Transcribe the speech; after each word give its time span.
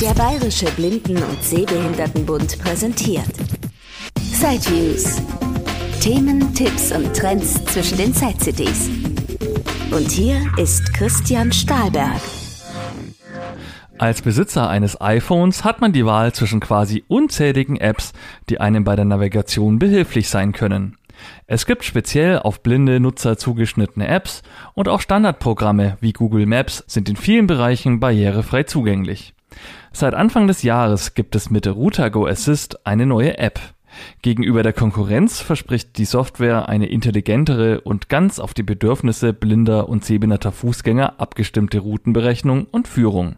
Der 0.00 0.12
Bayerische 0.12 0.66
Blinden- 0.72 1.22
und 1.22 1.42
Sehbehindertenbund 1.42 2.58
präsentiert 2.58 3.32
Sideviews. 4.20 5.22
Themen, 6.02 6.52
Tipps 6.52 6.92
und 6.92 7.16
Trends 7.16 7.64
zwischen 7.64 7.96
den 7.96 8.12
Side-CDs. 8.12 8.90
Und 9.90 10.10
hier 10.10 10.36
ist 10.58 10.92
Christian 10.92 11.50
Stahlberg. 11.50 12.20
Als 13.96 14.20
Besitzer 14.20 14.68
eines 14.68 15.00
iPhones 15.00 15.64
hat 15.64 15.80
man 15.80 15.94
die 15.94 16.04
Wahl 16.04 16.34
zwischen 16.34 16.60
quasi 16.60 17.02
unzähligen 17.08 17.76
Apps, 17.78 18.12
die 18.50 18.60
einem 18.60 18.84
bei 18.84 18.96
der 18.96 19.06
Navigation 19.06 19.78
behilflich 19.78 20.28
sein 20.28 20.52
können. 20.52 20.98
Es 21.46 21.64
gibt 21.64 21.84
speziell 21.84 22.40
auf 22.40 22.62
blinde 22.62 23.00
Nutzer 23.00 23.38
zugeschnittene 23.38 24.08
Apps 24.08 24.42
und 24.74 24.88
auch 24.88 25.00
Standardprogramme 25.00 25.96
wie 26.02 26.12
Google 26.12 26.44
Maps 26.44 26.84
sind 26.86 27.08
in 27.08 27.16
vielen 27.16 27.46
Bereichen 27.46 27.98
barrierefrei 27.98 28.64
zugänglich. 28.64 29.32
Seit 29.92 30.14
Anfang 30.14 30.46
des 30.46 30.62
Jahres 30.62 31.14
gibt 31.14 31.34
es 31.34 31.50
mit 31.50 31.66
RoutaGo 31.66 32.26
Assist 32.26 32.86
eine 32.86 33.06
neue 33.06 33.38
App. 33.38 33.60
Gegenüber 34.22 34.62
der 34.62 34.72
Konkurrenz 34.72 35.40
verspricht 35.40 35.96
die 35.98 36.04
Software 36.04 36.68
eine 36.68 36.86
intelligentere 36.86 37.80
und 37.80 38.08
ganz 38.08 38.38
auf 38.38 38.54
die 38.54 38.62
Bedürfnisse 38.62 39.32
blinder 39.32 39.88
und 39.88 40.04
sehbehinderter 40.04 40.52
Fußgänger 40.52 41.14
abgestimmte 41.18 41.78
Routenberechnung 41.78 42.66
und 42.70 42.88
Führung. 42.88 43.36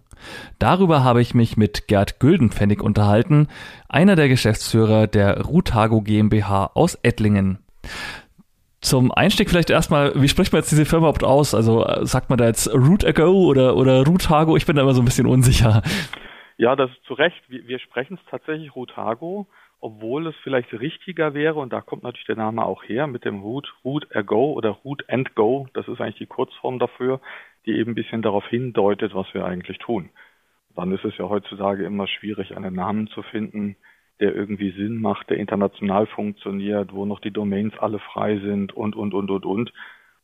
Darüber 0.59 1.05
habe 1.05 1.23
ich 1.23 1.35
mich 1.35 1.57
mit 1.57 1.87
Gerd 1.87 2.19
Güldenpfennig 2.19 2.83
unterhalten, 2.83 3.47
einer 3.89 4.17
der 4.17 4.29
Geschäftsführer 4.29 5.07
der 5.07 5.43
Rutago 5.43 6.01
GmbH 6.01 6.73
aus 6.75 6.97
Ettlingen. 7.03 7.59
Zum 8.89 9.13
Einstieg 9.13 9.51
vielleicht 9.51 9.69
erstmal, 9.69 10.15
wie 10.15 10.29
spricht 10.29 10.51
man 10.51 10.61
jetzt 10.61 10.71
diese 10.71 10.87
Firma 10.87 11.09
überhaupt 11.09 11.23
aus? 11.23 11.55
Also 11.55 11.85
äh, 11.85 12.07
sagt 12.07 12.31
man 12.31 12.39
da 12.39 12.47
jetzt 12.47 12.73
Root 12.73 13.05
Ago 13.05 13.45
oder, 13.45 13.77
oder 13.77 14.03
Rutago? 14.07 14.57
Ich 14.57 14.65
bin 14.65 14.77
da 14.77 14.83
immer 14.83 14.95
so 14.95 15.03
ein 15.03 15.05
bisschen 15.05 15.27
unsicher. 15.27 15.83
Ja, 16.57 16.75
das 16.75 16.91
ist 16.91 17.05
zu 17.05 17.13
Recht. 17.13 17.37
Wir, 17.49 17.69
wir 17.69 17.81
sprechen 17.81 18.19
es 18.19 18.31
tatsächlich 18.31 18.75
Rutago, 18.75 19.47
obwohl 19.81 20.27
es 20.27 20.35
vielleicht 20.43 20.73
richtiger 20.73 21.35
wäre, 21.35 21.57
und 21.57 21.71
da 21.71 21.83
kommt 21.83 22.03
natürlich 22.03 22.25
der 22.29 22.37
Name 22.37 22.65
auch 22.65 22.83
her, 22.83 23.07
mit 23.07 23.27
dem 23.27 23.41
Root, 23.41 23.71
Root 23.85 24.07
Ago 24.17 24.53
oder 24.55 24.71
Root 24.71 25.05
and 25.11 25.35
Go. 25.35 25.69
Das 25.75 25.87
ist 25.87 26.01
eigentlich 26.01 26.17
die 26.17 26.27
Kurzform 26.27 26.79
dafür, 26.79 27.21
die 27.67 27.73
eben 27.73 27.91
ein 27.91 27.95
bisschen 27.95 28.23
darauf 28.23 28.47
hindeutet, 28.47 29.15
was 29.15 29.27
wir 29.35 29.45
eigentlich 29.45 29.77
tun. 29.77 30.09
Dann 30.77 30.93
ist 30.93 31.05
es 31.05 31.15
ja 31.19 31.29
heutzutage 31.29 31.85
immer 31.85 32.07
schwierig, 32.07 32.57
einen 32.57 32.75
Namen 32.75 33.09
zu 33.09 33.21
finden, 33.21 33.77
der 34.21 34.35
irgendwie 34.35 34.71
Sinn 34.73 35.01
macht, 35.01 35.31
der 35.31 35.39
international 35.39 36.07
funktioniert, 36.07 36.93
wo 36.93 37.05
noch 37.07 37.21
die 37.21 37.31
Domains 37.31 37.79
alle 37.79 37.99
frei 37.99 38.39
sind 38.39 38.73
und, 38.73 38.97
und, 38.97 39.15
und, 39.15 39.31
und, 39.31 39.45
und. 39.45 39.73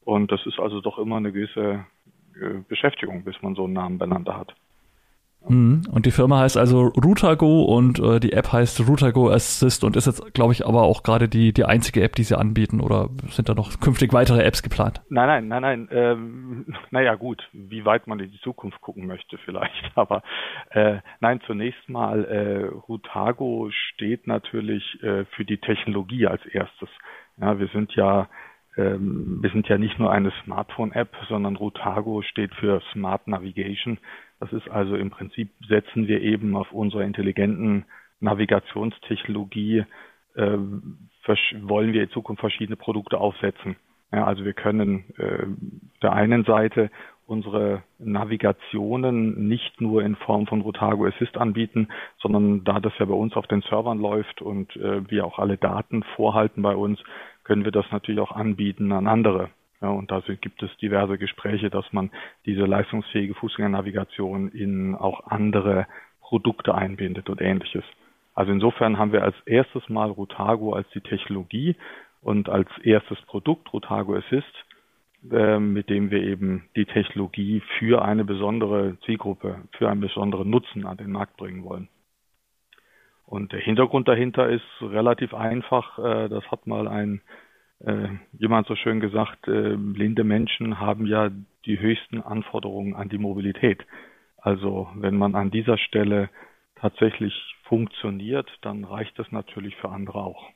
Und 0.05 0.33
das 0.33 0.45
ist 0.47 0.59
also 0.59 0.81
doch 0.81 0.98
immer 0.98 1.17
eine 1.17 1.33
gewisse 1.33 1.86
äh, 2.34 2.61
Beschäftigung, 2.69 3.25
bis 3.25 3.41
man 3.42 3.55
so 3.55 3.64
einen 3.64 3.75
Namen 3.75 3.98
beieinander 3.98 4.36
hat. 4.36 4.55
Mhm. 5.48 5.83
Und 5.91 6.06
die 6.06 6.11
Firma 6.11 6.41
heißt 6.41 6.56
also 6.56 6.89
Rutago 6.89 7.64
und 7.64 7.98
äh, 7.98 8.20
die 8.20 8.33
App 8.33 8.53
heißt 8.53 8.87
Rutago 8.89 9.31
Assist 9.31 9.84
und 9.84 9.97
ist 9.97 10.06
jetzt, 10.06 10.34
glaube 10.34 10.53
ich, 10.53 10.67
aber 10.67 10.83
auch 10.83 11.03
gerade 11.03 11.28
die, 11.28 11.53
die 11.53 11.64
einzige 11.64 12.03
App, 12.03 12.14
die 12.14 12.23
sie 12.23 12.39
anbieten 12.39 12.81
oder 12.81 13.11
sind 13.28 13.48
da 13.48 13.55
noch 13.55 13.78
künftig 13.81 14.12
weitere 14.12 14.42
Apps 14.42 14.62
geplant? 14.62 15.03
Nein, 15.09 15.27
nein, 15.27 15.48
nein, 15.48 15.62
nein. 15.62 15.89
Ähm, 15.91 16.67
naja, 16.91 17.14
gut, 17.14 17.48
wie 17.53 17.84
weit 17.84 18.06
man 18.06 18.20
in 18.20 18.31
die 18.31 18.41
Zukunft 18.41 18.81
gucken 18.81 19.06
möchte 19.06 19.39
vielleicht. 19.45 19.75
Aber 19.95 20.23
äh, 20.70 20.98
nein, 21.20 21.41
zunächst 21.47 21.89
mal, 21.89 22.25
äh, 22.25 22.64
Rutago 22.89 23.70
steht 23.70 24.27
natürlich 24.27 25.03
äh, 25.03 25.25
für 25.36 25.45
die 25.45 25.58
Technologie 25.58 26.27
als 26.27 26.45
erstes. 26.47 26.89
Ja, 27.36 27.58
wir 27.58 27.69
sind 27.69 27.92
ja 27.95 28.29
ähm, 28.77 29.39
wir 29.41 29.51
sind 29.51 29.69
ja 29.69 29.79
nicht 29.79 29.98
nur 29.98 30.11
eine 30.11 30.33
Smartphone-App, 30.45 31.14
sondern 31.29 31.56
Rutago 31.56 32.23
steht 32.23 32.55
für 32.55 32.83
Smart 32.92 33.29
Navigation. 33.29 33.98
Das 34.41 34.53
ist 34.53 34.69
also 34.69 34.97
im 34.97 35.11
Prinzip 35.11 35.51
setzen 35.69 36.09
wir 36.09 36.21
eben 36.21 36.57
auf 36.57 36.73
unserer 36.73 37.03
intelligenten 37.03 37.85
Navigationstechnologie, 38.21 39.85
äh, 40.35 40.59
wollen 41.63 41.93
wir 41.93 42.03
in 42.03 42.11
Zukunft 42.11 42.41
verschiedene 42.41 42.77
Produkte 42.77 43.19
aufsetzen. 43.19 43.77
Ja, 44.13 44.25
also 44.25 44.45
wir 44.45 44.53
können 44.53 45.05
äh, 45.17 45.47
der 46.03 46.13
einen 46.13 46.45
Seite 46.45 46.91
unsere 47.27 47.83
Navigationen 47.98 49.48
nicht 49.48 49.81
nur 49.81 50.03
in 50.03 50.14
Form 50.17 50.47
von 50.47 50.61
Rotago 50.61 51.07
Assist 51.07 51.37
anbieten, 51.39 51.89
sondern 52.19 52.64
da 52.64 52.81
das 52.81 52.92
ja 52.98 53.07
bei 53.07 53.14
uns 53.14 53.35
auf 53.35 53.47
den 53.47 53.63
Servern 53.63 53.98
läuft 53.98 54.42
und 54.42 54.77
äh, 54.77 55.08
wir 55.11 55.25
auch 55.25 55.39
alle 55.39 55.57
Daten 55.57 56.03
vorhalten 56.17 56.63
bei 56.63 56.77
uns, 56.77 57.01
können 57.45 57.64
wir 57.64 57.73
das 57.73 57.87
natürlich 57.91 58.20
auch 58.20 58.33
anbieten 58.33 58.92
an 58.92 59.07
andere. 59.07 59.51
Ja, 59.84 59.90
und 59.90 60.11
da 60.11 60.22
gibt 60.40 60.62
es 60.62 60.74
diverse 60.78 61.18
Gespräche, 61.18 61.68
dass 61.68 61.84
man 61.92 62.11
diese 62.46 62.64
leistungsfähige 62.64 63.34
Fußgängernavigation 63.34 64.48
in 64.48 64.95
auch 64.95 65.27
andere 65.27 65.86
Produkte 66.22 66.74
einbindet 66.74 67.28
und 67.28 67.42
ähnliches. 67.42 67.84
Also 68.34 68.50
insofern 68.50 68.96
haben 68.96 69.12
wir 69.12 69.22
als 69.22 69.36
erstes 69.45 69.86
Mal 69.90 70.08
Rotago 70.08 70.72
als 70.72 70.89
die 70.95 71.02
Technologie 71.02 71.77
und 72.22 72.48
als 72.48 72.67
erstes 72.83 73.20
Produkt 73.27 73.74
Rotago 73.74 74.17
Assist, 74.17 74.55
äh, 75.30 75.58
mit 75.58 75.90
dem 75.90 76.11
wir 76.11 76.22
eben 76.22 76.64
die 76.77 76.86
Technologie 76.86 77.62
für 77.78 78.02
eine 78.02 78.24
besondere 78.24 78.96
Zielgruppe, 79.05 79.68
für 79.77 79.90
einen 79.90 80.01
besonderen 80.01 80.48
Nutzen 80.48 80.86
an 80.86 80.96
den 80.96 81.12
Markt 81.12 81.36
bringen 81.36 81.62
wollen. 81.62 81.89
Und 83.27 83.52
der 83.52 83.61
Hintergrund 83.61 84.08
dahinter 84.08 84.48
ist 84.48 84.64
relativ 84.80 85.34
einfach. 85.34 85.98
Äh, 85.98 86.30
das 86.30 86.51
hat 86.51 86.66
mal 86.66 86.89
ein 86.89 87.20
äh, 87.86 88.08
jemand 88.33 88.67
so 88.67 88.77
schön 88.77 89.00
gesagt, 89.00 89.46
äh, 89.48 89.77
blinde 89.77 90.24
Menschen 90.24 90.80
haben 90.80 91.06
ja 91.06 91.30
die 91.67 91.78
höchsten 91.78 92.20
Anforderungen 92.20 92.95
an 92.95 93.08
die 93.08 93.18
Mobilität. 93.18 93.84
Also 94.39 94.89
wenn 94.95 95.17
man 95.17 95.34
an 95.34 95.50
dieser 95.50 95.78
Stelle 95.78 96.30
tatsächlich 96.77 97.34
funktioniert, 97.64 98.50
dann 98.62 98.84
reicht 98.84 99.18
das 99.18 99.30
natürlich 99.33 99.77
für 99.77 99.89
andere 99.89 100.18
auch. 100.18 100.50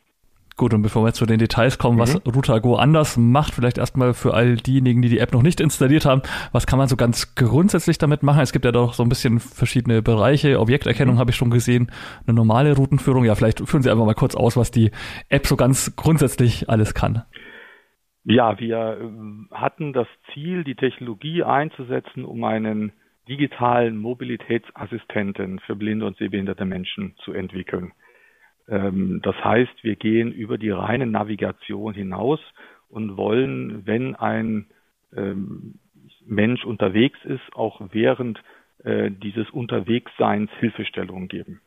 Gut, 0.58 0.74
und 0.74 0.82
bevor 0.82 1.04
wir 1.04 1.12
zu 1.12 1.24
den 1.24 1.38
Details 1.38 1.78
kommen, 1.78 1.98
mhm. 1.98 2.00
was 2.00 2.26
Rutago 2.26 2.74
anders 2.74 3.16
macht, 3.16 3.54
vielleicht 3.54 3.78
erstmal 3.78 4.12
für 4.12 4.34
all 4.34 4.56
diejenigen, 4.56 5.00
die 5.02 5.08
die 5.08 5.20
App 5.20 5.32
noch 5.32 5.44
nicht 5.44 5.60
installiert 5.60 6.04
haben, 6.04 6.20
was 6.50 6.66
kann 6.66 6.80
man 6.80 6.88
so 6.88 6.96
ganz 6.96 7.36
grundsätzlich 7.36 7.96
damit 7.96 8.24
machen? 8.24 8.40
Es 8.40 8.52
gibt 8.52 8.64
ja 8.64 8.72
doch 8.72 8.92
so 8.92 9.04
ein 9.04 9.08
bisschen 9.08 9.38
verschiedene 9.38 10.02
Bereiche. 10.02 10.58
Objekterkennung 10.58 11.14
mhm. 11.14 11.18
habe 11.20 11.30
ich 11.30 11.36
schon 11.36 11.50
gesehen, 11.50 11.92
eine 12.26 12.34
normale 12.34 12.74
Routenführung. 12.74 13.24
Ja, 13.24 13.36
vielleicht 13.36 13.60
führen 13.60 13.84
Sie 13.84 13.90
einfach 13.90 14.04
mal 14.04 14.14
kurz 14.14 14.34
aus, 14.34 14.56
was 14.56 14.72
die 14.72 14.90
App 15.28 15.46
so 15.46 15.54
ganz 15.54 15.94
grundsätzlich 15.94 16.68
alles 16.68 16.92
kann. 16.92 17.22
Ja, 18.24 18.58
wir 18.58 18.98
ähm, 19.00 19.48
hatten 19.52 19.92
das 19.92 20.08
Ziel, 20.34 20.64
die 20.64 20.74
Technologie 20.74 21.44
einzusetzen, 21.44 22.24
um 22.24 22.42
einen 22.42 22.90
digitalen 23.28 23.96
Mobilitätsassistenten 23.96 25.60
für 25.60 25.76
blinde 25.76 26.04
und 26.04 26.16
sehbehinderte 26.16 26.64
Menschen 26.64 27.14
zu 27.24 27.32
entwickeln. 27.32 27.92
Ähm, 28.68 29.20
das 29.22 29.36
heißt, 29.42 29.82
wir 29.82 29.96
gehen 29.96 30.32
über 30.32 30.58
die 30.58 30.70
reine 30.70 31.06
Navigation 31.06 31.94
hinaus 31.94 32.40
und 32.88 33.16
wollen, 33.16 33.86
wenn 33.86 34.14
ein 34.14 34.66
ähm, 35.14 35.74
Mensch 36.26 36.64
unterwegs 36.64 37.18
ist, 37.24 37.54
auch 37.54 37.80
während 37.92 38.42
äh, 38.84 39.10
dieses 39.10 39.50
Unterwegsseins 39.50 40.50
Hilfestellungen 40.60 41.28
geben. 41.28 41.60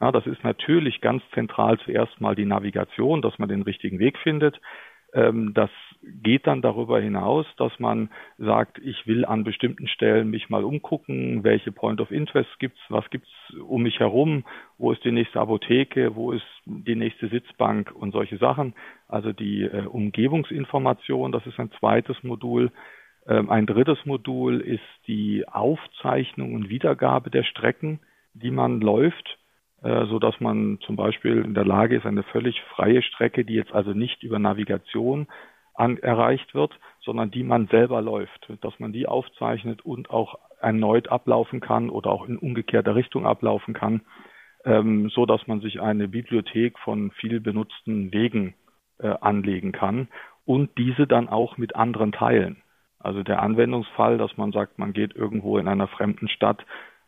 Ja, 0.00 0.12
das 0.12 0.26
ist 0.26 0.42
natürlich 0.44 1.00
ganz 1.00 1.22
zentral 1.32 1.78
zuerst 1.80 2.20
mal 2.20 2.34
die 2.34 2.44
Navigation, 2.44 3.22
dass 3.22 3.38
man 3.38 3.48
den 3.48 3.62
richtigen 3.62 3.98
Weg 3.98 4.18
findet. 4.18 4.60
Ähm, 5.14 5.54
das 5.54 5.70
geht 6.02 6.46
dann 6.46 6.60
darüber 6.60 7.00
hinaus, 7.00 7.46
dass 7.56 7.78
man 7.78 8.10
sagt, 8.36 8.78
ich 8.78 9.06
will 9.06 9.24
an 9.24 9.44
bestimmten 9.44 9.86
Stellen 9.86 10.28
mich 10.28 10.50
mal 10.50 10.64
umgucken, 10.64 11.44
welche 11.44 11.72
Point 11.72 12.00
of 12.00 12.10
Interest 12.10 12.50
gibt's, 12.58 12.80
was 12.88 13.08
gibt's 13.10 13.30
um 13.66 13.84
mich 13.84 14.00
herum, 14.00 14.44
wo 14.76 14.92
ist 14.92 15.04
die 15.04 15.12
nächste 15.12 15.40
Apotheke, 15.40 16.16
wo 16.16 16.32
ist 16.32 16.44
die 16.66 16.96
nächste 16.96 17.28
Sitzbank 17.28 17.92
und 17.94 18.10
solche 18.12 18.38
Sachen. 18.38 18.74
Also 19.08 19.32
die 19.32 19.62
äh, 19.62 19.86
Umgebungsinformation, 19.86 21.30
das 21.32 21.46
ist 21.46 21.58
ein 21.60 21.70
zweites 21.78 22.22
Modul. 22.24 22.72
Ähm, 23.26 23.48
ein 23.50 23.66
drittes 23.66 24.04
Modul 24.04 24.60
ist 24.60 24.82
die 25.06 25.46
Aufzeichnung 25.48 26.54
und 26.54 26.68
Wiedergabe 26.68 27.30
der 27.30 27.44
Strecken, 27.44 28.00
die 28.34 28.50
man 28.50 28.80
läuft 28.80 29.38
so 30.06 30.18
dass 30.18 30.40
man 30.40 30.78
zum 30.80 30.96
Beispiel 30.96 31.42
in 31.44 31.54
der 31.54 31.64
Lage 31.64 31.96
ist, 31.96 32.06
eine 32.06 32.22
völlig 32.22 32.60
freie 32.74 33.02
Strecke, 33.02 33.44
die 33.44 33.54
jetzt 33.54 33.72
also 33.72 33.92
nicht 33.92 34.22
über 34.22 34.38
Navigation 34.38 35.26
an, 35.74 35.98
erreicht 35.98 36.54
wird, 36.54 36.78
sondern 37.00 37.30
die 37.30 37.42
man 37.42 37.66
selber 37.66 38.00
läuft, 38.00 38.50
dass 38.62 38.78
man 38.78 38.92
die 38.92 39.06
aufzeichnet 39.06 39.84
und 39.84 40.10
auch 40.10 40.38
erneut 40.60 41.08
ablaufen 41.08 41.60
kann 41.60 41.90
oder 41.90 42.10
auch 42.10 42.26
in 42.26 42.38
umgekehrter 42.38 42.94
Richtung 42.94 43.26
ablaufen 43.26 43.74
kann, 43.74 44.02
ähm, 44.64 45.10
so 45.10 45.26
dass 45.26 45.46
man 45.46 45.60
sich 45.60 45.80
eine 45.80 46.08
Bibliothek 46.08 46.78
von 46.78 47.10
viel 47.10 47.40
benutzten 47.40 48.12
Wegen 48.12 48.54
äh, 48.98 49.08
anlegen 49.20 49.72
kann 49.72 50.08
und 50.46 50.70
diese 50.78 51.06
dann 51.06 51.28
auch 51.28 51.58
mit 51.58 51.76
anderen 51.76 52.12
teilen. 52.12 52.62
Also 52.98 53.22
der 53.22 53.42
Anwendungsfall, 53.42 54.16
dass 54.16 54.36
man 54.38 54.52
sagt, 54.52 54.78
man 54.78 54.94
geht 54.94 55.14
irgendwo 55.14 55.58
in 55.58 55.68
einer 55.68 55.88
fremden 55.88 56.28
Stadt 56.28 56.64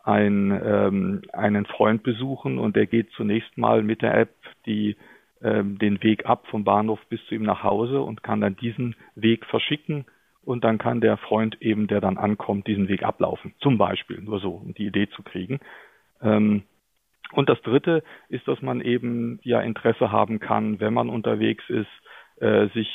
ein, 0.07 0.53
ähm, 0.65 1.23
einen 1.33 1.67
Freund 1.67 2.05
besuchen 2.05 2.59
und 2.59 2.77
der 2.77 2.87
geht 2.87 3.11
zunächst 3.11 3.59
mal 3.59 3.83
mit 3.83 4.03
der 4.03 4.17
App 4.17 4.35
die, 4.65 4.97
ähm, 5.43 5.79
den 5.79 6.01
Weg 6.03 6.27
ab 6.27 6.47
vom 6.49 6.63
Bahnhof 6.63 7.01
bis 7.09 7.25
zu 7.27 7.35
ihm 7.35 7.43
nach 7.43 7.65
Hause 7.65 8.01
und 8.01 8.23
kann 8.23 8.41
dann 8.41 8.57
diesen 8.57 8.95
Weg 9.17 9.45
verschicken 9.47 10.05
und 10.45 10.63
dann 10.63 10.79
kann 10.79 11.01
der 11.01 11.17
Freund 11.17 11.61
eben, 11.61 11.89
der 11.89 12.01
dann 12.01 12.19
ankommt, 12.19 12.69
diesen 12.69 12.87
Weg 12.87 13.03
ablaufen. 13.03 13.55
Zum 13.59 13.79
Beispiel, 13.79 14.21
nur 14.21 14.39
so, 14.39 14.51
um 14.53 14.75
die 14.75 14.87
Idee 14.87 15.09
zu 15.09 15.25
kriegen. 15.25 15.59
Ähm, 16.23 16.63
und 17.33 17.49
das 17.49 17.61
Dritte 17.63 18.05
ist, 18.29 18.47
dass 18.47 18.63
man 18.63 18.81
eben 18.81 19.41
ja 19.43 19.61
Interesse 19.61 20.13
haben 20.13 20.39
kann, 20.39 20.79
wenn 20.79 20.95
man 20.95 21.09
unterwegs 21.09 21.65
ist, 21.69 21.91
äh, 22.41 22.69
sich 22.69 22.89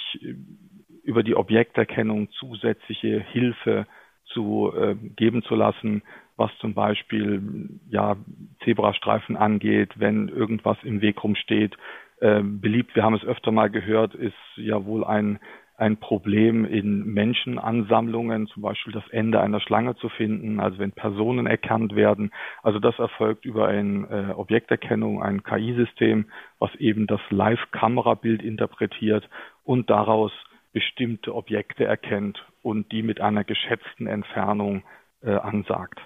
über 1.03 1.23
die 1.23 1.35
Objekterkennung 1.35 2.29
zusätzliche 2.31 3.19
Hilfe 3.19 3.85
zu 4.33 4.71
äh, 4.75 4.95
geben 4.95 5.43
zu 5.43 5.55
lassen, 5.55 6.03
was 6.37 6.51
zum 6.59 6.73
Beispiel 6.73 7.69
ja 7.89 8.15
Zebrastreifen 8.63 9.37
angeht, 9.37 9.91
wenn 9.97 10.27
irgendwas 10.27 10.77
im 10.83 11.01
Weg 11.01 11.23
rumsteht. 11.23 11.77
Äh, 12.19 12.41
beliebt, 12.43 12.95
wir 12.95 13.03
haben 13.03 13.15
es 13.15 13.23
öfter 13.23 13.51
mal 13.51 13.69
gehört, 13.69 14.15
ist 14.15 14.33
ja 14.55 14.85
wohl 14.85 15.03
ein 15.03 15.39
ein 15.81 15.97
Problem 15.97 16.63
in 16.63 17.11
Menschenansammlungen, 17.11 18.45
zum 18.45 18.61
Beispiel 18.61 18.93
das 18.93 19.07
Ende 19.09 19.41
einer 19.41 19.59
Schlange 19.59 19.95
zu 19.95 20.09
finden, 20.09 20.59
also 20.59 20.77
wenn 20.77 20.91
Personen 20.91 21.47
erkannt 21.47 21.95
werden. 21.95 22.31
Also 22.61 22.77
das 22.77 22.99
erfolgt 22.99 23.45
über 23.45 23.67
eine 23.67 24.29
äh, 24.29 24.33
Objekterkennung, 24.33 25.23
ein 25.23 25.41
KI-System, 25.41 26.25
was 26.59 26.73
eben 26.75 27.07
das 27.07 27.19
Live-Kamerabild 27.31 28.43
interpretiert 28.43 29.27
und 29.63 29.89
daraus 29.89 30.31
bestimmte 30.73 31.35
Objekte 31.35 31.85
erkennt 31.85 32.45
und 32.62 32.91
die 32.91 33.03
mit 33.03 33.21
einer 33.21 33.44
geschätzten 33.44 34.07
Entfernung 34.07 34.83
äh, 35.21 35.31
ansagt. 35.31 36.00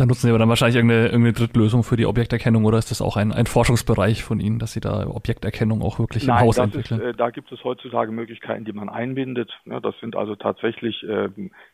Da 0.00 0.06
nutzen 0.06 0.22
Sie 0.22 0.28
aber 0.30 0.38
dann 0.38 0.48
wahrscheinlich 0.48 0.76
irgendeine, 0.76 1.08
irgendeine 1.08 1.34
Drittlösung 1.34 1.82
für 1.82 1.96
die 1.96 2.06
Objekterkennung 2.06 2.64
oder 2.64 2.78
ist 2.78 2.90
das 2.90 3.02
auch 3.02 3.18
ein, 3.18 3.32
ein 3.32 3.44
Forschungsbereich 3.44 4.24
von 4.24 4.40
Ihnen, 4.40 4.58
dass 4.58 4.72
Sie 4.72 4.80
da 4.80 5.06
Objekterkennung 5.06 5.82
auch 5.82 5.98
wirklich 5.98 6.26
Nein, 6.26 6.38
im 6.38 6.46
Haus 6.46 6.56
entwickeln? 6.56 7.00
Ist, 7.00 7.06
äh, 7.06 7.12
da 7.12 7.28
gibt 7.28 7.52
es 7.52 7.62
heutzutage 7.64 8.10
Möglichkeiten, 8.10 8.64
die 8.64 8.72
man 8.72 8.88
einbindet. 8.88 9.52
Ja, 9.66 9.78
das 9.78 9.94
sind 10.00 10.16
also 10.16 10.36
tatsächlich, 10.36 11.02
äh, 11.02 11.28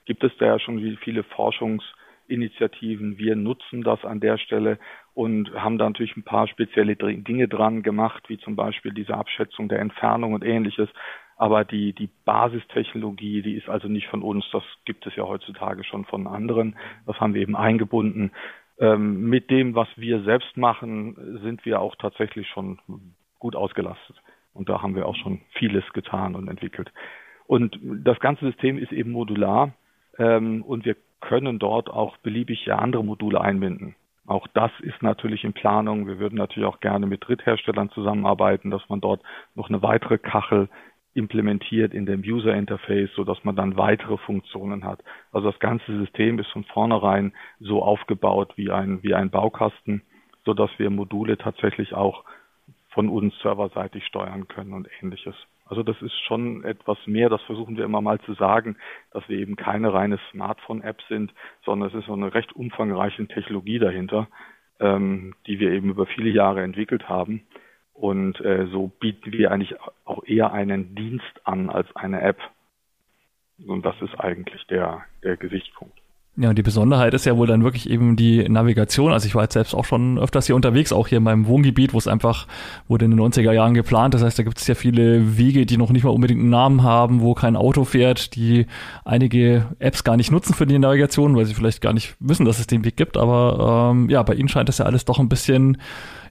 gibt 0.06 0.24
es 0.24 0.32
da 0.40 0.46
ja 0.46 0.58
schon 0.58 0.98
viele 1.04 1.22
Forschungsinitiativen. 1.22 3.16
Wir 3.16 3.36
nutzen 3.36 3.82
das 3.82 4.04
an 4.04 4.18
der 4.18 4.38
Stelle 4.38 4.80
und 5.14 5.54
haben 5.54 5.78
da 5.78 5.84
natürlich 5.84 6.16
ein 6.16 6.24
paar 6.24 6.48
spezielle 6.48 6.96
Dinge 6.96 7.46
dran 7.46 7.84
gemacht, 7.84 8.24
wie 8.28 8.38
zum 8.38 8.56
Beispiel 8.56 8.92
diese 8.92 9.14
Abschätzung 9.14 9.68
der 9.68 9.78
Entfernung 9.78 10.32
und 10.32 10.44
ähnliches. 10.44 10.88
Aber 11.36 11.64
die, 11.64 11.92
die 11.92 12.08
Basistechnologie, 12.24 13.42
die 13.42 13.54
ist 13.54 13.68
also 13.68 13.88
nicht 13.88 14.08
von 14.08 14.22
uns. 14.22 14.44
Das 14.52 14.62
gibt 14.86 15.06
es 15.06 15.14
ja 15.16 15.24
heutzutage 15.24 15.84
schon 15.84 16.04
von 16.06 16.26
anderen. 16.26 16.76
Das 17.06 17.20
haben 17.20 17.34
wir 17.34 17.42
eben 17.42 17.56
eingebunden. 17.56 18.32
Ähm, 18.78 19.28
mit 19.28 19.50
dem, 19.50 19.74
was 19.74 19.88
wir 19.96 20.22
selbst 20.22 20.56
machen, 20.56 21.40
sind 21.42 21.64
wir 21.64 21.80
auch 21.80 21.94
tatsächlich 21.96 22.48
schon 22.48 22.78
gut 23.38 23.54
ausgelastet. 23.54 24.16
Und 24.54 24.68
da 24.70 24.80
haben 24.80 24.94
wir 24.94 25.06
auch 25.06 25.16
schon 25.16 25.42
vieles 25.52 25.84
getan 25.92 26.34
und 26.34 26.48
entwickelt. 26.48 26.90
Und 27.46 27.78
das 27.82 28.18
ganze 28.20 28.46
System 28.46 28.78
ist 28.78 28.92
eben 28.92 29.12
modular 29.12 29.72
ähm, 30.18 30.62
und 30.62 30.84
wir 30.84 30.96
können 31.20 31.58
dort 31.58 31.90
auch 31.90 32.16
beliebig 32.18 32.70
andere 32.72 33.04
Module 33.04 33.40
einbinden. 33.40 33.94
Auch 34.26 34.46
das 34.54 34.72
ist 34.80 35.02
natürlich 35.02 35.44
in 35.44 35.52
Planung. 35.52 36.06
Wir 36.08 36.18
würden 36.18 36.36
natürlich 36.36 36.68
auch 36.68 36.80
gerne 36.80 37.06
mit 37.06 37.26
Drittherstellern 37.26 37.90
zusammenarbeiten, 37.90 38.70
dass 38.70 38.86
man 38.88 39.00
dort 39.00 39.22
noch 39.54 39.68
eine 39.68 39.82
weitere 39.82 40.18
Kachel 40.18 40.68
implementiert 41.16 41.94
in 41.94 42.06
dem 42.06 42.20
User 42.20 42.54
Interface, 42.54 43.10
so 43.14 43.24
dass 43.24 43.42
man 43.44 43.56
dann 43.56 43.76
weitere 43.76 44.18
Funktionen 44.18 44.84
hat. 44.84 45.02
Also 45.32 45.50
das 45.50 45.58
ganze 45.58 45.96
System 45.98 46.38
ist 46.38 46.48
von 46.48 46.64
vornherein 46.64 47.32
so 47.58 47.82
aufgebaut 47.82 48.52
wie 48.56 48.70
ein, 48.70 49.02
wie 49.02 49.14
ein 49.14 49.30
Baukasten, 49.30 50.02
so 50.44 50.54
dass 50.54 50.70
wir 50.78 50.90
Module 50.90 51.38
tatsächlich 51.38 51.94
auch 51.94 52.24
von 52.90 53.08
uns 53.08 53.34
serverseitig 53.42 54.04
steuern 54.06 54.46
können 54.48 54.72
und 54.72 54.88
ähnliches. 55.00 55.34
Also 55.66 55.82
das 55.82 56.00
ist 56.00 56.14
schon 56.26 56.64
etwas 56.64 56.98
mehr, 57.06 57.28
das 57.28 57.42
versuchen 57.42 57.76
wir 57.76 57.84
immer 57.84 58.00
mal 58.00 58.20
zu 58.20 58.34
sagen, 58.34 58.76
dass 59.10 59.28
wir 59.28 59.38
eben 59.38 59.56
keine 59.56 59.92
reine 59.92 60.18
Smartphone-App 60.30 61.02
sind, 61.08 61.32
sondern 61.64 61.88
es 61.88 61.94
ist 61.94 62.06
so 62.06 62.12
eine 62.12 62.32
recht 62.34 62.54
umfangreiche 62.54 63.26
Technologie 63.26 63.78
dahinter, 63.78 64.28
ähm, 64.78 65.34
die 65.46 65.58
wir 65.58 65.72
eben 65.72 65.90
über 65.90 66.06
viele 66.06 66.30
Jahre 66.30 66.62
entwickelt 66.62 67.08
haben 67.08 67.42
und 67.96 68.40
äh, 68.40 68.66
so 68.66 68.88
bieten 69.00 69.32
wir 69.32 69.50
eigentlich 69.50 69.74
auch 70.04 70.24
eher 70.24 70.52
einen 70.52 70.94
Dienst 70.94 71.40
an 71.44 71.70
als 71.70 71.94
eine 71.96 72.20
App. 72.20 72.38
Und 73.66 73.86
das 73.86 73.94
ist 74.02 74.18
eigentlich 74.20 74.66
der, 74.66 75.04
der 75.22 75.36
Gesichtspunkt. 75.36 75.98
Ja, 76.38 76.50
und 76.50 76.58
die 76.58 76.62
Besonderheit 76.62 77.14
ist 77.14 77.24
ja 77.24 77.34
wohl 77.38 77.46
dann 77.46 77.64
wirklich 77.64 77.88
eben 77.88 78.14
die 78.14 78.46
Navigation. 78.46 79.10
Also 79.10 79.26
ich 79.26 79.34
war 79.34 79.44
jetzt 79.44 79.54
selbst 79.54 79.74
auch 79.74 79.86
schon 79.86 80.18
öfters 80.18 80.44
hier 80.44 80.54
unterwegs, 80.54 80.92
auch 80.92 81.08
hier 81.08 81.16
in 81.16 81.24
meinem 81.24 81.46
Wohngebiet, 81.46 81.94
wo 81.94 81.98
es 81.98 82.06
einfach 82.06 82.46
wurde 82.88 83.06
in 83.06 83.12
den 83.12 83.20
90er 83.20 83.52
Jahren 83.52 83.72
geplant. 83.72 84.12
Das 84.12 84.22
heißt, 84.22 84.38
da 84.38 84.42
gibt 84.42 84.58
es 84.58 84.66
ja 84.66 84.74
viele 84.74 85.38
Wege, 85.38 85.64
die 85.64 85.78
noch 85.78 85.88
nicht 85.88 86.04
mal 86.04 86.10
unbedingt 86.10 86.40
einen 86.40 86.50
Namen 86.50 86.82
haben, 86.82 87.22
wo 87.22 87.32
kein 87.32 87.56
Auto 87.56 87.84
fährt, 87.84 88.34
die 88.34 88.66
einige 89.06 89.68
Apps 89.78 90.04
gar 90.04 90.18
nicht 90.18 90.30
nutzen 90.30 90.52
für 90.52 90.66
die 90.66 90.78
Navigation, 90.78 91.36
weil 91.36 91.46
sie 91.46 91.54
vielleicht 91.54 91.80
gar 91.80 91.94
nicht 91.94 92.14
wissen, 92.20 92.44
dass 92.44 92.58
es 92.58 92.66
den 92.66 92.84
Weg 92.84 92.98
gibt. 92.98 93.16
Aber 93.16 93.92
ähm, 93.94 94.10
ja, 94.10 94.22
bei 94.22 94.34
ihnen 94.34 94.50
scheint 94.50 94.68
das 94.68 94.76
ja 94.76 94.84
alles 94.84 95.06
doch 95.06 95.18
ein 95.18 95.30
bisschen 95.30 95.78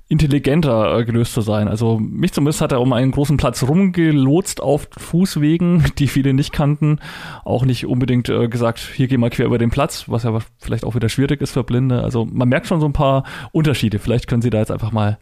intelligenter 0.07 0.99
äh, 0.99 1.03
gelöst 1.03 1.33
zu 1.33 1.41
sein. 1.41 1.67
Also 1.67 1.97
mich 1.99 2.31
zumindest 2.31 2.61
hat 2.61 2.71
er 2.71 2.79
um 2.79 2.93
einen 2.93 3.11
großen 3.11 3.37
Platz 3.37 3.67
rumgelotst 3.67 4.61
auf 4.61 4.87
Fußwegen, 4.97 5.83
die 5.97 6.07
viele 6.07 6.33
nicht 6.33 6.53
kannten. 6.53 6.99
Auch 7.43 7.65
nicht 7.65 7.87
unbedingt 7.87 8.29
äh, 8.29 8.47
gesagt, 8.47 8.79
hier 8.79 9.07
geh 9.07 9.17
mal 9.17 9.31
quer 9.31 9.47
über 9.47 9.57
den 9.57 9.71
Platz, 9.71 10.07
was 10.07 10.23
ja 10.23 10.37
vielleicht 10.59 10.83
auch 10.83 10.93
wieder 10.93 11.09
schwierig 11.09 11.41
ist 11.41 11.53
für 11.53 11.63
Blinde. 11.63 12.03
Also 12.03 12.25
man 12.25 12.49
merkt 12.49 12.67
schon 12.67 12.79
so 12.79 12.85
ein 12.85 12.93
paar 12.93 13.23
Unterschiede. 13.51 13.97
Vielleicht 13.97 14.27
können 14.27 14.43
Sie 14.43 14.51
da 14.51 14.59
jetzt 14.59 14.71
einfach 14.71 14.91
mal 14.91 15.17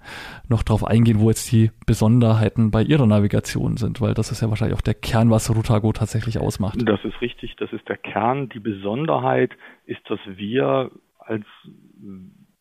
noch 0.50 0.63
drauf 0.63 0.85
eingehen, 0.85 1.21
wo 1.21 1.30
jetzt 1.30 1.50
die 1.51 1.71
Besonderheiten 1.85 2.69
bei 2.69 2.83
Ihrer 2.83 3.06
Navigation 3.06 3.77
sind, 3.77 4.01
weil 4.01 4.13
das 4.13 4.31
ist 4.31 4.41
ja 4.41 4.50
wahrscheinlich 4.50 4.77
auch 4.77 4.81
der 4.81 4.95
Kern, 4.95 5.30
was 5.30 5.53
Rutago 5.56 5.94
tatsächlich 5.94 6.39
ausmacht. 6.39 6.77
Das 6.85 7.03
ist 7.06 7.21
richtig, 7.21 7.56
das 7.57 7.71
ist 7.71 7.88
der 7.88 7.97
Kern. 7.97 8.50
Die 8.50 8.59
Besonderheit 8.59 9.51
ist, 9.85 10.01
dass 10.09 10.19
wir 10.25 10.91
als 11.19 11.45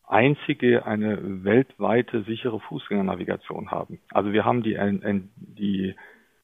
einzige 0.07 0.85
eine 0.85 1.43
weltweite 1.43 2.23
sichere 2.23 2.59
Fußgängernavigation 2.59 3.71
haben. 3.71 3.99
Also 4.11 4.33
wir 4.33 4.45
haben 4.45 4.63
die, 4.63 4.77
die 5.35 5.95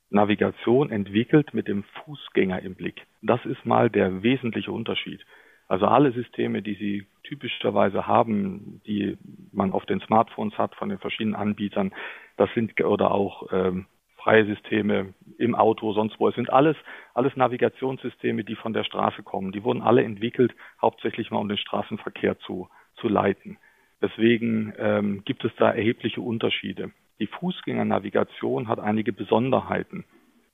Navigation 0.09 0.91
entwickelt 0.91 1.53
mit 1.53 1.67
dem 1.67 1.83
Fußgänger 2.05 2.61
im 2.61 2.75
Blick. 2.75 3.05
Das 3.21 3.43
ist 3.45 3.65
mal 3.65 3.89
der 3.89 4.23
wesentliche 4.23 4.71
Unterschied. 4.71 5.23
Also 5.67 5.85
alle 5.85 6.11
Systeme, 6.11 6.63
die 6.63 6.73
Sie 6.73 7.07
typischerweise 7.23 8.07
haben, 8.07 8.81
die 8.87 9.17
man 9.51 9.71
auf 9.71 9.85
den 9.85 9.99
Smartphones 10.01 10.57
hat 10.57 10.73
von 10.73 10.89
den 10.89 10.97
verschiedenen 10.97 11.35
Anbietern, 11.35 11.93
das 12.37 12.49
sind 12.55 12.79
oder 12.81 13.11
auch 13.11 13.51
ähm, 13.51 13.85
freie 14.15 14.45
Systeme 14.45 15.13
im 15.37 15.53
Auto, 15.53 15.93
sonst 15.93 16.19
wo. 16.19 16.27
Es 16.27 16.35
sind 16.35 16.49
alles, 16.51 16.75
alles 17.13 17.35
Navigationssysteme, 17.35 18.43
die 18.43 18.55
von 18.55 18.73
der 18.73 18.83
Straße 18.83 19.21
kommen. 19.21 19.51
Die 19.51 19.63
wurden 19.63 19.83
alle 19.83 20.03
entwickelt, 20.03 20.55
hauptsächlich 20.81 21.29
mal 21.29 21.37
um 21.37 21.47
den 21.47 21.57
Straßenverkehr 21.57 22.39
zu 22.39 22.67
zu 23.01 23.07
leiten. 23.07 23.57
Deswegen 24.01 24.73
ähm, 24.77 25.23
gibt 25.25 25.43
es 25.43 25.51
da 25.57 25.71
erhebliche 25.71 26.21
Unterschiede. 26.21 26.91
Die 27.19 27.27
Fußgängernavigation 27.27 28.67
hat 28.67 28.79
einige 28.79 29.11
Besonderheiten. 29.11 30.05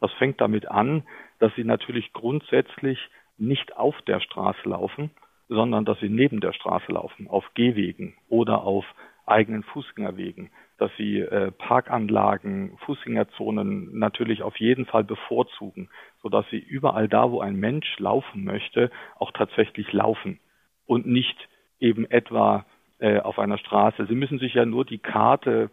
Das 0.02 0.12
fängt 0.14 0.42
damit 0.42 0.68
an, 0.68 1.04
dass 1.40 1.54
sie 1.56 1.64
natürlich 1.64 2.12
grundsätzlich 2.14 3.00
nicht 3.38 3.76
auf 3.78 3.96
der 4.04 4.20
Straße 4.20 4.68
laufen, 4.68 5.12
sondern 5.48 5.86
dass 5.86 6.00
sie 6.00 6.10
neben 6.10 6.40
der 6.40 6.54
Straße 6.54 6.92
laufen, 6.92 7.28
auf 7.28 7.46
Gehwegen 7.54 8.16
oder 8.30 8.64
auf 8.64 8.86
eigenen 9.28 9.64
Fußgängerwegen, 9.64 10.50
dass 10.78 10.92
sie 10.98 11.20
äh, 11.20 11.52
Parkanlagen, 11.52 12.78
Fußgängerzonen 12.86 13.98
natürlich 13.98 14.44
auf 14.44 14.58
jeden 14.58 14.86
Fall 14.86 15.04
bevorzugen, 15.04 15.90
sodass 16.22 16.46
sie 16.50 16.60
überall 16.60 17.08
da, 17.08 17.32
wo 17.32 17.42
ein 17.42 17.56
Mensch 17.56 17.98
laufen 18.00 18.44
möchte, 18.44 18.92
auch 19.18 19.32
tatsächlich 19.32 19.92
laufen 19.94 20.40
und 20.86 21.06
nicht 21.08 21.38
eben 21.80 22.10
etwa 22.10 22.66
äh, 23.00 23.20
auf 23.20 23.40
einer 23.40 23.58
Straße. 23.58 24.06
Sie 24.08 24.16
müssen 24.16 24.40
sich 24.40 24.54
ja 24.54 24.66
nur 24.66 24.86
die 24.86 25.00
Karte 25.00 25.70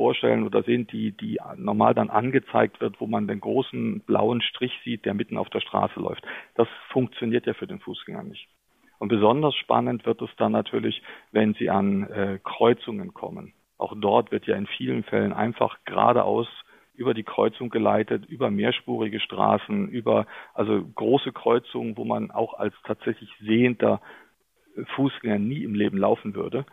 vorstellen 0.00 0.46
oder 0.46 0.62
sehen, 0.62 0.86
die, 0.86 1.12
die 1.12 1.38
normal 1.56 1.94
dann 1.94 2.08
angezeigt 2.10 2.80
wird, 2.80 3.00
wo 3.00 3.06
man 3.06 3.28
den 3.28 3.40
großen 3.40 4.00
blauen 4.00 4.40
Strich 4.40 4.72
sieht, 4.84 5.04
der 5.04 5.14
mitten 5.14 5.36
auf 5.36 5.50
der 5.50 5.60
Straße 5.60 6.00
läuft. 6.00 6.22
Das 6.54 6.68
funktioniert 6.88 7.46
ja 7.46 7.54
für 7.54 7.66
den 7.66 7.80
Fußgänger 7.80 8.22
nicht. 8.22 8.48
Und 8.98 9.08
besonders 9.08 9.54
spannend 9.56 10.06
wird 10.06 10.22
es 10.22 10.30
dann 10.36 10.52
natürlich, 10.52 11.02
wenn 11.32 11.54
Sie 11.54 11.70
an 11.70 12.04
äh, 12.04 12.38
Kreuzungen 12.42 13.12
kommen. 13.14 13.52
Auch 13.78 13.94
dort 13.96 14.30
wird 14.30 14.46
ja 14.46 14.56
in 14.56 14.66
vielen 14.66 15.04
Fällen 15.04 15.32
einfach 15.32 15.78
geradeaus 15.84 16.48
über 16.94 17.14
die 17.14 17.22
Kreuzung 17.22 17.70
geleitet, 17.70 18.26
über 18.26 18.50
mehrspurige 18.50 19.20
Straßen, 19.20 19.88
über 19.88 20.26
also 20.52 20.84
große 20.94 21.32
Kreuzungen, 21.32 21.96
wo 21.96 22.04
man 22.04 22.30
auch 22.30 22.54
als 22.54 22.74
tatsächlich 22.84 23.30
Sehender 23.40 24.02
Fußgänger 24.96 25.38
nie 25.38 25.64
im 25.64 25.74
Leben 25.74 25.98
laufen 25.98 26.34
würde, 26.34 26.64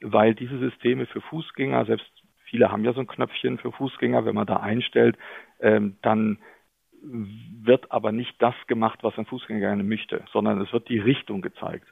weil 0.00 0.34
diese 0.34 0.58
Systeme 0.58 1.06
für 1.06 1.20
Fußgänger, 1.20 1.84
selbst 1.86 2.10
viele 2.44 2.70
haben 2.70 2.84
ja 2.84 2.92
so 2.92 3.00
ein 3.00 3.06
Knöpfchen 3.06 3.58
für 3.58 3.72
Fußgänger, 3.72 4.24
wenn 4.24 4.34
man 4.34 4.46
da 4.46 4.56
einstellt, 4.56 5.16
ähm, 5.60 5.96
dann 6.02 6.38
wird 7.02 7.90
aber 7.90 8.12
nicht 8.12 8.40
das 8.40 8.54
gemacht, 8.66 9.00
was 9.02 9.16
ein 9.18 9.26
Fußgänger 9.26 9.60
gerne 9.60 9.82
möchte, 9.82 10.24
sondern 10.32 10.60
es 10.60 10.72
wird 10.72 10.88
die 10.88 11.00
Richtung 11.00 11.40
gezeigt. 11.40 11.86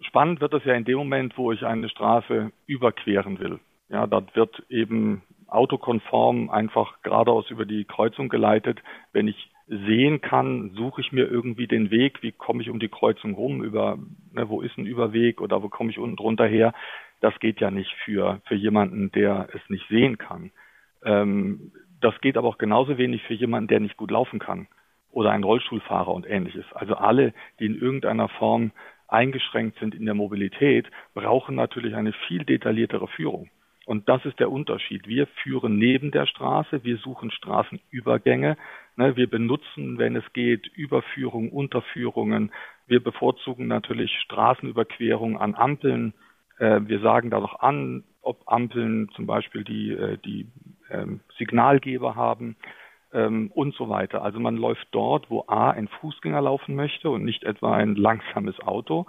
Spannend 0.00 0.40
wird 0.40 0.54
es 0.54 0.64
ja 0.64 0.74
in 0.74 0.84
dem 0.84 0.98
Moment, 0.98 1.36
wo 1.36 1.52
ich 1.52 1.64
eine 1.64 1.88
Straße 1.88 2.52
überqueren 2.66 3.38
will. 3.38 3.60
Ja, 3.88 4.06
dort 4.06 4.34
wird 4.36 4.62
eben 4.68 5.22
autokonform 5.46 6.50
einfach 6.50 7.02
geradeaus 7.02 7.50
über 7.50 7.64
die 7.64 7.84
Kreuzung 7.84 8.28
geleitet. 8.28 8.80
Wenn 9.12 9.28
ich 9.28 9.50
sehen 9.70 10.20
kann, 10.20 10.70
suche 10.74 11.00
ich 11.00 11.12
mir 11.12 11.30
irgendwie 11.30 11.68
den 11.68 11.92
Weg, 11.92 12.22
wie 12.22 12.32
komme 12.32 12.60
ich 12.60 12.70
um 12.70 12.80
die 12.80 12.88
Kreuzung 12.88 13.34
rum, 13.34 13.62
über, 13.62 13.98
ne, 14.32 14.48
wo 14.48 14.62
ist 14.62 14.76
ein 14.76 14.86
Überweg 14.86 15.40
oder 15.40 15.62
wo 15.62 15.68
komme 15.68 15.90
ich 15.90 15.98
unten 15.98 16.16
drunter 16.16 16.46
her. 16.46 16.72
das 17.20 17.38
geht 17.38 17.60
ja 17.60 17.70
nicht 17.70 17.94
für, 18.04 18.40
für 18.46 18.54
jemanden, 18.54 19.12
der 19.12 19.48
es 19.52 19.60
nicht 19.68 19.86
sehen 19.88 20.16
kann. 20.18 20.50
Ähm, 21.04 21.72
das 22.00 22.18
geht 22.20 22.36
aber 22.36 22.48
auch 22.48 22.58
genauso 22.58 22.98
wenig 22.98 23.22
für 23.24 23.34
jemanden, 23.34 23.68
der 23.68 23.80
nicht 23.80 23.96
gut 23.96 24.10
laufen 24.10 24.38
kann 24.38 24.68
oder 25.12 25.30
ein 25.30 25.44
Rollstuhlfahrer 25.44 26.12
und 26.12 26.28
ähnliches. 26.28 26.64
Also 26.72 26.94
alle, 26.94 27.32
die 27.58 27.66
in 27.66 27.78
irgendeiner 27.78 28.28
Form 28.28 28.72
eingeschränkt 29.06 29.78
sind 29.78 29.94
in 29.94 30.06
der 30.06 30.14
Mobilität, 30.14 30.90
brauchen 31.14 31.54
natürlich 31.54 31.94
eine 31.94 32.12
viel 32.26 32.44
detailliertere 32.44 33.06
Führung. 33.08 33.50
Und 33.90 34.08
das 34.08 34.24
ist 34.24 34.38
der 34.38 34.52
Unterschied. 34.52 35.08
Wir 35.08 35.26
führen 35.42 35.76
neben 35.76 36.12
der 36.12 36.26
Straße, 36.26 36.84
wir 36.84 36.96
suchen 36.98 37.32
Straßenübergänge, 37.32 38.56
ne, 38.94 39.16
wir 39.16 39.28
benutzen, 39.28 39.98
wenn 39.98 40.14
es 40.14 40.32
geht, 40.32 40.68
Überführungen, 40.68 41.50
Unterführungen. 41.50 42.52
Wir 42.86 43.02
bevorzugen 43.02 43.66
natürlich 43.66 44.12
Straßenüberquerungen 44.26 45.36
an 45.36 45.56
Ampeln. 45.56 46.14
Äh, 46.58 46.82
wir 46.84 47.00
sagen 47.00 47.30
da 47.30 47.40
doch 47.40 47.58
an, 47.58 48.04
ob 48.22 48.46
Ampeln 48.46 49.08
zum 49.16 49.26
Beispiel 49.26 49.64
die, 49.64 49.90
äh, 49.90 50.18
die 50.18 50.46
ähm, 50.88 51.18
Signalgeber 51.36 52.14
haben 52.14 52.54
ähm, 53.12 53.50
und 53.52 53.74
so 53.74 53.88
weiter. 53.88 54.22
Also 54.22 54.38
man 54.38 54.56
läuft 54.56 54.86
dort, 54.92 55.30
wo 55.30 55.46
A 55.48 55.72
ein 55.72 55.88
Fußgänger 55.88 56.42
laufen 56.42 56.76
möchte 56.76 57.10
und 57.10 57.24
nicht 57.24 57.42
etwa 57.42 57.74
ein 57.74 57.96
langsames 57.96 58.60
Auto. 58.60 59.06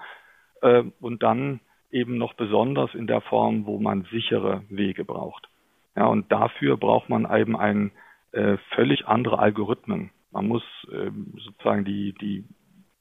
Äh, 0.64 0.86
und 1.00 1.22
dann 1.22 1.60
eben 1.92 2.18
noch 2.18 2.34
besonders 2.34 2.94
in 2.96 3.08
der 3.08 3.22
Form, 3.22 3.66
wo 3.66 3.80
man 3.80 4.08
sichere 4.12 4.64
Wege 4.70 5.06
braucht. 5.06 5.50
Ja, 5.96 6.06
und 6.08 6.32
dafür 6.32 6.78
braucht 6.78 7.10
man 7.10 7.28
eben 7.36 7.56
ein 7.58 7.92
äh, 8.32 8.58
völlig 8.76 9.08
andere 9.08 9.40
Algorithmen. 9.40 10.12
Man 10.32 10.48
muss 10.48 10.64
äh, 10.92 11.12
sozusagen 11.46 11.84
die, 11.84 12.14
die 12.14 12.46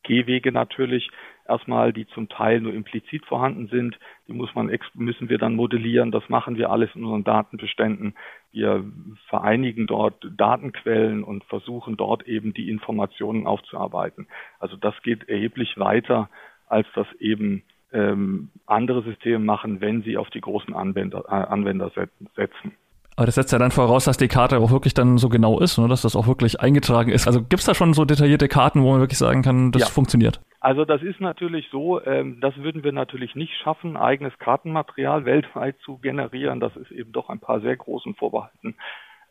Gehwege 0.02 0.50
natürlich 0.50 1.08
erstmal, 1.46 1.92
die 1.92 2.06
zum 2.08 2.28
Teil 2.28 2.60
nur 2.60 2.72
implizit 2.72 3.24
vorhanden 3.26 3.68
sind, 3.68 3.98
die 4.26 4.32
muss 4.32 4.54
man, 4.54 4.76
müssen 4.94 5.28
wir 5.28 5.38
dann 5.38 5.56
modellieren. 5.56 6.10
Das 6.10 6.28
machen 6.28 6.56
wir 6.56 6.70
alles 6.70 6.90
in 6.94 7.04
unseren 7.04 7.24
Datenbeständen. 7.24 8.14
Wir 8.50 8.84
vereinigen 9.28 9.86
dort 9.86 10.26
Datenquellen 10.36 11.22
und 11.22 11.44
versuchen 11.44 11.96
dort 11.96 12.26
eben 12.26 12.54
die 12.54 12.70
Informationen 12.70 13.46
aufzuarbeiten. 13.46 14.26
Also 14.58 14.76
das 14.76 14.94
geht 15.02 15.28
erheblich 15.28 15.78
weiter, 15.78 16.30
als 16.66 16.86
das 16.94 17.06
eben 17.18 17.62
ähm, 17.92 18.50
andere 18.66 19.02
Systeme 19.02 19.38
machen, 19.38 19.80
wenn 19.80 20.02
sie 20.02 20.16
auf 20.16 20.30
die 20.30 20.40
großen 20.40 20.74
Anwender, 20.74 21.24
äh, 21.28 21.32
Anwender 21.32 21.90
setzen. 21.90 22.72
Aber 23.16 23.26
das 23.26 23.34
setzt 23.34 23.52
ja 23.52 23.58
dann 23.58 23.70
voraus, 23.70 24.04
dass 24.04 24.16
die 24.16 24.28
Karte 24.28 24.58
auch 24.58 24.70
wirklich 24.70 24.94
dann 24.94 25.18
so 25.18 25.28
genau 25.28 25.60
ist, 25.60 25.76
ne? 25.76 25.88
dass 25.88 26.02
das 26.02 26.16
auch 26.16 26.26
wirklich 26.26 26.60
eingetragen 26.60 27.10
ist. 27.10 27.26
Also 27.26 27.40
gibt 27.40 27.60
es 27.60 27.66
da 27.66 27.74
schon 27.74 27.92
so 27.92 28.06
detaillierte 28.06 28.48
Karten, 28.48 28.82
wo 28.82 28.92
man 28.92 29.00
wirklich 29.00 29.18
sagen 29.18 29.42
kann, 29.42 29.72
das 29.72 29.82
ja. 29.82 29.88
funktioniert? 29.88 30.40
Also 30.60 30.84
das 30.84 31.02
ist 31.02 31.20
natürlich 31.20 31.68
so, 31.70 32.02
ähm, 32.02 32.40
das 32.40 32.56
würden 32.56 32.82
wir 32.82 32.92
natürlich 32.92 33.34
nicht 33.34 33.52
schaffen, 33.62 33.96
eigenes 33.96 34.38
Kartenmaterial 34.38 35.24
weltweit 35.24 35.76
zu 35.84 35.98
generieren. 35.98 36.60
Das 36.60 36.74
ist 36.76 36.90
eben 36.90 37.12
doch 37.12 37.28
ein 37.28 37.40
paar 37.40 37.60
sehr 37.60 37.76
großen 37.76 38.14
Vorbehalten. 38.14 38.76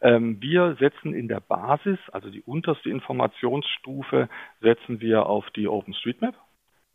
Ähm, 0.01 0.37
wir 0.39 0.75
setzen 0.79 1.13
in 1.13 1.27
der 1.27 1.39
Basis, 1.39 1.99
also 2.11 2.29
die 2.29 2.41
unterste 2.41 2.89
Informationsstufe, 2.89 4.29
setzen 4.61 5.01
wir 5.01 5.25
auf 5.25 5.49
die 5.55 5.67
OpenStreetMap. 5.67 6.35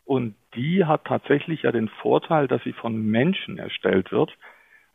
Und 0.05 0.35
die 0.55 0.85
hat 0.85 1.05
tatsächlich 1.05 1.63
ja 1.63 1.73
den 1.73 1.89
Vorteil, 1.89 2.47
dass 2.49 2.63
sie 2.63 2.73
von 2.73 2.97
Menschen 3.07 3.59
erstellt 3.59 4.13
wird. 4.13 4.37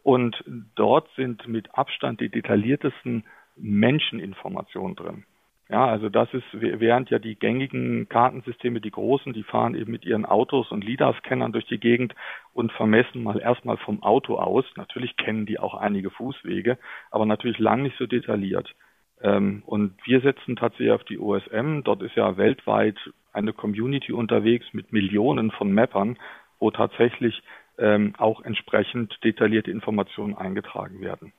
Und 0.03 0.43
dort 0.75 1.09
sind 1.15 1.47
mit 1.47 1.75
Abstand 1.75 2.21
die 2.21 2.29
detailliertesten 2.29 3.25
Menscheninformationen 3.57 4.95
drin. 4.95 5.25
Ja, 5.71 5.85
also 5.85 6.09
das 6.09 6.33
ist, 6.33 6.45
während 6.51 7.11
ja 7.11 7.19
die 7.19 7.35
gängigen 7.35 8.09
Kartensysteme, 8.09 8.81
die 8.81 8.89
großen, 8.89 9.33
die 9.33 9.43
fahren 9.43 9.75
eben 9.75 9.91
mit 9.91 10.03
ihren 10.03 10.25
Autos 10.25 10.71
und 10.71 10.83
LIDAR-Scannern 10.83 11.51
durch 11.51 11.67
die 11.67 11.79
Gegend 11.79 12.15
und 12.53 12.71
vermessen 12.71 13.21
mal 13.21 13.39
erstmal 13.39 13.77
vom 13.77 14.01
Auto 14.01 14.37
aus. 14.39 14.65
Natürlich 14.77 15.15
kennen 15.15 15.45
die 15.45 15.59
auch 15.59 15.75
einige 15.75 16.09
Fußwege, 16.09 16.79
aber 17.11 17.27
natürlich 17.27 17.59
lang 17.59 17.83
nicht 17.83 17.97
so 17.99 18.07
detailliert. 18.07 18.73
Ähm, 19.21 19.61
und 19.67 19.93
wir 20.05 20.21
setzen 20.21 20.55
tatsächlich 20.55 20.91
auf 20.91 21.03
die 21.03 21.19
OSM. 21.19 21.81
Dort 21.83 22.01
ist 22.01 22.15
ja 22.15 22.35
weltweit 22.35 22.97
eine 23.39 23.53
Community 23.53 24.11
unterwegs 24.11 24.65
mit 24.73 24.93
Millionen 24.93 25.51
von 25.51 25.73
Mappern, 25.73 26.17
wo 26.59 26.71
tatsächlich 26.71 27.41
ähm, 27.77 28.13
auch 28.17 28.41
entsprechend 28.41 29.17
detaillierte 29.23 29.71
Informationen 29.71 30.35
eingetragen 30.35 31.01
werden. 31.01 31.33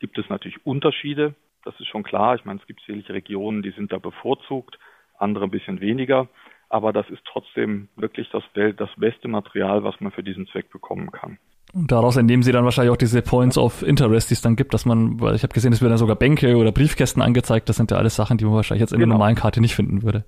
Gibt 0.00 0.18
es 0.18 0.28
natürlich 0.28 0.64
Unterschiede, 0.66 1.34
das 1.64 1.78
ist 1.78 1.86
schon 1.86 2.02
klar. 2.02 2.34
Ich 2.34 2.44
meine, 2.44 2.60
es 2.60 2.66
gibt 2.66 2.80
sicherlich 2.80 3.08
Regionen, 3.10 3.62
die 3.62 3.70
sind 3.70 3.92
da 3.92 3.98
bevorzugt, 3.98 4.78
andere 5.18 5.44
ein 5.44 5.50
bisschen 5.50 5.80
weniger, 5.80 6.28
aber 6.68 6.92
das 6.92 7.08
ist 7.10 7.22
trotzdem 7.30 7.88
wirklich 7.96 8.28
das, 8.30 8.42
das 8.54 8.90
beste 8.96 9.28
Material, 9.28 9.84
was 9.84 10.00
man 10.00 10.10
für 10.10 10.22
diesen 10.22 10.46
Zweck 10.48 10.70
bekommen 10.70 11.12
kann. 11.12 11.38
Und 11.74 11.90
daraus 11.90 12.16
entnehmen 12.16 12.42
Sie 12.42 12.52
dann 12.52 12.64
wahrscheinlich 12.64 12.92
auch 12.92 12.98
diese 12.98 13.22
Points 13.22 13.56
of 13.56 13.82
Interest, 13.82 14.28
die 14.28 14.34
es 14.34 14.42
dann 14.42 14.56
gibt, 14.56 14.74
dass 14.74 14.84
man, 14.84 15.20
weil 15.20 15.34
ich 15.34 15.42
habe 15.42 15.54
gesehen, 15.54 15.72
es 15.72 15.80
werden 15.80 15.90
dann 15.90 15.98
sogar 15.98 16.16
Bänke 16.16 16.56
oder 16.56 16.72
Briefkästen 16.72 17.22
angezeigt. 17.22 17.68
Das 17.68 17.76
sind 17.76 17.90
ja 17.90 17.96
alles 17.96 18.16
Sachen, 18.16 18.36
die 18.36 18.44
man 18.44 18.54
wahrscheinlich 18.54 18.80
jetzt 18.80 18.92
in 18.92 18.98
genau. 18.98 19.12
der 19.12 19.18
normalen 19.18 19.36
Karte 19.36 19.60
nicht 19.60 19.74
finden 19.74 20.02
würde. 20.02 20.24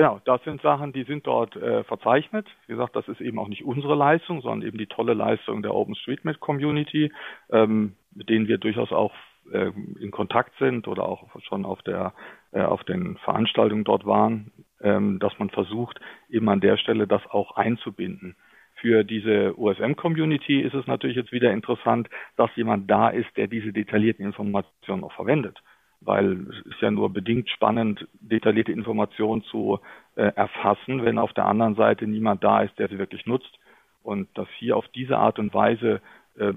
Genau, 0.00 0.18
das 0.24 0.42
sind 0.44 0.62
Sachen, 0.62 0.94
die 0.94 1.02
sind 1.02 1.26
dort 1.26 1.54
äh, 1.56 1.84
verzeichnet. 1.84 2.46
Wie 2.66 2.72
gesagt, 2.72 2.96
das 2.96 3.06
ist 3.06 3.20
eben 3.20 3.38
auch 3.38 3.48
nicht 3.48 3.66
unsere 3.66 3.94
Leistung, 3.94 4.40
sondern 4.40 4.66
eben 4.66 4.78
die 4.78 4.86
tolle 4.86 5.12
Leistung 5.12 5.60
der 5.60 5.74
OpenStreetMap 5.74 6.40
Community, 6.40 7.12
ähm, 7.50 7.92
mit 8.14 8.30
denen 8.30 8.48
wir 8.48 8.56
durchaus 8.56 8.92
auch 8.92 9.12
äh, 9.52 9.70
in 10.00 10.10
Kontakt 10.10 10.56
sind 10.58 10.88
oder 10.88 11.04
auch 11.04 11.28
schon 11.42 11.66
auf 11.66 11.82
der 11.82 12.14
äh, 12.52 12.62
auf 12.62 12.82
den 12.84 13.18
Veranstaltungen 13.18 13.84
dort 13.84 14.06
waren, 14.06 14.50
ähm, 14.80 15.18
dass 15.18 15.38
man 15.38 15.50
versucht, 15.50 16.00
eben 16.30 16.48
an 16.48 16.62
der 16.62 16.78
Stelle 16.78 17.06
das 17.06 17.20
auch 17.26 17.58
einzubinden. 17.58 18.36
Für 18.76 19.04
diese 19.04 19.52
OSM-Community 19.58 20.62
ist 20.62 20.72
es 20.72 20.86
natürlich 20.86 21.16
jetzt 21.16 21.32
wieder 21.32 21.52
interessant, 21.52 22.08
dass 22.36 22.48
jemand 22.56 22.90
da 22.90 23.10
ist, 23.10 23.28
der 23.36 23.48
diese 23.48 23.74
detaillierten 23.74 24.24
Informationen 24.24 25.04
auch 25.04 25.12
verwendet 25.12 25.60
weil 26.00 26.46
es 26.50 26.66
ist 26.66 26.80
ja 26.80 26.90
nur 26.90 27.12
bedingt 27.12 27.48
spannend, 27.50 28.06
detaillierte 28.20 28.72
Informationen 28.72 29.42
zu 29.44 29.80
äh, 30.16 30.32
erfassen, 30.34 31.04
wenn 31.04 31.18
auf 31.18 31.32
der 31.32 31.46
anderen 31.46 31.74
Seite 31.74 32.06
niemand 32.06 32.42
da 32.42 32.62
ist, 32.62 32.78
der 32.78 32.88
sie 32.88 32.98
wirklich 32.98 33.26
nutzt. 33.26 33.58
Und 34.02 34.28
dass 34.36 34.48
hier 34.58 34.76
auf 34.76 34.88
diese 34.88 35.18
Art 35.18 35.38
und 35.38 35.52
Weise 35.52 36.00
äh, 36.38 36.52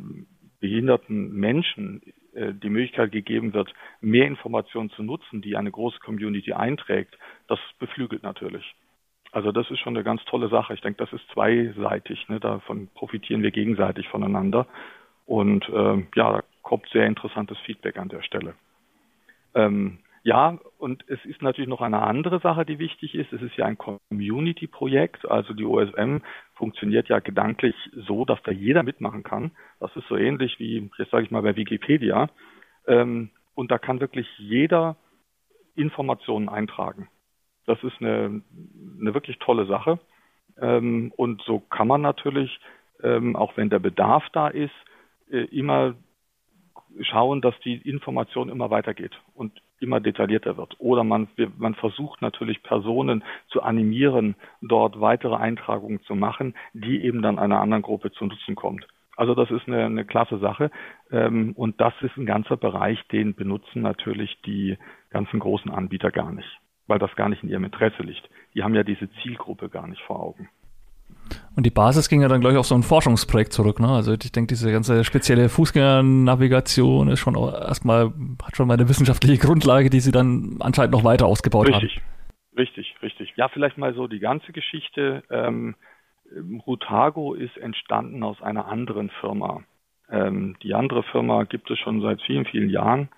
behinderten 0.62 1.33
Menschen 1.33 2.01
äh, 2.33 2.53
die 2.53 2.69
Möglichkeit 2.69 3.12
gegeben 3.12 3.53
wird, 3.53 3.73
mehr 4.00 4.27
Informationen 4.27 4.89
zu 4.91 5.03
nutzen, 5.03 5.41
die 5.41 5.57
eine 5.57 5.71
große 5.71 6.00
Community 6.00 6.53
einträgt, 6.53 7.17
das 7.47 7.59
beflügelt 7.79 8.23
natürlich. 8.23 8.73
Also 9.33 9.51
das 9.51 9.69
ist 9.71 9.79
schon 9.79 9.95
eine 9.95 10.03
ganz 10.03 10.23
tolle 10.25 10.47
Sache. 10.47 10.73
Ich 10.73 10.81
denke, 10.81 11.03
das 11.03 11.12
ist 11.12 11.27
zweiseitig. 11.33 12.29
Ne? 12.29 12.39
Davon 12.39 12.88
profitieren 12.93 13.41
wir 13.41 13.51
gegenseitig 13.51 14.07
voneinander. 14.07 14.67
Und 15.25 15.67
äh, 15.69 16.05
ja, 16.15 16.33
da 16.33 16.43
kommt 16.62 16.88
sehr 16.89 17.07
interessantes 17.07 17.57
Feedback 17.65 17.97
an 17.97 18.09
der 18.09 18.21
Stelle. 18.21 18.53
Ähm, 19.55 20.00
ja, 20.24 20.57
und 20.77 21.03
es 21.10 21.24
ist 21.25 21.41
natürlich 21.41 21.67
noch 21.67 21.81
eine 21.81 22.01
andere 22.01 22.39
Sache, 22.39 22.65
die 22.65 22.79
wichtig 22.79 23.13
ist. 23.13 23.33
Es 23.33 23.41
ist 23.41 23.57
ja 23.57 23.65
ein 23.65 23.77
Community-Projekt. 23.77 25.29
Also 25.29 25.53
die 25.53 25.65
OSM 25.65 26.19
funktioniert 26.53 27.10
ja 27.10 27.19
gedanklich 27.19 27.75
so, 28.07 28.24
dass 28.24 28.41
da 28.43 28.51
jeder 28.51 28.83
mitmachen 28.83 29.24
kann. 29.24 29.51
Das 29.81 29.93
ist 29.98 30.07
so 30.07 30.15
ähnlich 30.15 30.60
wie, 30.60 30.89
jetzt 30.98 31.12
sage 31.12 31.25
ich 31.25 31.31
mal, 31.31 31.41
bei 31.41 31.57
Wikipedia. 31.57 32.29
Ähm, 32.88 33.31
und 33.53 33.69
da 33.69 33.77
kann 33.77 34.00
wirklich 34.00 34.27
jeder 34.38 34.95
Informationen 35.75 36.48
eintragen. 36.48 37.10
Das 37.65 37.83
ist 37.83 38.00
eine, 38.00 38.41
eine 39.00 39.13
wirklich 39.13 39.39
tolle 39.39 39.65
Sache. 39.65 40.00
Ähm, 40.57 41.12
und 41.17 41.41
so 41.41 41.60
kann 41.60 41.88
man 41.88 42.01
natürlich, 42.01 42.60
ähm, 43.01 43.36
auch 43.36 43.57
wenn 43.57 43.69
der 43.69 43.79
Bedarf 43.79 44.24
da 44.31 44.48
ist, 44.48 44.74
äh, 45.29 45.45
immer 45.45 45.95
schauen, 47.01 47.41
dass 47.41 47.57
die 47.62 47.75
Information 47.75 48.50
immer 48.50 48.69
weitergeht 48.69 49.19
und 49.33 49.62
immer 49.79 50.00
detaillierter 50.00 50.57
wird. 50.57 50.75
Oder 50.79 51.03
man, 51.03 51.27
man 51.57 51.75
versucht 51.75 52.21
natürlich 52.21 52.63
Personen 52.63 53.23
zu 53.47 53.62
animieren, 53.62 54.35
dort 54.62 55.00
weitere 55.01 55.35
Eintragungen 55.35 56.01
zu 56.03 56.15
machen, 56.15 56.55
die 56.73 57.03
eben 57.03 57.21
dann 57.21 57.39
einer 57.39 57.59
anderen 57.59 57.83
Gruppe 57.83 58.12
zu 58.12 58.25
Nutzen 58.25 58.55
kommt. 58.55 58.88
Also 59.15 59.35
das 59.35 59.51
ist 59.51 59.67
eine, 59.67 59.85
eine 59.85 60.05
klasse 60.05 60.39
Sache. 60.39 60.71
Ähm, 61.12 61.53
und 61.55 61.79
das 61.79 61.93
ist 62.01 62.17
ein 62.17 62.25
ganzer 62.25 62.57
Bereich, 62.57 63.00
den 63.09 63.35
benutzen 63.35 63.81
natürlich 63.81 64.41
die 64.45 64.77
ganzen 65.09 65.39
großen 65.39 65.71
Anbieter 65.71 66.12
gar 66.12 66.31
nicht, 66.31 66.50
weil 66.88 67.00
das 67.00 67.15
gar 67.15 67.29
nicht 67.29 67.43
in 67.43 67.50
ihrem 67.50 67.65
Interesse 67.65 68.01
liegt. 68.01 68.27
Die 68.55 68.63
haben 68.63 68.73
ja 68.73 68.83
diese 68.83 69.12
Zielgruppe 69.21 69.69
gar 69.69 69.88
nicht 69.88 70.01
vor 70.01 70.19
Augen. 70.19 70.50
Und 71.56 71.65
die 71.65 71.72
Basis 71.72 72.10
ging 72.10 72.22
ja 72.22 72.27
dann 72.27 72.42
gleich 72.42 72.58
auf 72.58 72.65
so 72.65 72.75
ein 72.75 72.84
Forschungsprojekt 72.84 73.53
zurück. 73.53 73.80
Ne? 73.80 73.88
Also 73.88 74.13
ich 74.13 74.32
denke, 74.32 74.48
diese 74.48 74.72
ganze 74.72 75.03
spezielle 75.03 75.50
Fußgängernavigation 75.50 77.10
ist 77.10 77.20
schon 77.20 77.36
erstmal, 77.36 78.12
hat 78.44 78.56
schon 78.56 78.68
mal 78.68 78.74
eine 78.74 78.89
wissenschaftliche 78.89 79.38
Grundlage, 79.38 79.89
die 79.89 80.00
sie 80.00 80.12
dann 80.12 80.58
anscheinend 80.60 80.94
noch 80.94 81.03
weiter 81.03 81.27
ausgebaut 81.27 81.68
richtig, 81.68 81.98
haben. 81.98 82.58
Richtig, 82.58 82.96
richtig. 83.01 83.34
Ja, 83.36 83.50
vielleicht 83.50 83.77
mal 83.77 83.94
so 83.94 84.08
die 84.08 84.20
ganze 84.20 84.51
Geschichte. 84.51 85.24
Ähm, 85.30 85.75
Rutago 86.65 87.36
ist 87.36 87.58
entstanden 87.58 88.24
aus 88.24 88.42
einer 88.42 88.68
anderen 88.68 89.12
Firma. 89.22 89.62
Ähm, 90.10 90.56
die 90.63 90.74
andere 90.74 91.03
Firma 91.03 91.44
gibt 91.44 91.70
es 91.70 91.80
schon 91.80 92.01
seit 92.01 92.22
vielen, 92.24 92.46
vielen 92.46 92.70
Jahren. 92.70 93.10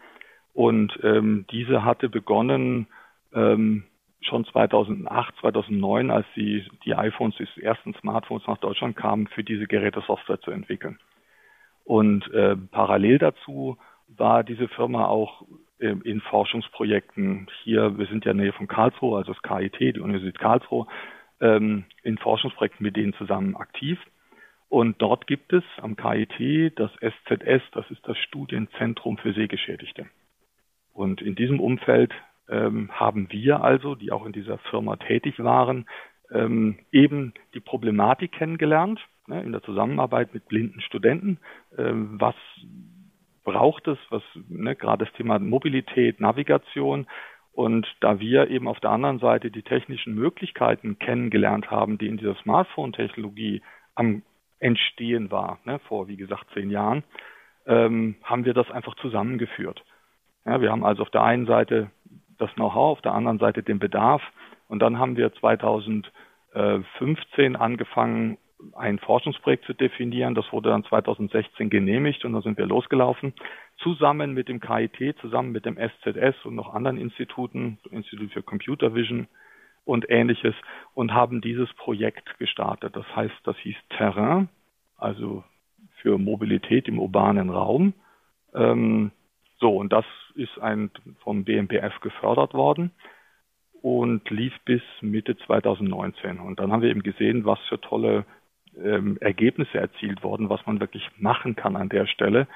Und 0.53 0.97
ähm, 1.03 1.45
diese 1.51 1.83
hatte 1.83 2.09
begonnen, 2.09 2.87
ähm, 3.33 3.83
schon 4.25 4.45
2008, 4.45 5.35
2009, 5.41 6.11
als 6.11 6.25
die, 6.35 6.65
die 6.83 6.95
iPhones, 6.95 7.35
die 7.37 7.63
ersten 7.63 7.93
Smartphones 7.95 8.45
nach 8.47 8.57
Deutschland 8.57 8.95
kamen, 8.95 9.27
für 9.27 9.43
diese 9.43 9.67
Geräte 9.67 10.01
Software 10.05 10.39
zu 10.41 10.51
entwickeln. 10.51 10.99
Und 11.83 12.31
äh, 12.33 12.55
parallel 12.55 13.19
dazu 13.19 13.77
war 14.07 14.43
diese 14.43 14.67
Firma 14.67 15.05
auch 15.05 15.43
äh, 15.79 15.95
in 16.03 16.21
Forschungsprojekten 16.21 17.47
hier, 17.63 17.97
wir 17.97 18.07
sind 18.07 18.25
ja 18.25 18.31
in 18.31 18.37
der 18.37 18.45
Nähe 18.45 18.53
von 18.53 18.67
Karlsruhe, 18.67 19.17
also 19.17 19.33
das 19.33 19.41
KIT, 19.41 19.79
die 19.79 19.99
Universität 19.99 20.39
Karlsruhe, 20.39 20.87
ähm, 21.41 21.85
in 22.03 22.17
Forschungsprojekten 22.17 22.83
mit 22.83 22.95
denen 22.95 23.13
zusammen 23.13 23.55
aktiv. 23.55 23.99
Und 24.69 25.01
dort 25.01 25.27
gibt 25.27 25.53
es 25.53 25.63
am 25.77 25.95
KIT 25.95 26.77
das 26.79 26.91
SZS, 26.99 27.61
das 27.71 27.89
ist 27.91 28.01
das 28.07 28.17
Studienzentrum 28.17 29.17
für 29.17 29.33
Sehgeschädigte. 29.33 30.07
Und 30.93 31.21
in 31.21 31.35
diesem 31.35 31.59
Umfeld 31.59 32.13
ähm, 32.49 32.89
haben 32.91 33.31
wir 33.31 33.63
also, 33.63 33.95
die 33.95 34.11
auch 34.11 34.25
in 34.25 34.31
dieser 34.31 34.57
Firma 34.69 34.95
tätig 34.97 35.39
waren, 35.39 35.87
ähm, 36.31 36.79
eben 36.91 37.33
die 37.53 37.59
Problematik 37.59 38.31
kennengelernt, 38.31 38.99
ne, 39.27 39.43
in 39.43 39.51
der 39.51 39.63
Zusammenarbeit 39.63 40.33
mit 40.33 40.47
blinden 40.47 40.81
Studenten. 40.81 41.39
Ähm, 41.77 42.19
was 42.19 42.35
braucht 43.43 43.87
es, 43.87 43.97
was 44.09 44.23
ne, 44.49 44.75
gerade 44.75 45.05
das 45.05 45.13
Thema 45.13 45.39
Mobilität, 45.39 46.19
Navigation. 46.19 47.07
Und 47.53 47.87
da 48.01 48.19
wir 48.19 48.49
eben 48.49 48.67
auf 48.67 48.81
der 48.81 48.89
anderen 48.89 49.19
Seite 49.19 49.49
die 49.49 49.61
technischen 49.61 50.13
Möglichkeiten 50.13 50.99
kennengelernt 50.99 51.71
haben, 51.71 51.97
die 51.97 52.07
in 52.07 52.17
dieser 52.17 52.35
Smartphone-Technologie 52.35 53.61
am 53.93 54.23
Entstehen 54.59 55.31
war, 55.31 55.59
ne, 55.63 55.79
vor 55.87 56.09
wie 56.09 56.17
gesagt 56.17 56.47
zehn 56.53 56.69
Jahren, 56.69 57.03
ähm, 57.65 58.15
haben 58.23 58.45
wir 58.45 58.53
das 58.53 58.69
einfach 58.71 58.95
zusammengeführt. 58.95 59.83
Ja, 60.43 60.59
wir 60.59 60.71
haben 60.71 60.83
also 60.83 61.03
auf 61.03 61.09
der 61.09 61.23
einen 61.23 61.45
Seite 61.45 61.89
das 62.37 62.53
Know-how, 62.55 62.97
auf 62.97 63.01
der 63.01 63.13
anderen 63.13 63.39
Seite 63.39 63.63
den 63.63 63.79
Bedarf. 63.79 64.21
Und 64.67 64.79
dann 64.79 64.99
haben 64.99 65.17
wir 65.17 65.33
2015 65.33 67.55
angefangen, 67.55 68.37
ein 68.73 68.99
Forschungsprojekt 68.99 69.65
zu 69.65 69.73
definieren. 69.73 70.35
Das 70.35 70.51
wurde 70.51 70.69
dann 70.69 70.83
2016 70.85 71.69
genehmigt 71.69 72.25
und 72.25 72.33
da 72.33 72.41
sind 72.41 72.57
wir 72.57 72.65
losgelaufen. 72.65 73.33
Zusammen 73.77 74.33
mit 74.33 74.47
dem 74.47 74.59
KIT, 74.59 75.17
zusammen 75.19 75.51
mit 75.51 75.65
dem 75.65 75.77
SZS 75.77 76.45
und 76.45 76.55
noch 76.55 76.73
anderen 76.73 76.97
Instituten, 76.97 77.77
Institut 77.91 78.31
für 78.31 78.41
Computer 78.41 78.95
Vision 78.95 79.27
und 79.83 80.09
ähnliches 80.09 80.55
und 80.93 81.13
haben 81.13 81.41
dieses 81.41 81.71
Projekt 81.73 82.39
gestartet. 82.39 82.95
Das 82.95 83.05
heißt, 83.15 83.35
das 83.43 83.57
hieß 83.57 83.75
Terrain, 83.89 84.49
also 84.97 85.43
für 86.01 86.17
Mobilität 86.17 86.87
im 86.87 86.99
urbanen 86.99 87.49
Raum. 87.49 87.93
Ähm, 88.53 89.11
so, 89.57 89.75
und 89.77 89.93
das 89.93 90.05
ist 90.35 90.59
ein 90.59 90.91
vom 91.23 91.43
BMPF 91.43 91.99
gefördert 92.01 92.53
worden 92.53 92.91
und 93.81 94.29
lief 94.29 94.53
bis 94.65 94.81
Mitte 95.01 95.37
2019. 95.37 96.39
Und 96.39 96.59
dann 96.59 96.71
haben 96.71 96.81
wir 96.81 96.89
eben 96.89 97.03
gesehen, 97.03 97.45
was 97.45 97.59
für 97.69 97.79
tolle 97.79 98.25
ähm, 98.77 99.17
Ergebnisse 99.21 99.77
erzielt 99.77 100.23
wurden, 100.23 100.49
was 100.49 100.65
man 100.65 100.79
wirklich 100.79 101.07
machen 101.17 101.55
kann 101.55 101.75
an 101.75 101.89
der 101.89 102.07
Stelle. 102.07 102.47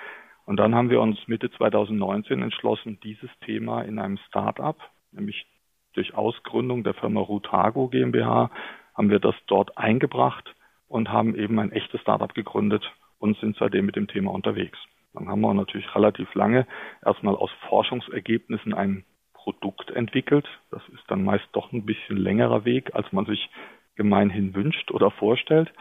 Und 0.45 0.57
dann 0.57 0.75
haben 0.75 0.89
wir 0.89 0.99
uns 0.99 1.19
Mitte 1.27 1.51
2019 1.51 2.41
entschlossen, 2.41 2.99
dieses 3.03 3.29
Thema 3.45 3.83
in 3.83 3.99
einem 3.99 4.17
Start-up, 4.27 4.77
nämlich 5.11 5.45
durch 5.93 6.15
Ausgründung 6.15 6.83
der 6.83 6.95
Firma 6.95 7.21
Rutago 7.21 7.87
GmbH, 7.87 8.49
haben 8.95 9.09
wir 9.09 9.19
das 9.19 9.35
dort 9.47 9.77
eingebracht 9.77 10.53
und 10.87 11.09
haben 11.09 11.35
eben 11.35 11.59
ein 11.59 11.71
echtes 11.71 12.01
Start-up 12.01 12.33
gegründet 12.33 12.83
und 13.19 13.37
sind 13.37 13.55
seitdem 13.57 13.85
mit 13.85 13.95
dem 13.95 14.07
Thema 14.07 14.31
unterwegs. 14.31 14.77
Dann 15.13 15.27
haben 15.27 15.41
wir 15.41 15.53
natürlich 15.53 15.93
relativ 15.95 16.33
lange 16.35 16.67
erstmal 17.03 17.35
aus 17.35 17.51
Forschungsergebnissen 17.67 18.73
ein 18.73 19.05
Produkt 19.33 19.89
entwickelt. 19.91 20.47
Das 20.71 20.81
ist 20.89 21.03
dann 21.07 21.23
meist 21.23 21.47
doch 21.53 21.71
ein 21.71 21.85
bisschen 21.85 22.17
längerer 22.17 22.65
Weg, 22.65 22.93
als 22.93 23.11
man 23.11 23.25
sich 23.25 23.49
gemeinhin 23.95 24.53
wünscht 24.53 24.91
oder 24.91 25.11
vorstellt. 25.11 25.71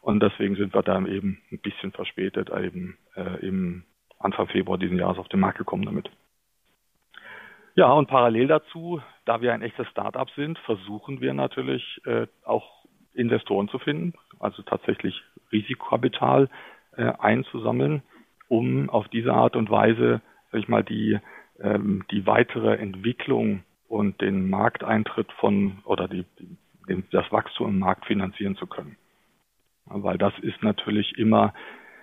Und 0.00 0.20
deswegen 0.20 0.56
sind 0.56 0.74
wir 0.74 0.82
da 0.82 0.98
eben 1.06 1.40
ein 1.50 1.58
bisschen 1.60 1.92
verspätet 1.92 2.50
eben 2.50 2.98
äh, 3.14 3.46
im 3.46 3.84
Anfang 4.18 4.48
Februar 4.48 4.78
diesen 4.78 4.98
Jahres 4.98 5.18
auf 5.18 5.28
den 5.28 5.40
Markt 5.40 5.58
gekommen 5.58 5.84
damit. 5.84 6.10
Ja, 7.74 7.90
und 7.92 8.08
parallel 8.08 8.48
dazu, 8.48 9.00
da 9.24 9.40
wir 9.40 9.54
ein 9.54 9.62
echtes 9.62 9.88
Startup 9.88 10.28
sind, 10.30 10.58
versuchen 10.58 11.20
wir 11.20 11.32
natürlich 11.32 12.00
äh, 12.04 12.26
auch 12.44 12.84
Investoren 13.14 13.68
zu 13.68 13.78
finden, 13.78 14.14
also 14.38 14.62
tatsächlich 14.62 15.22
Risikokapital 15.50 16.48
äh, 16.96 17.12
einzusammeln, 17.18 18.02
um 18.52 18.90
auf 18.90 19.08
diese 19.08 19.32
Art 19.32 19.56
und 19.56 19.70
Weise, 19.70 20.20
sag 20.50 20.60
ich 20.60 20.68
mal, 20.68 20.84
die, 20.84 21.18
ähm, 21.58 22.04
die 22.10 22.26
weitere 22.26 22.76
Entwicklung 22.76 23.62
und 23.88 24.20
den 24.20 24.50
Markteintritt 24.50 25.32
von 25.40 25.78
oder 25.84 26.06
die, 26.06 26.26
die, 26.38 27.02
das 27.10 27.32
Wachstum 27.32 27.70
im 27.70 27.78
Markt 27.78 28.04
finanzieren 28.04 28.56
zu 28.56 28.66
können. 28.66 28.96
Weil 29.86 30.18
das 30.18 30.34
ist 30.42 30.62
natürlich 30.62 31.16
immer, 31.16 31.54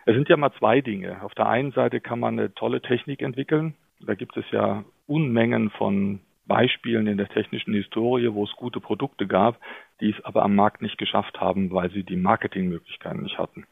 es 0.08 0.16
sind 0.16 0.28
ja 0.28 0.38
mal 0.38 0.52
zwei 0.58 0.82
Dinge. 0.82 1.22
Auf 1.22 1.36
der 1.36 1.48
einen 1.48 1.72
Seite 1.72 2.02
kann 2.02 2.20
man 2.20 2.40
eine 2.40 2.52
tolle 2.56 2.82
Technik 2.82 3.22
entwickeln. 3.22 3.76
Da 4.00 4.16
gibt 4.16 4.36
es 4.36 4.46
ja 4.50 4.84
Unmengen 5.06 5.70
von 5.70 6.20
Beispielen 6.48 7.06
in 7.06 7.18
der 7.18 7.30
technischen 7.30 7.76
Historie, 7.76 8.34
wo 8.34 8.44
es 8.44 8.52
gute 8.54 8.80
Produkte 8.80 9.28
gab, 9.28 9.60
die 10.02 10.10
es 10.10 10.26
aber 10.26 10.42
am 10.42 10.56
Markt 10.56 10.82
nicht 10.82 10.98
geschafft 10.98 11.40
haben, 11.40 11.70
weil 11.70 11.92
sie 11.92 12.04
die 12.04 12.16
Marketingmöglichkeiten 12.16 13.22
nicht 13.22 13.38
hatten. 13.38 13.68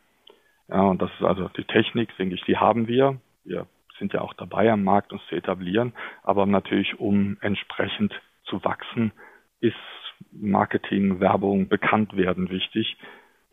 Ja, 0.69 0.81
und 0.81 1.01
das 1.01 1.11
ist 1.19 1.25
also 1.25 1.49
die 1.49 1.63
Technik, 1.63 2.15
denke 2.17 2.35
ich, 2.35 2.43
die 2.43 2.57
haben 2.57 2.87
wir. 2.87 3.19
Wir 3.43 3.67
sind 3.99 4.13
ja 4.13 4.21
auch 4.21 4.33
dabei, 4.33 4.71
am 4.71 4.83
Markt 4.83 5.13
uns 5.13 5.21
zu 5.27 5.35
etablieren. 5.35 5.93
Aber 6.23 6.45
natürlich, 6.45 6.99
um 6.99 7.37
entsprechend 7.41 8.13
zu 8.43 8.63
wachsen, 8.63 9.11
ist 9.59 9.75
Marketing, 10.31 11.19
Werbung, 11.19 11.67
bekannt 11.67 12.15
werden 12.15 12.49
wichtig. 12.49 12.97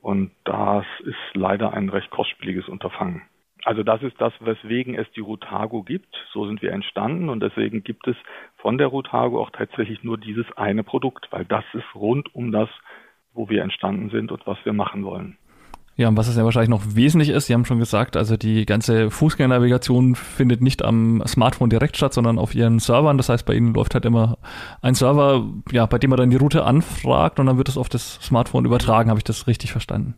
Und 0.00 0.33
das 0.44 0.85
ist 1.05 1.16
leider 1.35 1.72
ein 1.72 1.88
recht 1.88 2.11
kostspieliges 2.11 2.68
Unterfangen. 2.68 3.22
Also 3.64 3.83
das 3.83 4.03
ist 4.03 4.20
das, 4.20 4.35
weswegen 4.40 4.94
es 4.94 5.11
die 5.12 5.20
Rutago 5.20 5.83
gibt. 5.83 6.14
So 6.33 6.46
sind 6.46 6.61
wir 6.61 6.72
entstanden 6.72 7.31
und 7.31 7.40
deswegen 7.40 7.83
gibt 7.83 8.07
es 8.07 8.16
von 8.57 8.77
der 8.77 8.88
Rutago 8.88 9.40
auch 9.40 9.50
tatsächlich 9.50 10.03
nur 10.03 10.18
dieses 10.18 10.44
eine 10.59 10.85
Produkt, 10.85 11.29
weil 11.31 11.46
das 11.46 11.64
ist 11.72 11.94
rund 11.94 12.35
um 12.35 12.53
das, 12.53 12.68
wo 13.33 13.48
wir 13.48 13.62
entstanden 13.62 14.11
sind 14.11 14.31
und 14.31 14.46
was 14.46 14.59
wir 14.64 14.74
machen 14.74 15.05
wollen. 15.05 15.38
Ja, 15.96 16.09
und 16.09 16.16
was 16.16 16.26
es 16.26 16.37
ja 16.37 16.44
wahrscheinlich 16.44 16.70
noch 16.70 16.96
wesentlich 16.96 17.28
ist, 17.28 17.46
Sie 17.46 17.54
haben 17.54 17.64
schon 17.64 17.78
gesagt, 17.78 18.16
also 18.16 18.37
die 18.37 18.66
ganze 18.66 19.11
Fußgängernavigation 19.11 20.16
findet 20.16 20.61
nicht 20.61 20.85
am 20.85 21.22
Smartphone 21.24 21.70
direkt 21.70 21.96
statt, 21.96 22.12
sondern 22.12 22.38
auf 22.38 22.54
Ihren 22.54 22.80
Servern. 22.80 23.16
Das 23.16 23.28
heißt, 23.28 23.46
bei 23.46 23.54
Ihnen 23.54 23.74
läuft 23.74 23.94
halt 23.94 24.04
immer 24.04 24.38
ein 24.83 24.94
Server, 24.94 25.46
ja, 25.70 25.87
bei 25.87 25.98
dem 25.98 26.11
man 26.11 26.18
dann 26.18 26.30
die 26.30 26.37
Route 26.37 26.64
anfragt 26.64 27.38
und 27.38 27.46
dann 27.46 27.59
wird 27.59 27.68
es 27.68 27.78
auf 27.78 27.88
das 27.88 28.14
Smartphone 28.14 28.64
übertragen. 28.64 29.09
Habe 29.09 29.20
ich 29.20 29.24
das 29.24 29.46
richtig 29.46 29.70
verstanden? 29.70 30.14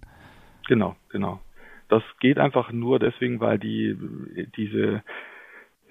Genau, 0.67 0.97
genau. 1.11 1.41
Das 1.89 2.03
geht 2.21 2.39
einfach 2.39 2.73
nur 2.73 2.99
deswegen, 2.99 3.41
weil 3.41 3.59
die, 3.59 3.97
diese, 4.57 5.03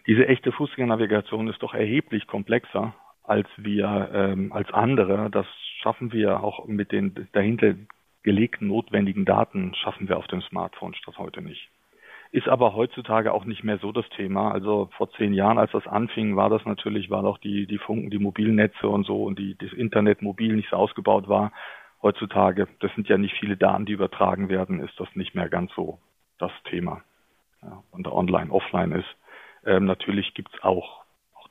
diese 0.07 0.27
echte 0.27 0.51
Fußgängernavigation 0.51 1.47
ist 1.47 1.61
doch 1.61 1.75
erheblich 1.75 2.25
komplexer 2.25 2.95
als 3.23 3.47
wir, 3.57 4.09
ähm, 4.13 4.51
als 4.51 4.71
andere. 4.73 5.29
Das 5.29 5.45
schaffen 5.81 6.11
wir 6.11 6.43
auch 6.43 6.65
mit 6.67 6.91
den 6.91 7.27
dahinter 7.33 7.75
gelegten 8.25 8.67
notwendigen 8.67 9.23
Daten 9.23 9.73
schaffen 9.75 10.09
wir 10.09 10.17
auf 10.17 10.27
dem 10.27 10.41
Smartphone 10.41 10.95
statt 10.95 11.17
heute 11.17 11.41
nicht. 11.41 11.69
Ist 12.31 12.49
aber 12.49 12.73
heutzutage 12.73 13.31
auch 13.31 13.45
nicht 13.45 13.63
mehr 13.63 13.77
so 13.77 13.91
das 13.91 14.09
Thema. 14.09 14.51
Also 14.51 14.89
vor 14.97 15.09
zehn 15.11 15.33
Jahren, 15.33 15.59
als 15.59 15.71
das 15.71 15.87
anfing, 15.87 16.35
war 16.35 16.49
das 16.49 16.65
natürlich, 16.65 17.09
war 17.09 17.23
auch 17.23 17.37
die, 17.37 17.67
die 17.67 17.77
Funken, 17.77 18.09
die 18.09 18.19
Mobilnetze 18.19 18.89
und 18.89 19.05
so 19.05 19.23
und 19.23 19.39
die, 19.39 19.55
das 19.57 19.71
Internet 19.71 20.21
mobil 20.21 20.55
nicht 20.55 20.69
so 20.69 20.75
ausgebaut 20.75 21.29
war. 21.29 21.53
Heutzutage, 22.01 22.67
das 22.79 22.93
sind 22.95 23.07
ja 23.07 23.17
nicht 23.17 23.35
viele 23.39 23.57
Daten, 23.57 23.85
die 23.85 23.93
übertragen 23.93 24.49
werden, 24.49 24.81
ist 24.81 24.99
das 24.99 25.07
nicht 25.15 25.35
mehr 25.35 25.47
ganz 25.47 25.71
so 25.75 25.99
das 26.39 26.51
Thema. 26.69 27.03
Ja, 27.61 27.83
und 27.91 28.07
online, 28.07 28.51
offline 28.51 28.91
ist. 28.91 29.15
Ähm, 29.65 29.85
natürlich 29.85 30.33
auch, 30.61 30.73
auch 30.73 31.04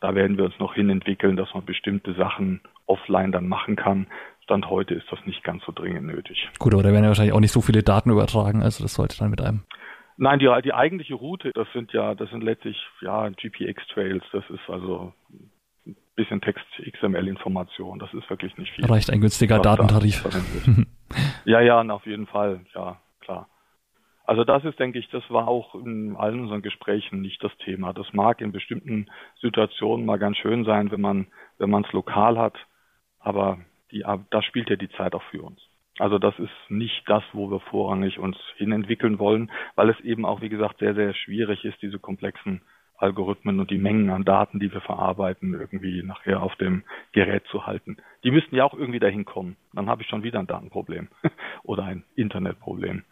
da 0.04 0.14
werden 0.14 0.36
wir 0.36 0.44
uns 0.44 0.58
noch 0.58 0.74
hin 0.74 0.90
entwickeln, 0.90 1.34
dass 1.34 1.48
man 1.54 1.64
bestimmte 1.64 2.12
Sachen 2.12 2.60
offline 2.84 3.32
dann 3.32 3.48
machen 3.48 3.74
kann. 3.74 4.06
Stand 4.42 4.68
heute 4.68 4.92
ist 4.92 5.06
das 5.10 5.18
nicht 5.24 5.42
ganz 5.42 5.64
so 5.64 5.72
dringend 5.72 6.04
nötig. 6.04 6.50
Gut, 6.58 6.74
aber 6.74 6.82
da 6.82 6.92
werden 6.92 7.04
ja 7.04 7.08
wahrscheinlich 7.08 7.32
auch 7.32 7.40
nicht 7.40 7.52
so 7.52 7.62
viele 7.62 7.82
Daten 7.82 8.10
übertragen, 8.10 8.62
also 8.62 8.84
das 8.84 8.92
sollte 8.92 9.16
dann 9.18 9.30
mit 9.30 9.40
einem. 9.40 9.62
Nein, 10.18 10.40
die, 10.40 10.50
die 10.62 10.74
eigentliche 10.74 11.14
Route, 11.14 11.52
das 11.54 11.66
sind 11.72 11.90
ja, 11.94 12.14
das 12.14 12.28
sind 12.28 12.44
letztlich 12.44 12.76
ja 13.00 13.30
GPX-Trails, 13.30 14.22
das 14.30 14.44
ist 14.50 14.68
also 14.68 15.14
ein 15.86 15.96
bisschen 16.16 16.42
Text-XML-Information, 16.42 17.98
das 17.98 18.12
ist 18.12 18.28
wirklich 18.28 18.54
nicht 18.58 18.72
viel. 18.74 18.84
Reicht 18.84 19.10
ein 19.10 19.22
günstiger 19.22 19.58
Datentarif. 19.58 20.22
ja, 21.46 21.62
ja, 21.62 21.80
auf 21.80 22.04
jeden 22.04 22.26
Fall, 22.26 22.60
ja, 22.74 23.00
klar. 23.20 23.48
Also 24.24 24.44
das 24.44 24.64
ist, 24.64 24.78
denke 24.78 24.98
ich, 24.98 25.08
das 25.10 25.22
war 25.30 25.48
auch 25.48 25.74
in 25.74 26.16
allen 26.16 26.40
unseren 26.40 26.62
Gesprächen 26.62 27.20
nicht 27.20 27.44
das 27.44 27.54
Thema. 27.58 27.92
Das 27.92 28.12
mag 28.12 28.40
in 28.40 28.52
bestimmten 28.52 29.06
Situationen 29.40 30.06
mal 30.06 30.18
ganz 30.18 30.38
schön 30.38 30.64
sein, 30.64 30.90
wenn 30.90 31.00
man, 31.00 31.26
wenn 31.58 31.70
man 31.70 31.84
es 31.84 31.92
lokal 31.92 32.38
hat, 32.38 32.56
aber 33.20 33.58
die, 33.90 34.04
da 34.30 34.42
spielt 34.42 34.70
ja 34.70 34.76
die 34.76 34.90
Zeit 34.90 35.14
auch 35.14 35.22
für 35.24 35.42
uns. 35.42 35.60
Also 35.98 36.18
das 36.18 36.36
ist 36.38 36.50
nicht 36.68 37.02
das, 37.06 37.22
wo 37.32 37.50
wir 37.50 37.60
vorrangig 37.60 38.18
uns 38.18 38.36
hinentwickeln 38.56 39.18
wollen, 39.18 39.52
weil 39.76 39.90
es 39.90 40.00
eben 40.00 40.24
auch, 40.24 40.40
wie 40.40 40.48
gesagt, 40.48 40.78
sehr, 40.78 40.94
sehr 40.94 41.14
schwierig 41.14 41.64
ist, 41.64 41.80
diese 41.82 41.98
komplexen 41.98 42.62
Algorithmen 43.04 43.60
und 43.60 43.70
die 43.70 43.78
Mengen 43.78 44.10
an 44.10 44.24
Daten, 44.24 44.58
die 44.58 44.72
wir 44.72 44.80
verarbeiten, 44.80 45.54
irgendwie 45.54 46.02
nachher 46.02 46.42
auf 46.42 46.56
dem 46.56 46.82
Gerät 47.12 47.44
zu 47.50 47.66
halten. 47.66 47.98
Die 48.24 48.30
müssten 48.30 48.56
ja 48.56 48.64
auch 48.64 48.74
irgendwie 48.74 48.98
dahin 48.98 49.24
kommen. 49.24 49.56
Dann 49.74 49.88
habe 49.88 50.02
ich 50.02 50.08
schon 50.08 50.22
wieder 50.22 50.40
ein 50.40 50.46
Datenproblem 50.46 51.08
oder 51.62 51.84
ein 51.84 52.04
Internetproblem. 52.16 53.02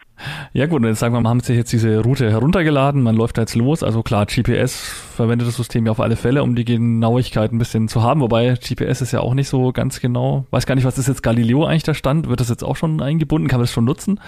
Ja 0.52 0.66
gut, 0.66 0.83
jetzt 0.85 1.00
sagen 1.00 1.14
wir, 1.14 1.20
man 1.20 1.31
haben 1.31 1.40
sich 1.40 1.57
jetzt 1.57 1.72
diese 1.72 2.02
Route 2.02 2.31
heruntergeladen, 2.31 3.02
man 3.02 3.16
läuft 3.16 3.38
jetzt 3.38 3.55
los. 3.55 3.83
Also 3.83 4.02
klar, 4.02 4.26
GPS 4.26 5.14
verwendet 5.14 5.48
das 5.48 5.57
System 5.57 5.87
ja 5.87 5.92
auf 5.92 6.00
alle 6.00 6.16
Fälle, 6.16 6.42
um 6.42 6.55
die 6.55 6.64
Genauigkeit 6.64 7.52
ein 7.52 7.59
bisschen 7.59 7.88
zu 7.88 8.02
haben. 8.02 8.20
Wobei 8.20 8.55
GPS 8.55 9.02
ist 9.02 9.12
ja 9.12 9.20
auch 9.20 9.35
nicht 9.35 9.48
so 9.48 9.72
ganz 9.72 10.00
genau. 10.00 10.46
Weiß 10.50 10.66
gar 10.66 10.74
nicht, 10.74 10.85
was 10.85 10.98
ist 10.98 11.09
jetzt 11.09 11.22
Galileo 11.22 11.64
eigentlich 11.64 11.83
der 11.83 11.94
Stand? 11.94 12.28
Wird 12.28 12.40
das 12.40 12.48
jetzt 12.48 12.62
auch 12.62 12.76
schon 12.76 13.00
eingebunden? 13.02 13.48
Kann 13.48 13.59
man 13.59 13.64
das 13.64 13.72
schon 13.72 13.85
nutzen? 13.85 14.20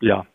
Ja, 0.00 0.26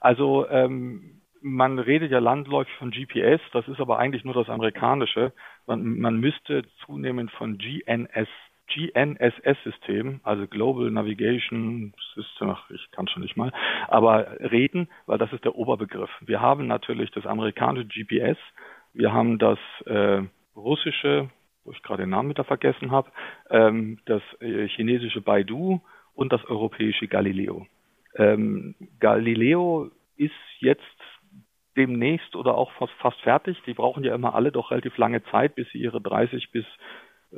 also 0.00 0.48
ähm, 0.48 1.13
man 1.44 1.78
redet 1.78 2.10
ja 2.10 2.20
landläufig 2.20 2.72
von 2.78 2.90
GPS, 2.90 3.40
das 3.52 3.68
ist 3.68 3.78
aber 3.78 3.98
eigentlich 3.98 4.24
nur 4.24 4.32
das 4.32 4.48
amerikanische. 4.48 5.32
Man, 5.66 5.98
man 5.98 6.18
müsste 6.18 6.64
zunehmend 6.84 7.30
von 7.32 7.58
GNS 7.58 8.28
GNSS-System, 8.66 10.20
also 10.22 10.46
Global 10.46 10.90
Navigation 10.90 11.92
System, 12.14 12.48
ach, 12.48 12.70
ich 12.70 12.90
kann 12.92 13.06
schon 13.08 13.20
nicht 13.20 13.36
mal, 13.36 13.52
aber 13.88 14.40
reden, 14.40 14.88
weil 15.04 15.18
das 15.18 15.30
ist 15.34 15.44
der 15.44 15.54
Oberbegriff. 15.54 16.08
Wir 16.22 16.40
haben 16.40 16.66
natürlich 16.66 17.10
das 17.10 17.26
amerikanische 17.26 17.88
GPS, 17.88 18.38
wir 18.94 19.12
haben 19.12 19.38
das 19.38 19.58
äh, 19.84 20.22
russische, 20.56 21.28
wo 21.64 21.72
ich 21.72 21.82
gerade 21.82 22.04
den 22.04 22.10
Namen 22.10 22.30
wieder 22.30 22.44
vergessen 22.44 22.90
habe, 22.90 23.10
ähm, 23.50 23.98
das 24.06 24.22
äh, 24.40 24.66
chinesische 24.68 25.20
Baidu 25.20 25.82
und 26.14 26.32
das 26.32 26.42
europäische 26.46 27.06
Galileo. 27.06 27.66
Ähm, 28.16 28.76
Galileo 28.98 29.90
ist 30.16 30.32
jetzt 30.60 30.93
demnächst 31.76 32.36
oder 32.36 32.54
auch 32.56 32.72
fast, 32.72 32.92
fast 32.94 33.20
fertig. 33.20 33.60
Die 33.66 33.74
brauchen 33.74 34.04
ja 34.04 34.14
immer 34.14 34.34
alle 34.34 34.52
doch 34.52 34.70
relativ 34.70 34.96
lange 34.96 35.22
Zeit, 35.24 35.54
bis 35.54 35.68
sie 35.70 35.78
ihre 35.78 36.00
30 36.00 36.50
bis 36.50 36.64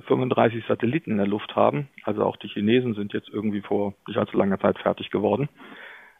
35 0.06 0.64
Satelliten 0.66 1.12
in 1.12 1.16
der 1.16 1.26
Luft 1.26 1.56
haben. 1.56 1.88
Also 2.04 2.24
auch 2.24 2.36
die 2.36 2.48
Chinesen 2.48 2.94
sind 2.94 3.12
jetzt 3.12 3.28
irgendwie 3.28 3.62
vor 3.62 3.94
nicht 4.06 4.18
allzu 4.18 4.36
langer 4.36 4.60
Zeit 4.60 4.78
fertig 4.78 5.10
geworden. 5.10 5.48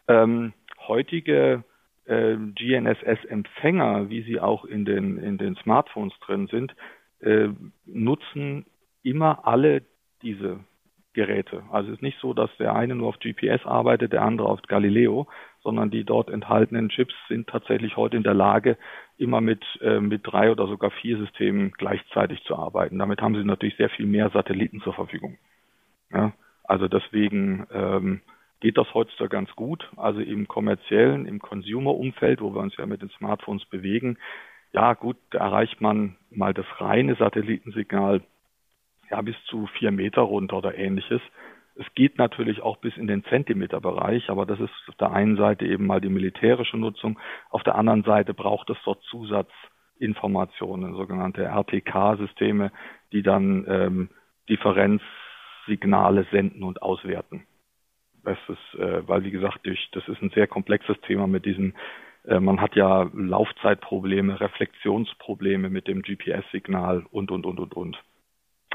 Ähm, 0.09 0.53
heutige 0.87 1.65
äh, 2.07 2.37
GNSS-Empfänger, 2.37 4.09
wie 4.09 4.23
sie 4.23 4.41
auch 4.41 4.65
in 4.65 4.85
den, 4.85 5.19
in 5.19 5.39
den 5.39 5.57
Smartphones 5.57 6.15
drin 6.21 6.47
sind, 6.47 6.75
äh, 7.21 7.49
nutzen 7.85 8.67
immer 9.03 9.47
alle 9.47 9.83
diese 10.23 10.61
Geräte. 11.13 11.65
Also 11.71 11.89
es 11.89 11.97
ist 11.97 12.03
nicht 12.03 12.19
so, 12.21 12.35
dass 12.35 12.51
der 12.59 12.75
eine 12.75 12.95
nur 12.95 13.09
auf 13.09 13.19
GPS 13.19 13.65
arbeitet, 13.65 14.13
der 14.13 14.23
andere 14.23 14.49
auf 14.49 14.61
Galileo, 14.63 15.27
sondern 15.67 15.91
die 15.91 16.05
dort 16.05 16.31
enthaltenen 16.31 16.91
Chips 16.91 17.13
sind 17.27 17.49
tatsächlich 17.49 17.97
heute 17.97 18.17
in 18.17 18.23
der 18.23 18.35
Lage, 18.35 18.79
immer 19.19 19.41
mit, 19.41 19.65
äh, 19.81 19.99
mit 19.99 20.21
drei 20.23 20.53
oder 20.53 20.69
sogar 20.69 20.93
vier 20.93 21.19
Systemen 21.19 21.73
gleichzeitig 21.77 22.45
zu 22.45 22.55
arbeiten. 22.55 23.01
Damit 23.01 23.21
haben 23.21 23.35
sie 23.35 23.43
natürlich 23.43 23.77
sehr 23.77 23.91
viel 23.91 24.07
mehr 24.07 24.31
Satelliten 24.31 24.81
zur 24.81 24.95
Verfügung. 24.95 25.39
Ja, 26.13 26.33
also 26.63 26.87
deswegen 26.87 27.67
ähm, 27.73 28.21
geht 28.61 28.79
das 28.79 28.95
heutzutage 28.95 29.31
ganz 29.31 29.51
gut. 29.57 29.91
Also 29.97 30.21
im 30.21 30.47
kommerziellen, 30.47 31.27
im 31.27 31.41
Consumer-Umfeld, 31.41 32.41
wo 32.41 32.55
wir 32.55 32.61
uns 32.61 32.77
ja 32.77 32.87
mit 32.87 33.03
den 33.03 33.11
Smartphones 33.11 33.65
bewegen, 33.65 34.19
ja 34.73 34.95
gut, 34.95 35.17
da 35.31 35.39
erreicht 35.39 35.81
man 35.81 36.15
mal 36.31 36.55
das 36.55 36.67
reine 36.79 37.17
Satellitensignal 37.17 38.23
ja 39.11 39.21
bis 39.21 39.35
zu 39.47 39.67
vier 39.79 39.91
Meter 39.91 40.23
runter 40.23 40.59
oder 40.59 40.79
ähnliches. 40.79 41.21
Es 41.79 41.87
geht 41.95 42.17
natürlich 42.19 42.63
auch 42.63 42.79
bis 42.79 42.97
in 42.97 43.07
den 43.07 43.25
Zentimeterbereich, 43.25 44.31
aber 44.31 44.47
das 44.47 44.59
ist 44.61 44.73
auf 44.89 44.95
der 44.97 45.13
einen 45.13 45.37
Seite 45.37 45.67
eben 45.67 45.87
mal 45.87 46.01
die 46.01 46.09
militärische 46.09 46.79
Nutzung, 46.79 47.19
auf 47.51 47.63
der 47.65 47.75
anderen 47.75 48.03
Seite 48.03 48.33
braucht 48.33 48.71
es 48.71 48.79
dort 48.85 49.03
Zusatzinformationen, 49.05 50.95
sogenannte 50.95 51.45
RTK-Systeme, 51.45 52.73
die 53.13 53.23
dann 53.23 53.67
ähm, 53.69 54.09
Differenzsignale 54.49 56.27
senden 56.31 56.63
und 56.63 56.81
auswerten. 56.81 57.47
Das 58.25 58.39
ist, 58.49 58.81
äh, 58.81 59.07
weil 59.07 59.25
wie 59.25 59.31
gesagt, 59.31 59.67
durch, 59.67 59.89
das 59.93 60.09
ist 60.09 60.23
ein 60.23 60.31
sehr 60.31 60.47
komplexes 60.47 60.99
Thema 61.03 61.27
mit 61.27 61.45
diesen 61.45 61.75
äh, 62.27 62.41
man 62.41 62.61
hat 62.61 62.75
ja 62.75 63.09
Laufzeitprobleme, 63.13 64.41
Reflexionsprobleme 64.41 65.71
mit 65.71 65.89
dem 65.89 66.03
GPS-Signal 66.03 67.05
und, 67.11 67.31
und, 67.31 67.47
und, 67.47 67.61
und, 67.61 67.75
und. 67.75 68.03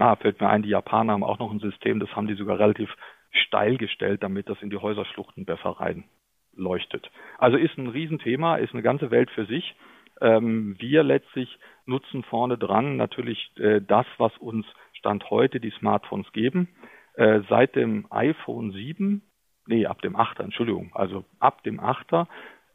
Ah, 0.01 0.15
fällt 0.15 0.41
mir 0.41 0.49
ein, 0.49 0.63
die 0.63 0.69
Japaner 0.69 1.13
haben 1.13 1.23
auch 1.23 1.37
noch 1.37 1.51
ein 1.51 1.59
System, 1.59 1.99
das 1.99 2.09
haben 2.15 2.25
die 2.25 2.33
sogar 2.33 2.57
relativ 2.57 2.89
steil 3.29 3.77
gestellt, 3.77 4.23
damit 4.23 4.49
das 4.49 4.59
in 4.63 4.71
die 4.71 4.77
Häuserschluchten 4.77 5.45
besser 5.45 5.77
reinleuchtet. 5.79 7.11
Also 7.37 7.55
ist 7.55 7.77
ein 7.77 7.87
Riesenthema, 7.87 8.55
ist 8.55 8.73
eine 8.73 8.81
ganze 8.81 9.11
Welt 9.11 9.29
für 9.29 9.45
sich. 9.45 9.75
Ähm, 10.19 10.75
wir 10.79 11.03
letztlich 11.03 11.55
nutzen 11.85 12.23
vorne 12.23 12.57
dran 12.57 12.97
natürlich 12.97 13.51
äh, 13.57 13.79
das, 13.79 14.07
was 14.17 14.35
uns 14.39 14.65
Stand 14.93 15.29
heute 15.29 15.59
die 15.59 15.73
Smartphones 15.77 16.31
geben. 16.31 16.69
Äh, 17.13 17.41
seit 17.47 17.75
dem 17.75 18.07
iPhone 18.09 18.71
7, 18.71 19.21
nee, 19.67 19.85
ab 19.85 20.01
dem 20.01 20.15
8er, 20.15 20.43
Entschuldigung, 20.43 20.89
also 20.95 21.25
ab 21.39 21.61
dem 21.61 21.79
8er 21.79 22.25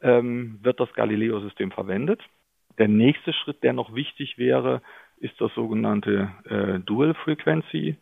ähm, 0.01 0.59
wird 0.61 0.79
das 0.79 0.93
Galileo-System 0.93 1.71
verwendet. 1.71 2.21
Der 2.77 2.87
nächste 2.87 3.33
Schritt, 3.33 3.63
der 3.63 3.73
noch 3.73 3.93
wichtig 3.95 4.37
wäre, 4.37 4.81
ist 5.19 5.39
das 5.39 5.53
sogenannte 5.55 6.29
äh, 6.49 6.79
Dual 6.79 7.13
Frequency 7.13 7.97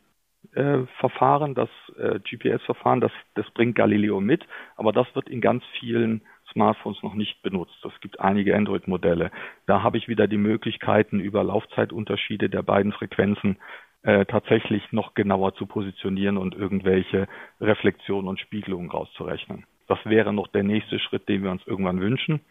äh, 0.54 0.86
Verfahren, 1.00 1.56
das 1.56 1.70
äh, 1.98 2.20
GPS-Verfahren, 2.20 3.02
das, 3.02 3.12
das 3.36 3.50
bringt 3.52 3.76
Galileo 3.76 4.22
mit, 4.22 4.46
aber 4.76 4.92
das 4.92 5.08
wird 5.16 5.30
in 5.30 5.42
ganz 5.42 5.64
vielen 5.80 6.22
Smartphones 6.52 7.02
noch 7.04 7.14
nicht 7.14 7.42
benutzt. 7.42 7.76
Es 7.84 8.00
gibt 8.02 8.20
einige 8.20 8.56
Android-Modelle. 8.56 9.32
Da 9.66 9.82
habe 9.84 9.98
ich 9.98 10.08
wieder 10.08 10.28
die 10.28 10.38
Möglichkeiten, 10.38 11.20
über 11.20 11.44
Laufzeitunterschiede 11.44 12.50
der 12.50 12.62
beiden 12.62 12.92
Frequenzen 12.92 13.58
äh, 14.04 14.26
tatsächlich 14.26 14.92
noch 14.92 15.16
genauer 15.16 15.56
zu 15.56 15.66
positionieren 15.66 16.38
und 16.38 16.56
irgendwelche 16.56 17.28
Reflexionen 17.60 18.28
und 18.28 18.40
Spiegelungen 18.40 18.92
rauszurechnen. 18.92 19.66
Das 19.88 20.00
wäre 20.06 20.34
noch 20.34 20.48
der 20.48 20.64
nächste 20.64 21.00
Schritt, 21.00 21.28
den 21.28 21.44
wir 21.44 21.52
uns 21.52 21.66
irgendwann 21.66 22.00
wünschen. 22.00 22.42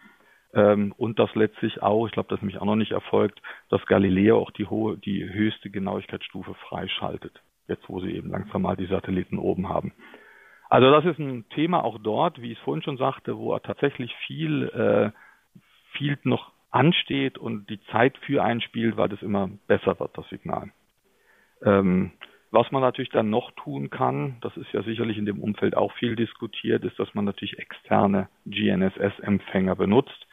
Ähm, 0.54 0.94
und 0.96 1.18
das 1.18 1.34
letztlich 1.34 1.82
auch, 1.82 2.06
ich 2.06 2.12
glaube, 2.12 2.28
das 2.28 2.38
ist 2.38 2.42
nämlich 2.42 2.60
auch 2.60 2.66
noch 2.66 2.76
nicht 2.76 2.92
erfolgt, 2.92 3.42
dass 3.70 3.84
Galileo 3.86 4.38
auch 4.38 4.52
die 4.52 4.66
hohe, 4.66 4.96
die 4.96 5.28
höchste 5.28 5.68
Genauigkeitsstufe 5.68 6.54
freischaltet. 6.54 7.42
Jetzt, 7.66 7.88
wo 7.88 8.00
sie 8.00 8.12
eben 8.12 8.30
langsam 8.30 8.62
mal 8.62 8.76
die 8.76 8.86
Satelliten 8.86 9.38
oben 9.38 9.68
haben. 9.68 9.92
Also 10.68 10.90
das 10.90 11.04
ist 11.04 11.18
ein 11.18 11.48
Thema 11.50 11.82
auch 11.82 11.98
dort, 11.98 12.40
wie 12.40 12.52
ich 12.52 12.58
es 12.58 12.64
vorhin 12.64 12.82
schon 12.82 12.96
sagte, 12.96 13.36
wo 13.36 13.58
tatsächlich 13.58 14.14
viel, 14.26 14.68
äh, 14.68 15.10
viel 15.92 16.18
noch 16.24 16.52
ansteht 16.70 17.38
und 17.38 17.68
die 17.70 17.80
Zeit 17.86 18.16
für 18.18 18.42
einspielt, 18.42 18.96
weil 18.96 19.08
das 19.08 19.22
immer 19.22 19.48
besser 19.66 19.98
wird, 19.98 20.16
das 20.16 20.28
Signal. 20.28 20.70
Ähm, 21.62 22.12
was 22.50 22.70
man 22.70 22.82
natürlich 22.82 23.10
dann 23.10 23.30
noch 23.30 23.50
tun 23.52 23.90
kann, 23.90 24.36
das 24.40 24.56
ist 24.56 24.72
ja 24.72 24.82
sicherlich 24.82 25.18
in 25.18 25.26
dem 25.26 25.40
Umfeld 25.40 25.76
auch 25.76 25.92
viel 25.94 26.14
diskutiert, 26.14 26.84
ist, 26.84 26.98
dass 26.98 27.12
man 27.14 27.24
natürlich 27.24 27.58
externe 27.58 28.28
GNSS-Empfänger 28.46 29.74
benutzt 29.74 30.26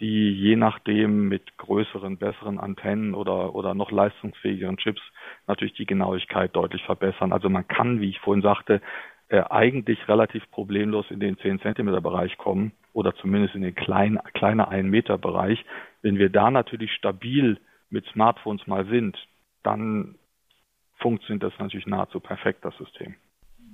die 0.00 0.32
je 0.32 0.56
nachdem 0.56 1.28
mit 1.28 1.56
größeren, 1.58 2.18
besseren 2.18 2.58
Antennen 2.58 3.14
oder, 3.14 3.54
oder 3.54 3.74
noch 3.74 3.90
leistungsfähigeren 3.90 4.78
Chips 4.78 5.02
natürlich 5.46 5.74
die 5.74 5.86
Genauigkeit 5.86 6.54
deutlich 6.56 6.82
verbessern. 6.84 7.32
Also 7.32 7.48
man 7.48 7.68
kann, 7.68 8.00
wie 8.00 8.10
ich 8.10 8.20
vorhin 8.20 8.42
sagte, 8.42 8.80
äh, 9.28 9.42
eigentlich 9.48 10.08
relativ 10.08 10.50
problemlos 10.50 11.10
in 11.10 11.20
den 11.20 11.38
10 11.38 11.60
Zentimeter 11.60 12.00
Bereich 12.00 12.36
kommen 12.38 12.72
oder 12.92 13.14
zumindest 13.14 13.54
in 13.54 13.62
den 13.62 13.74
kleinen, 13.74 14.18
kleiner 14.34 14.68
1 14.68 14.88
Meter 14.88 15.18
Bereich. 15.18 15.64
Wenn 16.02 16.18
wir 16.18 16.30
da 16.30 16.50
natürlich 16.50 16.92
stabil 16.92 17.58
mit 17.90 18.06
Smartphones 18.06 18.66
mal 18.66 18.86
sind, 18.86 19.16
dann 19.62 20.16
funktioniert 20.98 21.42
das 21.42 21.58
natürlich 21.58 21.86
nahezu 21.86 22.20
perfekt, 22.20 22.64
das 22.64 22.76
System. 22.76 23.14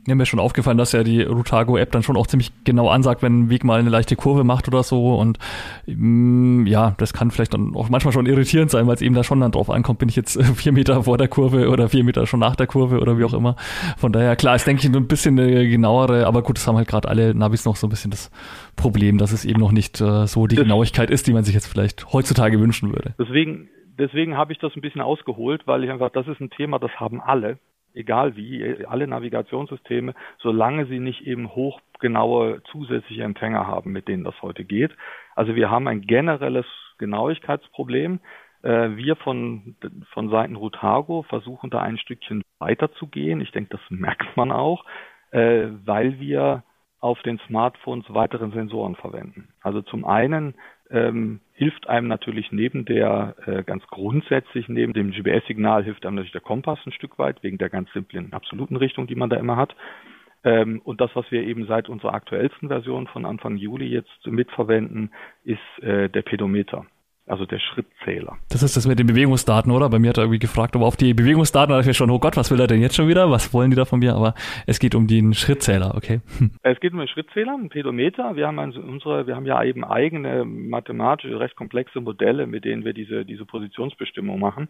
Ja, 0.08 0.14
mir 0.14 0.22
ist 0.22 0.28
schon 0.28 0.40
aufgefallen, 0.40 0.78
dass 0.78 0.92
ja 0.92 1.02
die 1.02 1.22
Rutago-App 1.22 1.92
dann 1.92 2.02
schon 2.02 2.16
auch 2.16 2.26
ziemlich 2.26 2.52
genau 2.64 2.88
ansagt, 2.88 3.22
wenn 3.22 3.40
ein 3.40 3.50
Weg 3.50 3.64
mal 3.64 3.80
eine 3.80 3.90
leichte 3.90 4.16
Kurve 4.16 4.44
macht 4.44 4.68
oder 4.68 4.82
so. 4.82 5.16
Und 5.16 5.38
mm, 5.86 6.66
ja, 6.66 6.94
das 6.98 7.12
kann 7.12 7.30
vielleicht 7.30 7.54
dann 7.54 7.74
auch 7.74 7.88
manchmal 7.88 8.12
schon 8.12 8.26
irritierend 8.26 8.70
sein, 8.70 8.86
weil 8.86 8.94
es 8.94 9.02
eben 9.02 9.14
da 9.14 9.24
schon 9.24 9.40
dann 9.40 9.52
drauf 9.52 9.70
ankommt, 9.70 9.98
bin 9.98 10.08
ich 10.08 10.16
jetzt 10.16 10.42
vier 10.56 10.72
Meter 10.72 11.02
vor 11.02 11.18
der 11.18 11.28
Kurve 11.28 11.68
oder 11.68 11.88
vier 11.88 12.04
Meter 12.04 12.26
schon 12.26 12.40
nach 12.40 12.56
der 12.56 12.66
Kurve 12.66 13.00
oder 13.00 13.18
wie 13.18 13.24
auch 13.24 13.34
immer. 13.34 13.56
Von 13.96 14.12
daher, 14.12 14.36
klar, 14.36 14.56
ist 14.56 14.66
denke 14.66 14.86
ich 14.86 14.94
ein 14.94 15.06
bisschen 15.06 15.38
eine 15.38 15.68
genauere, 15.68 16.26
aber 16.26 16.42
gut, 16.42 16.56
das 16.56 16.66
haben 16.66 16.76
halt 16.76 16.88
gerade 16.88 17.08
alle 17.08 17.34
Navis 17.34 17.64
noch 17.64 17.76
so 17.76 17.86
ein 17.86 17.90
bisschen 17.90 18.10
das 18.10 18.30
Problem, 18.76 19.18
dass 19.18 19.32
es 19.32 19.44
eben 19.44 19.60
noch 19.60 19.72
nicht 19.72 20.00
äh, 20.00 20.26
so 20.26 20.46
die 20.46 20.56
Genauigkeit 20.56 21.10
ist, 21.10 21.26
die 21.26 21.32
man 21.32 21.44
sich 21.44 21.54
jetzt 21.54 21.66
vielleicht 21.66 22.12
heutzutage 22.12 22.60
wünschen 22.60 22.92
würde. 22.92 23.14
Deswegen, 23.18 23.68
deswegen 23.98 24.36
habe 24.36 24.52
ich 24.52 24.58
das 24.58 24.72
ein 24.76 24.80
bisschen 24.80 25.00
ausgeholt, 25.00 25.66
weil 25.66 25.84
ich 25.84 25.90
einfach, 25.90 26.10
das 26.10 26.26
ist 26.28 26.40
ein 26.40 26.50
Thema, 26.50 26.78
das 26.78 26.92
haben 26.92 27.20
alle 27.20 27.58
egal 27.98 28.36
wie, 28.36 28.86
alle 28.86 29.06
Navigationssysteme, 29.06 30.14
solange 30.38 30.86
sie 30.86 31.00
nicht 31.00 31.26
eben 31.26 31.54
hochgenaue 31.54 32.62
zusätzliche 32.70 33.24
Empfänger 33.24 33.66
haben, 33.66 33.92
mit 33.92 34.08
denen 34.08 34.24
das 34.24 34.40
heute 34.42 34.64
geht. 34.64 34.92
Also 35.34 35.54
wir 35.54 35.70
haben 35.70 35.88
ein 35.88 36.02
generelles 36.02 36.66
Genauigkeitsproblem. 36.98 38.20
Äh, 38.62 38.96
wir 38.96 39.16
von, 39.16 39.76
von 40.12 40.30
Seiten 40.30 40.56
Rutago 40.56 41.22
versuchen 41.22 41.70
da 41.70 41.80
ein 41.80 41.98
Stückchen 41.98 42.42
weiter 42.58 42.92
zu 42.92 43.06
gehen. 43.06 43.40
Ich 43.40 43.52
denke, 43.52 43.70
das 43.70 43.80
merkt 43.90 44.36
man 44.36 44.52
auch, 44.52 44.84
äh, 45.30 45.68
weil 45.84 46.18
wir 46.18 46.62
auf 47.00 47.22
den 47.22 47.38
Smartphones 47.46 48.12
weiteren 48.12 48.52
Sensoren 48.52 48.96
verwenden. 48.96 49.48
Also 49.62 49.82
zum 49.82 50.04
einen 50.04 50.54
ähm, 50.90 51.40
hilft 51.52 51.88
einem 51.88 52.08
natürlich 52.08 52.52
neben 52.52 52.84
der, 52.84 53.34
äh, 53.46 53.62
ganz 53.62 53.86
grundsätzlich 53.88 54.68
neben 54.68 54.92
dem 54.92 55.10
GPS-Signal 55.10 55.84
hilft 55.84 56.06
einem 56.06 56.16
natürlich 56.16 56.32
der 56.32 56.40
Kompass 56.40 56.78
ein 56.86 56.92
Stück 56.92 57.18
weit, 57.18 57.42
wegen 57.42 57.58
der 57.58 57.68
ganz 57.68 57.92
simplen 57.92 58.32
absoluten 58.32 58.76
Richtung, 58.76 59.06
die 59.06 59.14
man 59.14 59.30
da 59.30 59.36
immer 59.36 59.56
hat. 59.56 59.74
Ähm, 60.44 60.80
und 60.84 61.00
das, 61.00 61.10
was 61.14 61.30
wir 61.30 61.42
eben 61.42 61.66
seit 61.66 61.88
unserer 61.88 62.14
aktuellsten 62.14 62.68
Version 62.68 63.06
von 63.06 63.24
Anfang 63.24 63.56
Juli 63.56 63.86
jetzt 63.86 64.26
mitverwenden, 64.26 65.12
ist 65.44 65.82
äh, 65.82 66.08
der 66.08 66.22
Pedometer 66.22 66.86
also 67.28 67.46
der 67.46 67.58
Schrittzähler. 67.58 68.36
Das 68.50 68.62
ist 68.62 68.76
das 68.76 68.86
mit 68.86 68.98
den 68.98 69.06
Bewegungsdaten, 69.06 69.70
oder? 69.72 69.88
Bei 69.88 69.98
mir 69.98 70.10
hat 70.10 70.18
er 70.18 70.24
irgendwie 70.24 70.38
gefragt, 70.38 70.74
aber 70.74 70.86
auf 70.86 70.96
die 70.96 71.14
Bewegungsdaten 71.14 71.70
dachte 71.70 71.82
ich 71.82 71.86
mir 71.86 71.94
schon, 71.94 72.10
oh 72.10 72.18
Gott, 72.18 72.36
was 72.36 72.50
will 72.50 72.60
er 72.60 72.66
denn 72.66 72.80
jetzt 72.80 72.96
schon 72.96 73.08
wieder? 73.08 73.30
Was 73.30 73.52
wollen 73.52 73.70
die 73.70 73.76
da 73.76 73.84
von 73.84 73.98
mir? 73.98 74.14
Aber 74.14 74.34
es 74.66 74.78
geht 74.78 74.94
um 74.94 75.06
den 75.06 75.34
Schrittzähler, 75.34 75.94
okay? 75.94 76.20
Es 76.62 76.80
geht 76.80 76.92
um 76.92 76.98
den 76.98 77.08
Schrittzähler, 77.08 77.54
einen 77.54 77.68
Pedometer. 77.68 78.36
Wir 78.36 78.46
haben 78.46 78.58
also 78.58 78.80
unsere, 78.80 79.26
wir 79.26 79.36
haben 79.36 79.46
ja 79.46 79.62
eben 79.62 79.84
eigene 79.84 80.44
mathematische, 80.44 81.38
recht 81.40 81.56
komplexe 81.56 82.00
Modelle, 82.00 82.46
mit 82.46 82.64
denen 82.64 82.84
wir 82.84 82.92
diese, 82.92 83.24
diese 83.24 83.44
Positionsbestimmung 83.44 84.38
machen. 84.38 84.68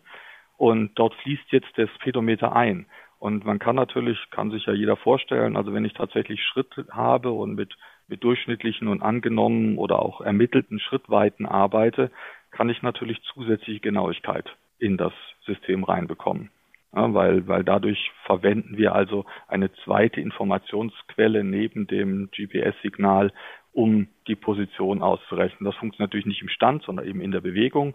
Und 0.57 0.99
dort 0.99 1.15
fließt 1.23 1.51
jetzt 1.51 1.71
das 1.77 1.89
Pedometer 2.03 2.55
ein. 2.55 2.87
Und 3.19 3.45
man 3.45 3.59
kann 3.59 3.77
natürlich, 3.77 4.19
kann 4.31 4.51
sich 4.51 4.67
ja 4.67 4.73
jeder 4.73 4.97
vorstellen, 4.97 5.57
also 5.57 5.73
wenn 5.73 5.85
ich 5.85 5.93
tatsächlich 5.93 6.41
Schritt 6.43 6.73
habe 6.91 7.33
und 7.33 7.55
mit, 7.55 7.77
mit 8.07 8.23
durchschnittlichen 8.23 8.87
und 8.87 9.03
angenommen 9.03 9.77
oder 9.77 10.01
auch 10.01 10.21
ermittelten 10.21 10.79
Schrittweiten 10.79 11.45
arbeite, 11.45 12.11
kann 12.51 12.69
ich 12.69 12.83
natürlich 12.83 13.21
zusätzliche 13.35 13.81
Genauigkeit 13.81 14.47
in 14.79 14.97
das 14.97 15.13
System 15.45 15.85
reinbekommen. 15.85 16.51
Ja, 16.95 17.13
weil, 17.13 17.47
weil 17.47 17.65
dadurch 17.65 18.11
verwenden 18.25 18.79
wir 18.79 18.95
also 18.95 19.27
eine 19.47 19.71
zweite 19.85 20.21
Informationsquelle 20.21 21.45
neben 21.45 21.87
dem 21.87 22.31
GPS-Signal, 22.31 23.33
um 23.73 24.09
die 24.27 24.37
Position 24.37 25.03
auszurechnen. 25.03 25.67
Das 25.67 25.77
funktioniert 25.77 26.09
natürlich 26.11 26.27
nicht 26.27 26.43
im 26.43 26.49
Stand, 26.49 26.83
sondern 26.85 27.07
eben 27.07 27.21
in 27.21 27.31
der 27.31 27.43
Bewegung 27.43 27.95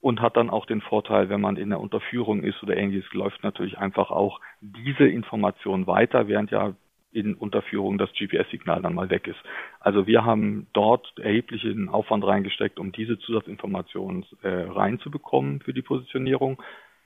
und 0.00 0.20
hat 0.20 0.36
dann 0.36 0.50
auch 0.50 0.66
den 0.66 0.80
Vorteil, 0.80 1.28
wenn 1.28 1.40
man 1.40 1.56
in 1.56 1.70
der 1.70 1.80
Unterführung 1.80 2.42
ist 2.42 2.60
oder 2.62 2.76
ähnliches, 2.76 3.10
läuft 3.12 3.44
natürlich 3.44 3.78
einfach 3.78 4.10
auch 4.10 4.40
diese 4.60 5.06
Information 5.06 5.86
weiter, 5.86 6.26
während 6.26 6.50
ja 6.50 6.74
in 7.12 7.34
Unterführung 7.34 7.98
das 7.98 8.10
GPS-Signal 8.12 8.82
dann 8.82 8.94
mal 8.94 9.10
weg 9.10 9.26
ist. 9.26 9.38
Also 9.80 10.06
wir 10.06 10.24
haben 10.24 10.66
dort 10.72 11.18
erheblichen 11.18 11.88
Aufwand 11.88 12.24
reingesteckt, 12.24 12.78
um 12.78 12.92
diese 12.92 13.18
Zusatzinformationen 13.18 14.24
äh, 14.42 14.48
reinzubekommen 14.48 15.60
für 15.60 15.74
die 15.74 15.82
Positionierung. 15.82 16.62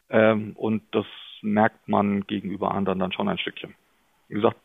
Ähm, 0.09 0.53
und 0.55 0.83
das 0.93 1.07
merkt 1.43 1.89
man 1.89 2.27
gegenüber 2.27 2.73
anderen 2.73 2.99
dann 2.99 3.13
schon 3.13 3.29
ein 3.29 3.39
Stückchen. 3.39 3.75
Wie 4.29 4.35
gesagt, 4.35 4.57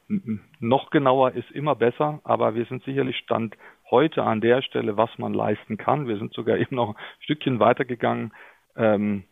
noch 0.59 0.89
genauer 0.89 1.33
ist 1.33 1.51
immer 1.51 1.75
besser, 1.75 2.19
aber 2.23 2.55
wir 2.55 2.65
sind 2.65 2.83
sicherlich 2.83 3.17
Stand 3.17 3.55
heute 3.91 4.23
an 4.23 4.41
der 4.41 4.61
Stelle, 4.63 4.97
was 4.97 5.15
man 5.17 5.33
leisten 5.33 5.77
kann. 5.77 6.07
Wir 6.07 6.17
sind 6.17 6.33
sogar 6.33 6.57
eben 6.59 6.75
noch 6.75 6.95
ein 6.95 7.03
Stückchen 7.19 7.59
weitergegangen. 7.59 8.33
Ähm, 8.75 9.23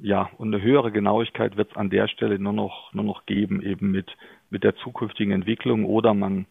ja, 0.00 0.28
und 0.38 0.52
eine 0.52 0.62
höhere 0.62 0.90
Genauigkeit 0.90 1.56
wird 1.56 1.70
es 1.70 1.76
an 1.76 1.88
der 1.88 2.08
Stelle 2.08 2.38
nur 2.38 2.52
noch, 2.52 2.92
nur 2.92 3.04
noch 3.04 3.26
geben, 3.26 3.62
eben 3.62 3.90
mit, 3.90 4.10
mit 4.50 4.64
der 4.64 4.76
zukünftigen 4.76 5.32
Entwicklung 5.32 5.84
oder 5.84 6.14
man 6.14 6.46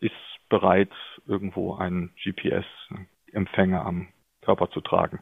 ist 0.00 0.12
bereit, 0.48 0.92
irgendwo 1.26 1.74
einen 1.74 2.10
GPS-Empfänger 2.22 3.84
am 3.84 4.08
Körper 4.42 4.70
zu 4.70 4.80
tragen. 4.80 5.20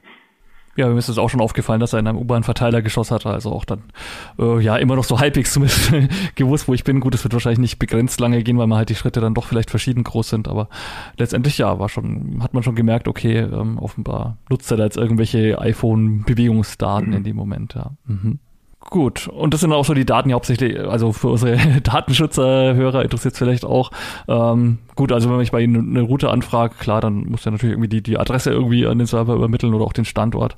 Ja, 0.76 0.88
mir 0.88 0.98
ist 0.98 1.08
es 1.08 1.18
auch 1.18 1.30
schon 1.30 1.40
aufgefallen, 1.40 1.78
dass 1.78 1.92
er 1.92 2.00
in 2.00 2.08
einem 2.08 2.18
U-Bahn-Verteiler 2.18 2.82
geschossen 2.82 3.14
hat, 3.14 3.26
also 3.26 3.52
auch 3.52 3.64
dann, 3.64 3.84
äh, 4.38 4.60
ja, 4.60 4.76
immer 4.76 4.96
noch 4.96 5.04
so 5.04 5.18
halbwegs 5.20 5.52
zumindest 5.52 5.92
gewusst, 6.34 6.66
wo 6.66 6.74
ich 6.74 6.82
bin. 6.82 7.00
Gut, 7.00 7.14
es 7.14 7.22
wird 7.24 7.32
wahrscheinlich 7.32 7.60
nicht 7.60 7.78
begrenzt 7.78 8.20
lange 8.20 8.42
gehen, 8.42 8.58
weil 8.58 8.66
man 8.66 8.78
halt 8.78 8.88
die 8.88 8.96
Schritte 8.96 9.20
dann 9.20 9.34
doch 9.34 9.44
vielleicht 9.44 9.70
verschieden 9.70 10.02
groß 10.02 10.28
sind, 10.28 10.48
aber 10.48 10.68
letztendlich 11.16 11.58
ja, 11.58 11.78
war 11.78 11.88
schon, 11.88 12.42
hat 12.42 12.54
man 12.54 12.62
schon 12.62 12.74
gemerkt, 12.74 13.06
okay, 13.06 13.38
ähm, 13.38 13.78
offenbar 13.78 14.38
nutzt 14.50 14.70
er 14.70 14.76
da 14.76 14.84
jetzt 14.84 14.96
irgendwelche 14.96 15.60
iPhone-Bewegungsdaten 15.60 17.10
mhm. 17.10 17.16
in 17.16 17.24
dem 17.24 17.36
Moment, 17.36 17.74
ja. 17.74 17.92
Mhm. 18.06 18.40
Gut, 18.90 19.28
und 19.28 19.54
das 19.54 19.60
sind 19.60 19.72
auch 19.72 19.84
so 19.84 19.94
die 19.94 20.04
Daten, 20.04 20.28
die 20.28 20.34
hauptsächlich, 20.34 20.78
also 20.78 21.12
für 21.12 21.28
unsere 21.28 21.56
Datenschutzerhörer 21.80 23.02
interessiert 23.02 23.32
es 23.32 23.38
vielleicht 23.38 23.64
auch. 23.64 23.90
Ähm, 24.28 24.78
gut, 24.94 25.10
also 25.10 25.30
wenn 25.30 25.40
ich 25.40 25.52
bei 25.52 25.62
Ihnen 25.62 25.96
eine 25.96 26.02
Route 26.02 26.30
anfrage, 26.30 26.74
klar, 26.78 27.00
dann 27.00 27.26
muss 27.26 27.46
er 27.46 27.52
natürlich 27.52 27.72
irgendwie 27.72 27.88
die, 27.88 28.02
die 28.02 28.18
Adresse 28.18 28.50
irgendwie 28.50 28.86
an 28.86 28.98
den 28.98 29.06
Server 29.06 29.34
übermitteln 29.34 29.74
oder 29.74 29.84
auch 29.84 29.92
den 29.92 30.04
Standort. 30.04 30.56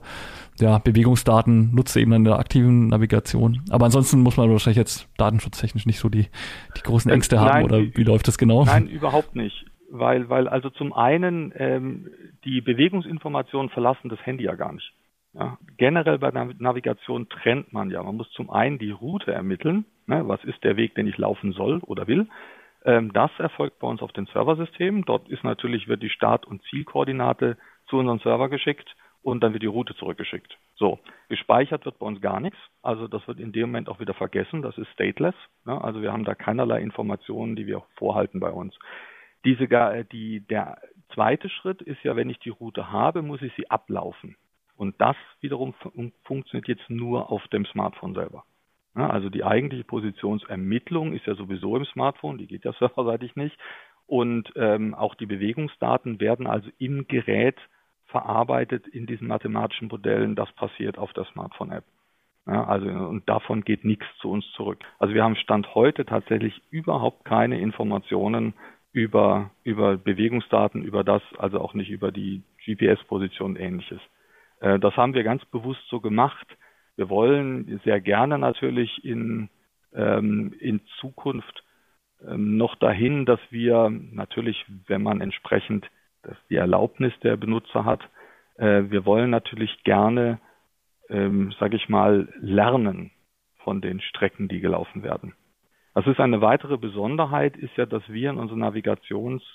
Ja, 0.58 0.78
Bewegungsdaten 0.78 1.74
nutzt 1.74 1.96
er 1.96 2.02
eben 2.02 2.12
in 2.12 2.24
der 2.24 2.38
aktiven 2.38 2.88
Navigation. 2.88 3.62
Aber 3.70 3.84
ansonsten 3.84 4.20
muss 4.20 4.36
man 4.36 4.50
wahrscheinlich 4.50 4.78
jetzt 4.78 5.08
datenschutztechnisch 5.18 5.86
nicht 5.86 5.98
so 5.98 6.08
die, 6.08 6.28
die 6.76 6.82
großen 6.82 7.10
Ängste 7.10 7.36
nein, 7.36 7.44
haben 7.44 7.64
oder 7.64 7.78
wie 7.78 8.02
läuft 8.02 8.26
das 8.26 8.38
genau? 8.38 8.64
Nein, 8.64 8.88
überhaupt 8.88 9.36
nicht. 9.36 9.66
Weil, 9.90 10.28
weil 10.28 10.48
also 10.48 10.70
zum 10.70 10.92
einen 10.92 11.52
ähm, 11.56 12.08
die 12.44 12.60
Bewegungsinformationen 12.60 13.70
verlassen 13.70 14.08
das 14.08 14.18
Handy 14.24 14.44
ja 14.44 14.54
gar 14.54 14.72
nicht. 14.72 14.92
Ja, 15.38 15.58
generell 15.76 16.18
bei 16.18 16.30
der 16.30 16.46
Navigation 16.58 17.28
trennt 17.28 17.72
man 17.72 17.90
ja. 17.90 18.02
Man 18.02 18.16
muss 18.16 18.30
zum 18.32 18.48
einen 18.50 18.78
die 18.78 18.90
Route 18.90 19.32
ermitteln. 19.32 19.84
Ne, 20.06 20.26
was 20.26 20.42
ist 20.44 20.62
der 20.64 20.76
Weg, 20.76 20.94
den 20.94 21.06
ich 21.06 21.18
laufen 21.18 21.52
soll 21.52 21.80
oder 21.80 22.06
will? 22.06 22.26
Ähm, 22.84 23.12
das 23.12 23.30
erfolgt 23.38 23.78
bei 23.80 23.86
uns 23.86 24.00
auf 24.00 24.12
den 24.12 24.26
Serversystemen. 24.26 25.04
Dort 25.04 25.28
ist 25.28 25.44
natürlich, 25.44 25.88
wird 25.88 26.02
die 26.02 26.08
Start- 26.08 26.46
und 26.46 26.62
Zielkoordinate 26.70 27.58
zu 27.88 27.98
unserem 27.98 28.20
Server 28.20 28.48
geschickt 28.48 28.96
und 29.22 29.42
dann 29.42 29.52
wird 29.52 29.62
die 29.62 29.68
Route 29.68 29.94
zurückgeschickt. 29.96 30.56
So, 30.76 31.00
gespeichert 31.28 31.84
wird 31.84 31.98
bei 31.98 32.06
uns 32.06 32.20
gar 32.20 32.40
nichts. 32.40 32.58
Also 32.80 33.06
das 33.08 33.26
wird 33.28 33.40
in 33.40 33.52
dem 33.52 33.68
Moment 33.68 33.88
auch 33.88 34.00
wieder 34.00 34.14
vergessen. 34.14 34.62
Das 34.62 34.78
ist 34.78 34.88
stateless. 34.92 35.34
Ne? 35.66 35.82
Also 35.82 36.00
wir 36.00 36.12
haben 36.12 36.24
da 36.24 36.34
keinerlei 36.34 36.80
Informationen, 36.80 37.56
die 37.56 37.66
wir 37.66 37.82
vorhalten 37.96 38.40
bei 38.40 38.50
uns. 38.50 38.74
Diese, 39.44 39.68
die, 40.12 40.40
der 40.40 40.78
zweite 41.12 41.48
Schritt 41.50 41.82
ist 41.82 42.02
ja, 42.04 42.16
wenn 42.16 42.30
ich 42.30 42.38
die 42.38 42.50
Route 42.50 42.90
habe, 42.90 43.22
muss 43.22 43.42
ich 43.42 43.52
sie 43.54 43.70
ablaufen. 43.70 44.36
Und 44.76 45.00
das 45.00 45.16
wiederum 45.40 45.74
funktioniert 46.24 46.68
jetzt 46.68 46.90
nur 46.90 47.30
auf 47.30 47.46
dem 47.48 47.64
Smartphone 47.66 48.14
selber. 48.14 48.44
Ja, 48.96 49.10
also 49.10 49.28
die 49.28 49.44
eigentliche 49.44 49.84
Positionsermittlung 49.84 51.12
ist 51.12 51.26
ja 51.26 51.34
sowieso 51.34 51.76
im 51.76 51.84
Smartphone, 51.84 52.38
die 52.38 52.46
geht 52.46 52.64
ja 52.64 52.72
serverseitig 52.78 53.36
nicht. 53.36 53.56
Und 54.06 54.52
ähm, 54.56 54.94
auch 54.94 55.14
die 55.14 55.26
Bewegungsdaten 55.26 56.20
werden 56.20 56.46
also 56.46 56.70
im 56.78 57.06
Gerät 57.08 57.56
verarbeitet 58.06 58.86
in 58.86 59.06
diesen 59.06 59.26
mathematischen 59.26 59.88
Modellen. 59.88 60.36
Das 60.36 60.50
passiert 60.52 60.96
auf 60.96 61.12
der 61.12 61.24
Smartphone-App. 61.24 61.84
Ja, 62.46 62.64
also 62.64 62.86
und 62.86 63.28
davon 63.28 63.62
geht 63.62 63.84
nichts 63.84 64.06
zu 64.20 64.30
uns 64.30 64.44
zurück. 64.52 64.78
Also 65.00 65.14
wir 65.14 65.24
haben 65.24 65.34
Stand 65.34 65.74
heute 65.74 66.04
tatsächlich 66.04 66.62
überhaupt 66.70 67.24
keine 67.24 67.60
Informationen 67.60 68.54
über 68.92 69.50
über 69.64 69.96
Bewegungsdaten, 69.96 70.84
über 70.84 71.02
das, 71.02 71.22
also 71.38 71.60
auch 71.60 71.74
nicht 71.74 71.90
über 71.90 72.12
die 72.12 72.42
GPS-Position 72.64 73.52
und 73.52 73.60
ähnliches. 73.60 74.00
Äh, 74.66 74.78
das 74.78 74.96
haben 74.96 75.14
wir 75.14 75.22
ganz 75.22 75.44
bewusst 75.46 75.82
so 75.88 76.00
gemacht. 76.00 76.46
Wir 76.96 77.08
wollen 77.08 77.80
sehr 77.84 78.00
gerne 78.00 78.38
natürlich 78.38 79.04
in, 79.04 79.48
ähm, 79.94 80.54
in 80.60 80.80
Zukunft 81.00 81.62
ähm, 82.26 82.56
noch 82.56 82.74
dahin, 82.76 83.26
dass 83.26 83.40
wir 83.50 83.90
natürlich, 83.90 84.64
wenn 84.86 85.02
man 85.02 85.20
entsprechend 85.20 85.86
die 86.50 86.56
Erlaubnis 86.56 87.12
der 87.22 87.36
Benutzer 87.36 87.84
hat, 87.84 88.00
äh, 88.56 88.84
wir 88.88 89.04
wollen 89.04 89.30
natürlich 89.30 89.84
gerne, 89.84 90.40
ähm, 91.08 91.52
sage 91.60 91.76
ich 91.76 91.88
mal, 91.88 92.28
lernen 92.40 93.12
von 93.58 93.80
den 93.80 94.00
Strecken, 94.00 94.48
die 94.48 94.60
gelaufen 94.60 95.04
werden. 95.04 95.34
Das 95.94 96.06
ist 96.06 96.18
eine 96.18 96.40
weitere 96.40 96.76
Besonderheit, 96.78 97.56
ist 97.56 97.76
ja, 97.76 97.86
dass 97.86 98.02
wir 98.08 98.30
in 98.30 98.38
unseren 98.38 98.62
Navigations- 98.62 99.46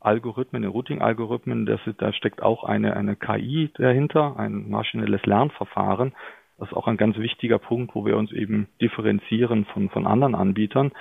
Algorithmen, 0.00 0.62
in 0.62 0.70
Routing-Algorithmen, 0.70 1.66
da 1.66 2.12
steckt 2.12 2.42
auch 2.42 2.64
eine, 2.64 2.96
eine 2.96 3.16
KI 3.16 3.70
dahinter, 3.74 4.38
ein 4.38 4.68
maschinelles 4.70 5.24
Lernverfahren. 5.26 6.12
Das 6.58 6.68
ist 6.68 6.76
auch 6.76 6.86
ein 6.86 6.96
ganz 6.96 7.16
wichtiger 7.18 7.58
Punkt, 7.58 7.94
wo 7.94 8.04
wir 8.04 8.16
uns 8.16 8.32
eben 8.32 8.68
differenzieren 8.80 9.64
von, 9.66 9.90
von 9.90 10.06
anderen 10.06 10.34
Anbietern, 10.34 10.92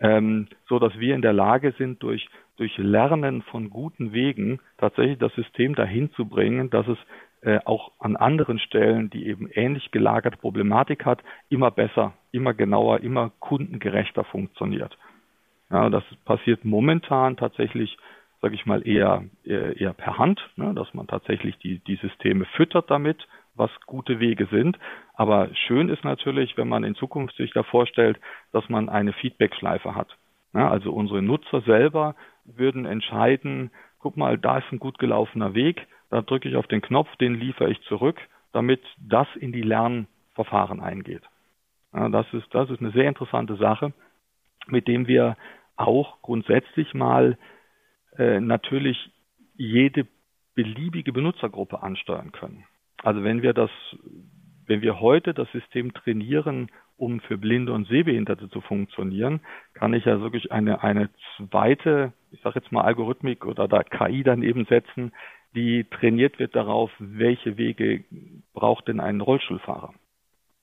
ähm, 0.00 0.48
so 0.68 0.78
dass 0.78 0.98
wir 0.98 1.14
in 1.14 1.22
der 1.22 1.32
Lage 1.32 1.74
sind, 1.78 2.02
durch, 2.02 2.28
durch 2.56 2.76
Lernen 2.78 3.42
von 3.42 3.70
guten 3.70 4.12
Wegen 4.12 4.60
tatsächlich 4.78 5.18
das 5.18 5.34
System 5.34 5.74
dahin 5.74 6.12
zu 6.12 6.26
bringen, 6.26 6.70
dass 6.70 6.86
es 6.88 6.98
äh, 7.42 7.60
auch 7.64 7.92
an 7.98 8.16
anderen 8.16 8.58
Stellen, 8.58 9.10
die 9.10 9.26
eben 9.26 9.48
ähnlich 9.52 9.90
gelagerte 9.90 10.38
Problematik 10.38 11.04
hat, 11.04 11.22
immer 11.48 11.70
besser, 11.70 12.14
immer 12.32 12.54
genauer, 12.54 13.00
immer 13.00 13.30
kundengerechter 13.40 14.24
funktioniert. 14.24 14.96
Ja, 15.70 15.90
das 15.90 16.04
passiert 16.24 16.64
momentan 16.64 17.36
tatsächlich 17.36 17.96
sage 18.40 18.54
ich 18.54 18.66
mal, 18.66 18.86
eher, 18.86 19.24
eher, 19.44 19.92
per 19.92 20.18
Hand, 20.18 20.40
ne, 20.56 20.74
dass 20.74 20.92
man 20.94 21.06
tatsächlich 21.06 21.56
die, 21.58 21.78
die 21.80 21.96
Systeme 21.96 22.44
füttert 22.56 22.90
damit, 22.90 23.26
was 23.54 23.70
gute 23.86 24.20
Wege 24.20 24.46
sind. 24.50 24.78
Aber 25.14 25.48
schön 25.54 25.88
ist 25.88 26.04
natürlich, 26.04 26.56
wenn 26.56 26.68
man 26.68 26.84
in 26.84 26.94
Zukunft 26.94 27.36
sich 27.36 27.52
da 27.52 27.62
vorstellt, 27.62 28.20
dass 28.52 28.68
man 28.68 28.88
eine 28.88 29.12
Feedback-Schleife 29.14 29.94
hat. 29.94 30.08
Ja, 30.52 30.70
also 30.70 30.92
unsere 30.92 31.22
Nutzer 31.22 31.62
selber 31.62 32.14
würden 32.44 32.86
entscheiden, 32.86 33.70
guck 33.98 34.16
mal, 34.16 34.38
da 34.38 34.58
ist 34.58 34.70
ein 34.70 34.78
gut 34.78 34.98
gelaufener 34.98 35.54
Weg, 35.54 35.86
da 36.10 36.22
drücke 36.22 36.48
ich 36.48 36.56
auf 36.56 36.66
den 36.66 36.82
Knopf, 36.82 37.14
den 37.16 37.34
liefere 37.34 37.70
ich 37.70 37.80
zurück, 37.82 38.20
damit 38.52 38.80
das 38.98 39.26
in 39.36 39.52
die 39.52 39.62
Lernverfahren 39.62 40.80
eingeht. 40.80 41.22
Ja, 41.92 42.08
das 42.08 42.26
ist, 42.32 42.46
das 42.52 42.70
ist 42.70 42.80
eine 42.80 42.92
sehr 42.92 43.08
interessante 43.08 43.56
Sache, 43.56 43.92
mit 44.66 44.86
dem 44.86 45.08
wir 45.08 45.36
auch 45.76 46.20
grundsätzlich 46.22 46.94
mal 46.94 47.36
äh, 48.18 48.40
natürlich 48.40 49.10
jede 49.56 50.06
beliebige 50.54 51.12
Benutzergruppe 51.12 51.82
ansteuern 51.82 52.32
können. 52.32 52.64
Also 53.02 53.22
wenn 53.22 53.42
wir 53.42 53.52
das, 53.52 53.70
wenn 54.66 54.82
wir 54.82 55.00
heute 55.00 55.34
das 55.34 55.50
System 55.52 55.92
trainieren, 55.92 56.70
um 56.96 57.20
für 57.20 57.36
Blinde 57.36 57.72
und 57.72 57.86
Sehbehinderte 57.88 58.48
zu 58.48 58.60
funktionieren, 58.62 59.40
kann 59.74 59.92
ich 59.92 60.06
ja 60.06 60.20
wirklich 60.20 60.50
eine, 60.50 60.82
eine 60.82 61.10
zweite, 61.36 62.14
ich 62.30 62.40
sage 62.40 62.60
jetzt 62.60 62.72
mal 62.72 62.82
Algorithmik 62.82 63.44
oder 63.44 63.68
da 63.68 63.82
KI 63.82 64.22
daneben 64.22 64.64
setzen, 64.64 65.12
die 65.54 65.84
trainiert 65.84 66.38
wird 66.38 66.56
darauf, 66.56 66.90
welche 66.98 67.56
Wege 67.58 68.04
braucht 68.54 68.88
denn 68.88 69.00
ein 69.00 69.20
Rollstuhlfahrer. 69.20 69.94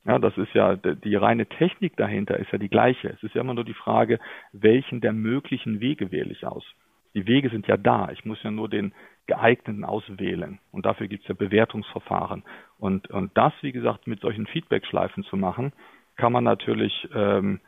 Ja, 0.06 0.20
das 0.20 0.38
ist 0.38 0.54
ja, 0.54 0.76
die 0.76 1.16
reine 1.16 1.46
Technik 1.46 1.96
dahinter 1.96 2.38
ist 2.38 2.52
ja 2.52 2.58
die 2.58 2.70
gleiche. 2.70 3.10
Es 3.10 3.24
ist 3.24 3.36
ja 3.36 3.42
immer 3.42 3.54
nur 3.54 3.63
die 3.63 3.74
Frage, 3.74 4.20
welchen 4.52 5.02
der 5.02 5.13
möglichen 5.13 5.80
Wege 5.80 6.12
wähle 6.12 6.32
ich 6.32 6.46
aus. 6.46 6.66
Die 7.13 7.28
Wege 7.28 7.49
sind 7.49 7.67
ja 7.67 7.78
da. 7.78 8.10
Ich 8.12 8.26
muss 8.26 8.41
ja 8.43 8.52
nur 8.52 8.69
den 8.69 8.93
geeigneten 9.28 9.86
auswählen. 9.86 10.60
Und 10.71 10.86
dafür 10.86 11.08
gibt 11.08 11.23
es 11.23 11.30
ja 11.30 11.36
Bewertungsverfahren. 11.36 12.43
Und, 12.78 13.10
und 13.10 13.32
das, 13.38 13.54
wie 13.62 13.71
gesagt, 13.71 14.08
mit 14.08 14.19
solchen 14.21 14.47
Feedback-Schleifen 14.47 15.23
zu 15.23 15.38
machen, 15.38 15.71
kann 16.15 16.34
man 16.34 16.43
natürlich, 16.43 17.08
ähm, 17.13 17.60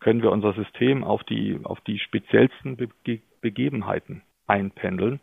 können 0.00 0.22
wir 0.22 0.30
unser 0.30 0.52
System 0.54 1.04
auf 1.04 1.24
die, 1.24 1.58
auf 1.64 1.80
die 1.82 1.98
speziellsten 1.98 2.76
Be 2.76 2.88
Begebenheiten 3.40 4.22
einpendeln. 4.46 5.18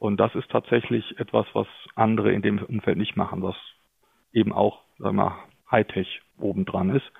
Und 0.00 0.16
das 0.18 0.34
ist 0.34 0.50
tatsächlich 0.50 1.16
etwas, 1.20 1.46
was 1.52 1.68
andere 1.94 2.32
in 2.32 2.42
dem 2.42 2.58
Umfeld 2.58 2.98
nicht 2.98 3.16
machen, 3.16 3.40
was 3.40 3.54
eben 4.32 4.52
auch, 4.52 4.80
sagen 4.98 5.16
wir 5.16 5.38
Hightech 5.70 6.20
obendran 6.38 6.90
ist. 6.90 7.12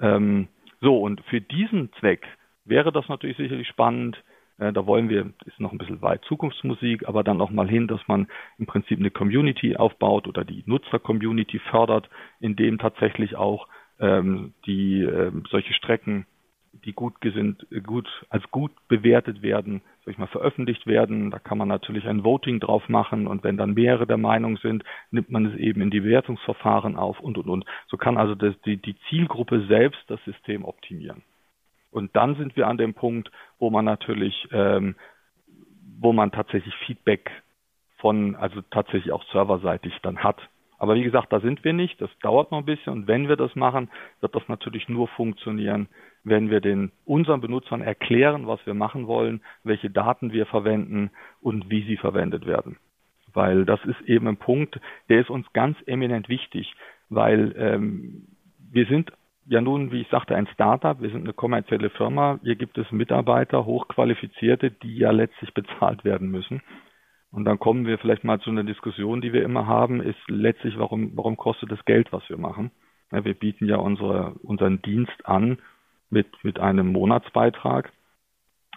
Ähm, 0.00 0.48
so, 0.80 0.98
und 1.00 1.20
für 1.26 1.42
diesen 1.42 1.92
Zweck 2.00 2.26
wäre 2.64 2.92
das 2.92 3.08
natürlich 3.08 3.36
sicherlich 3.36 3.68
spannend. 3.68 4.16
Äh, 4.58 4.72
da 4.72 4.86
wollen 4.86 5.08
wir, 5.08 5.32
ist 5.46 5.60
noch 5.60 5.72
ein 5.72 5.78
bisschen 5.78 6.02
weit 6.02 6.24
Zukunftsmusik, 6.24 7.08
aber 7.08 7.24
dann 7.24 7.40
auch 7.40 7.50
mal 7.50 7.68
hin, 7.68 7.88
dass 7.88 8.00
man 8.06 8.28
im 8.58 8.66
Prinzip 8.66 8.98
eine 8.98 9.10
Community 9.10 9.76
aufbaut 9.76 10.28
oder 10.28 10.44
die 10.44 10.62
Nutzer-Community 10.66 11.58
fördert, 11.70 12.08
indem 12.40 12.78
tatsächlich 12.78 13.36
auch 13.36 13.68
ähm, 13.98 14.54
die 14.66 15.02
ähm, 15.02 15.44
solche 15.50 15.74
Strecken, 15.74 16.26
die 16.84 16.92
gut 16.92 17.20
gesinnt, 17.20 17.66
gut 17.84 18.08
als 18.30 18.42
gut 18.50 18.72
bewertet 18.88 19.42
werden, 19.42 19.80
sag 20.04 20.12
ich 20.12 20.18
mal, 20.18 20.26
veröffentlicht 20.26 20.86
werden. 20.86 21.30
Da 21.30 21.38
kann 21.38 21.58
man 21.58 21.68
natürlich 21.68 22.06
ein 22.06 22.24
Voting 22.24 22.58
drauf 22.58 22.88
machen 22.88 23.26
und 23.28 23.44
wenn 23.44 23.56
dann 23.56 23.74
mehrere 23.74 24.06
der 24.06 24.16
Meinung 24.16 24.56
sind, 24.58 24.82
nimmt 25.10 25.30
man 25.30 25.46
es 25.46 25.56
eben 25.56 25.80
in 25.80 25.90
die 25.90 26.00
Bewertungsverfahren 26.00 26.96
auf 26.96 27.20
und 27.20 27.38
und 27.38 27.48
und. 27.48 27.64
So 27.86 27.96
kann 27.96 28.16
also 28.16 28.34
das, 28.34 28.54
die, 28.62 28.76
die 28.76 28.96
Zielgruppe 29.08 29.64
selbst 29.66 30.02
das 30.08 30.22
System 30.24 30.64
optimieren. 30.64 31.22
Und 31.94 32.16
dann 32.16 32.34
sind 32.34 32.56
wir 32.56 32.66
an 32.66 32.76
dem 32.76 32.92
Punkt, 32.92 33.30
wo 33.60 33.70
man 33.70 33.84
natürlich, 33.84 34.48
ähm, 34.50 34.96
wo 36.00 36.12
man 36.12 36.32
tatsächlich 36.32 36.74
Feedback 36.86 37.30
von, 37.98 38.34
also 38.34 38.62
tatsächlich 38.72 39.12
auch 39.12 39.22
serverseitig 39.30 39.96
dann 40.02 40.18
hat. 40.24 40.36
Aber 40.78 40.96
wie 40.96 41.04
gesagt, 41.04 41.32
da 41.32 41.38
sind 41.38 41.62
wir 41.62 41.72
nicht. 41.72 42.00
Das 42.00 42.10
dauert 42.20 42.50
noch 42.50 42.58
ein 42.58 42.64
bisschen. 42.64 42.92
Und 42.92 43.06
wenn 43.06 43.28
wir 43.28 43.36
das 43.36 43.54
machen, 43.54 43.90
wird 44.20 44.34
das 44.34 44.42
natürlich 44.48 44.88
nur 44.88 45.06
funktionieren, 45.06 45.86
wenn 46.24 46.50
wir 46.50 46.60
den 46.60 46.90
unseren 47.04 47.40
Benutzern 47.40 47.80
erklären, 47.80 48.48
was 48.48 48.58
wir 48.66 48.74
machen 48.74 49.06
wollen, 49.06 49.40
welche 49.62 49.88
Daten 49.88 50.32
wir 50.32 50.46
verwenden 50.46 51.12
und 51.40 51.70
wie 51.70 51.84
sie 51.86 51.96
verwendet 51.96 52.44
werden. 52.44 52.76
Weil 53.32 53.64
das 53.64 53.78
ist 53.84 54.00
eben 54.08 54.26
ein 54.26 54.36
Punkt, 54.36 54.80
der 55.08 55.20
ist 55.20 55.30
uns 55.30 55.46
ganz 55.52 55.76
eminent 55.86 56.28
wichtig, 56.28 56.74
weil 57.08 57.54
ähm, 57.56 58.26
wir 58.72 58.86
sind 58.86 59.12
ja 59.46 59.60
nun, 59.60 59.92
wie 59.92 60.00
ich 60.00 60.08
sagte, 60.08 60.36
ein 60.36 60.46
Startup. 60.48 61.00
Wir 61.00 61.10
sind 61.10 61.22
eine 61.22 61.32
kommerzielle 61.32 61.90
Firma. 61.90 62.38
Hier 62.42 62.56
gibt 62.56 62.78
es 62.78 62.90
Mitarbeiter, 62.90 63.64
hochqualifizierte, 63.64 64.70
die 64.70 64.96
ja 64.96 65.10
letztlich 65.10 65.52
bezahlt 65.54 66.04
werden 66.04 66.30
müssen. 66.30 66.62
Und 67.30 67.44
dann 67.44 67.58
kommen 67.58 67.86
wir 67.86 67.98
vielleicht 67.98 68.22
mal 68.24 68.40
zu 68.40 68.50
einer 68.50 68.64
Diskussion, 68.64 69.20
die 69.20 69.32
wir 69.32 69.42
immer 69.42 69.66
haben, 69.66 70.00
ist 70.00 70.18
letztlich, 70.28 70.78
warum, 70.78 71.16
warum 71.16 71.36
kostet 71.36 71.72
das 71.72 71.84
Geld, 71.84 72.12
was 72.12 72.28
wir 72.28 72.38
machen? 72.38 72.70
Ja, 73.10 73.24
wir 73.24 73.34
bieten 73.34 73.66
ja 73.66 73.76
unsere, 73.76 74.34
unseren 74.42 74.80
Dienst 74.82 75.26
an 75.26 75.58
mit, 76.10 76.28
mit 76.44 76.60
einem 76.60 76.92
Monatsbeitrag, 76.92 77.92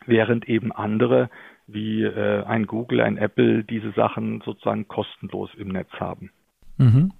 während 0.05 0.49
eben 0.49 0.71
andere 0.71 1.29
wie 1.67 2.03
äh, 2.03 2.43
ein 2.45 2.65
Google, 2.65 3.01
ein 3.01 3.17
Apple 3.17 3.63
diese 3.63 3.91
Sachen 3.91 4.41
sozusagen 4.41 4.87
kostenlos 4.87 5.51
im 5.55 5.67
Netz 5.67 5.91
haben. 5.99 6.31
Mhm. 6.77 7.11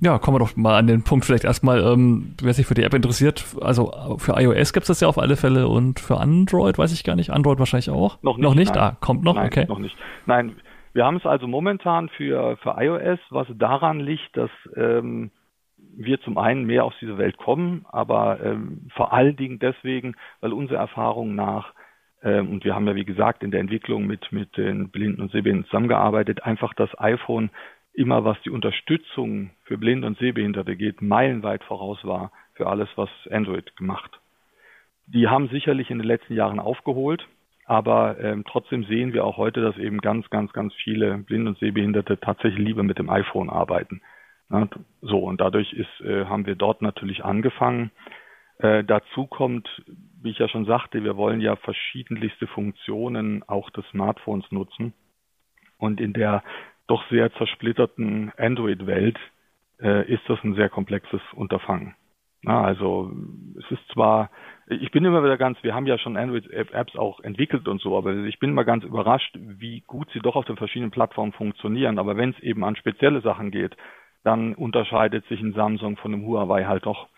Ja, 0.00 0.18
kommen 0.18 0.34
wir 0.34 0.40
doch 0.40 0.56
mal 0.56 0.76
an 0.76 0.86
den 0.86 1.04
Punkt 1.04 1.24
vielleicht 1.24 1.44
erstmal, 1.44 1.80
ähm, 1.80 2.34
wer 2.42 2.52
sich 2.52 2.66
für 2.66 2.74
die 2.74 2.82
App 2.82 2.92
interessiert. 2.92 3.44
Also 3.62 3.92
für 4.18 4.38
iOS 4.38 4.72
gibt 4.72 4.84
es 4.84 4.88
das 4.88 5.00
ja 5.00 5.08
auf 5.08 5.18
alle 5.18 5.36
Fälle 5.36 5.68
und 5.68 6.00
für 6.00 6.18
Android 6.18 6.76
weiß 6.76 6.92
ich 6.92 7.02
gar 7.02 7.16
nicht. 7.16 7.30
Android 7.30 7.58
wahrscheinlich 7.58 7.90
auch. 7.90 8.22
Noch 8.22 8.36
nicht. 8.36 8.44
Noch 8.44 8.54
nicht? 8.54 8.76
Ah, 8.76 8.96
kommt 9.00 9.24
noch? 9.24 9.36
Nein, 9.36 9.46
okay. 9.46 9.64
Noch 9.66 9.78
nicht. 9.78 9.96
Nein, 10.26 10.56
wir 10.92 11.04
haben 11.04 11.16
es 11.16 11.24
also 11.24 11.46
momentan 11.46 12.08
für, 12.10 12.56
für 12.58 12.76
iOS, 12.78 13.18
was 13.30 13.46
daran 13.54 14.00
liegt, 14.00 14.36
dass 14.36 14.50
ähm, 14.76 15.30
wir 15.96 16.20
zum 16.20 16.36
einen 16.36 16.64
mehr 16.64 16.84
aus 16.84 16.94
dieser 17.00 17.16
Welt 17.16 17.38
kommen, 17.38 17.86
aber 17.90 18.40
ähm, 18.42 18.88
vor 18.94 19.14
allen 19.14 19.36
Dingen 19.36 19.58
deswegen, 19.58 20.14
weil 20.40 20.52
unsere 20.52 20.78
Erfahrung 20.78 21.34
nach 21.34 21.72
ähm, 22.22 22.50
und 22.50 22.64
wir 22.64 22.74
haben 22.74 22.86
ja 22.86 22.94
wie 22.94 23.04
gesagt 23.04 23.42
in 23.42 23.50
der 23.50 23.60
Entwicklung 23.60 24.06
mit 24.06 24.30
mit 24.32 24.56
den 24.56 24.90
Blinden 24.90 25.22
und 25.22 25.32
Sehbehinderten 25.32 25.70
zusammengearbeitet, 25.70 26.44
einfach 26.44 26.74
das 26.74 26.90
iPhone 26.98 27.50
immer 27.96 28.24
was 28.24 28.40
die 28.42 28.50
Unterstützung 28.50 29.50
für 29.64 29.78
Blinde 29.78 30.06
und 30.06 30.18
Sehbehinderte 30.18 30.76
geht, 30.76 31.02
meilenweit 31.02 31.64
voraus 31.64 31.98
war 32.04 32.30
für 32.54 32.66
alles, 32.66 32.88
was 32.96 33.08
Android 33.30 33.74
gemacht. 33.76 34.20
Die 35.06 35.28
haben 35.28 35.48
sicherlich 35.48 35.90
in 35.90 35.98
den 35.98 36.06
letzten 36.06 36.34
Jahren 36.34 36.60
aufgeholt, 36.60 37.26
aber 37.64 38.18
ähm, 38.20 38.44
trotzdem 38.46 38.84
sehen 38.84 39.12
wir 39.12 39.24
auch 39.24 39.36
heute, 39.36 39.60
dass 39.60 39.78
eben 39.78 39.98
ganz, 39.98 40.28
ganz, 40.30 40.52
ganz 40.52 40.74
viele 40.74 41.18
Blinde 41.18 41.50
und 41.50 41.58
Sehbehinderte 41.58 42.20
tatsächlich 42.20 42.64
lieber 42.64 42.82
mit 42.82 42.98
dem 42.98 43.10
iPhone 43.10 43.50
arbeiten. 43.50 44.02
Ja, 44.50 44.68
so, 45.00 45.18
und 45.18 45.40
dadurch 45.40 45.72
ist, 45.72 46.00
äh, 46.02 46.26
haben 46.26 46.46
wir 46.46 46.54
dort 46.54 46.82
natürlich 46.82 47.24
angefangen. 47.24 47.90
Äh, 48.58 48.84
dazu 48.84 49.26
kommt, 49.26 49.68
wie 50.22 50.30
ich 50.30 50.38
ja 50.38 50.48
schon 50.48 50.66
sagte, 50.66 51.02
wir 51.02 51.16
wollen 51.16 51.40
ja 51.40 51.56
verschiedenlichste 51.56 52.46
Funktionen 52.46 53.42
auch 53.48 53.70
des 53.70 53.84
Smartphones 53.90 54.50
nutzen. 54.52 54.92
Und 55.78 56.00
in 56.00 56.12
der 56.12 56.42
doch 56.86 57.08
sehr 57.10 57.32
zersplitterten 57.34 58.32
Android-Welt 58.36 59.18
äh, 59.80 60.12
ist 60.12 60.22
das 60.28 60.42
ein 60.44 60.54
sehr 60.54 60.68
komplexes 60.68 61.20
Unterfangen. 61.34 61.94
Na, 62.42 62.62
also 62.62 63.10
es 63.58 63.70
ist 63.72 63.88
zwar, 63.92 64.30
ich 64.68 64.92
bin 64.92 65.04
immer 65.04 65.24
wieder 65.24 65.36
ganz, 65.36 65.60
wir 65.62 65.74
haben 65.74 65.86
ja 65.86 65.98
schon 65.98 66.16
Android-Apps 66.16 66.94
auch 66.96 67.18
entwickelt 67.20 67.66
und 67.66 67.80
so, 67.80 67.96
aber 67.96 68.14
ich 68.14 68.38
bin 68.38 68.50
immer 68.50 68.64
ganz 68.64 68.84
überrascht, 68.84 69.36
wie 69.36 69.80
gut 69.80 70.08
sie 70.12 70.20
doch 70.20 70.36
auf 70.36 70.44
den 70.44 70.56
verschiedenen 70.56 70.92
Plattformen 70.92 71.32
funktionieren. 71.32 71.98
Aber 71.98 72.16
wenn 72.16 72.30
es 72.30 72.38
eben 72.40 72.62
an 72.62 72.76
spezielle 72.76 73.20
Sachen 73.20 73.50
geht, 73.50 73.76
dann 74.22 74.54
unterscheidet 74.54 75.26
sich 75.26 75.40
ein 75.40 75.54
Samsung 75.54 75.96
von 75.96 76.14
einem 76.14 76.24
Huawei 76.24 76.64
halt 76.64 76.86
doch. 76.86 77.08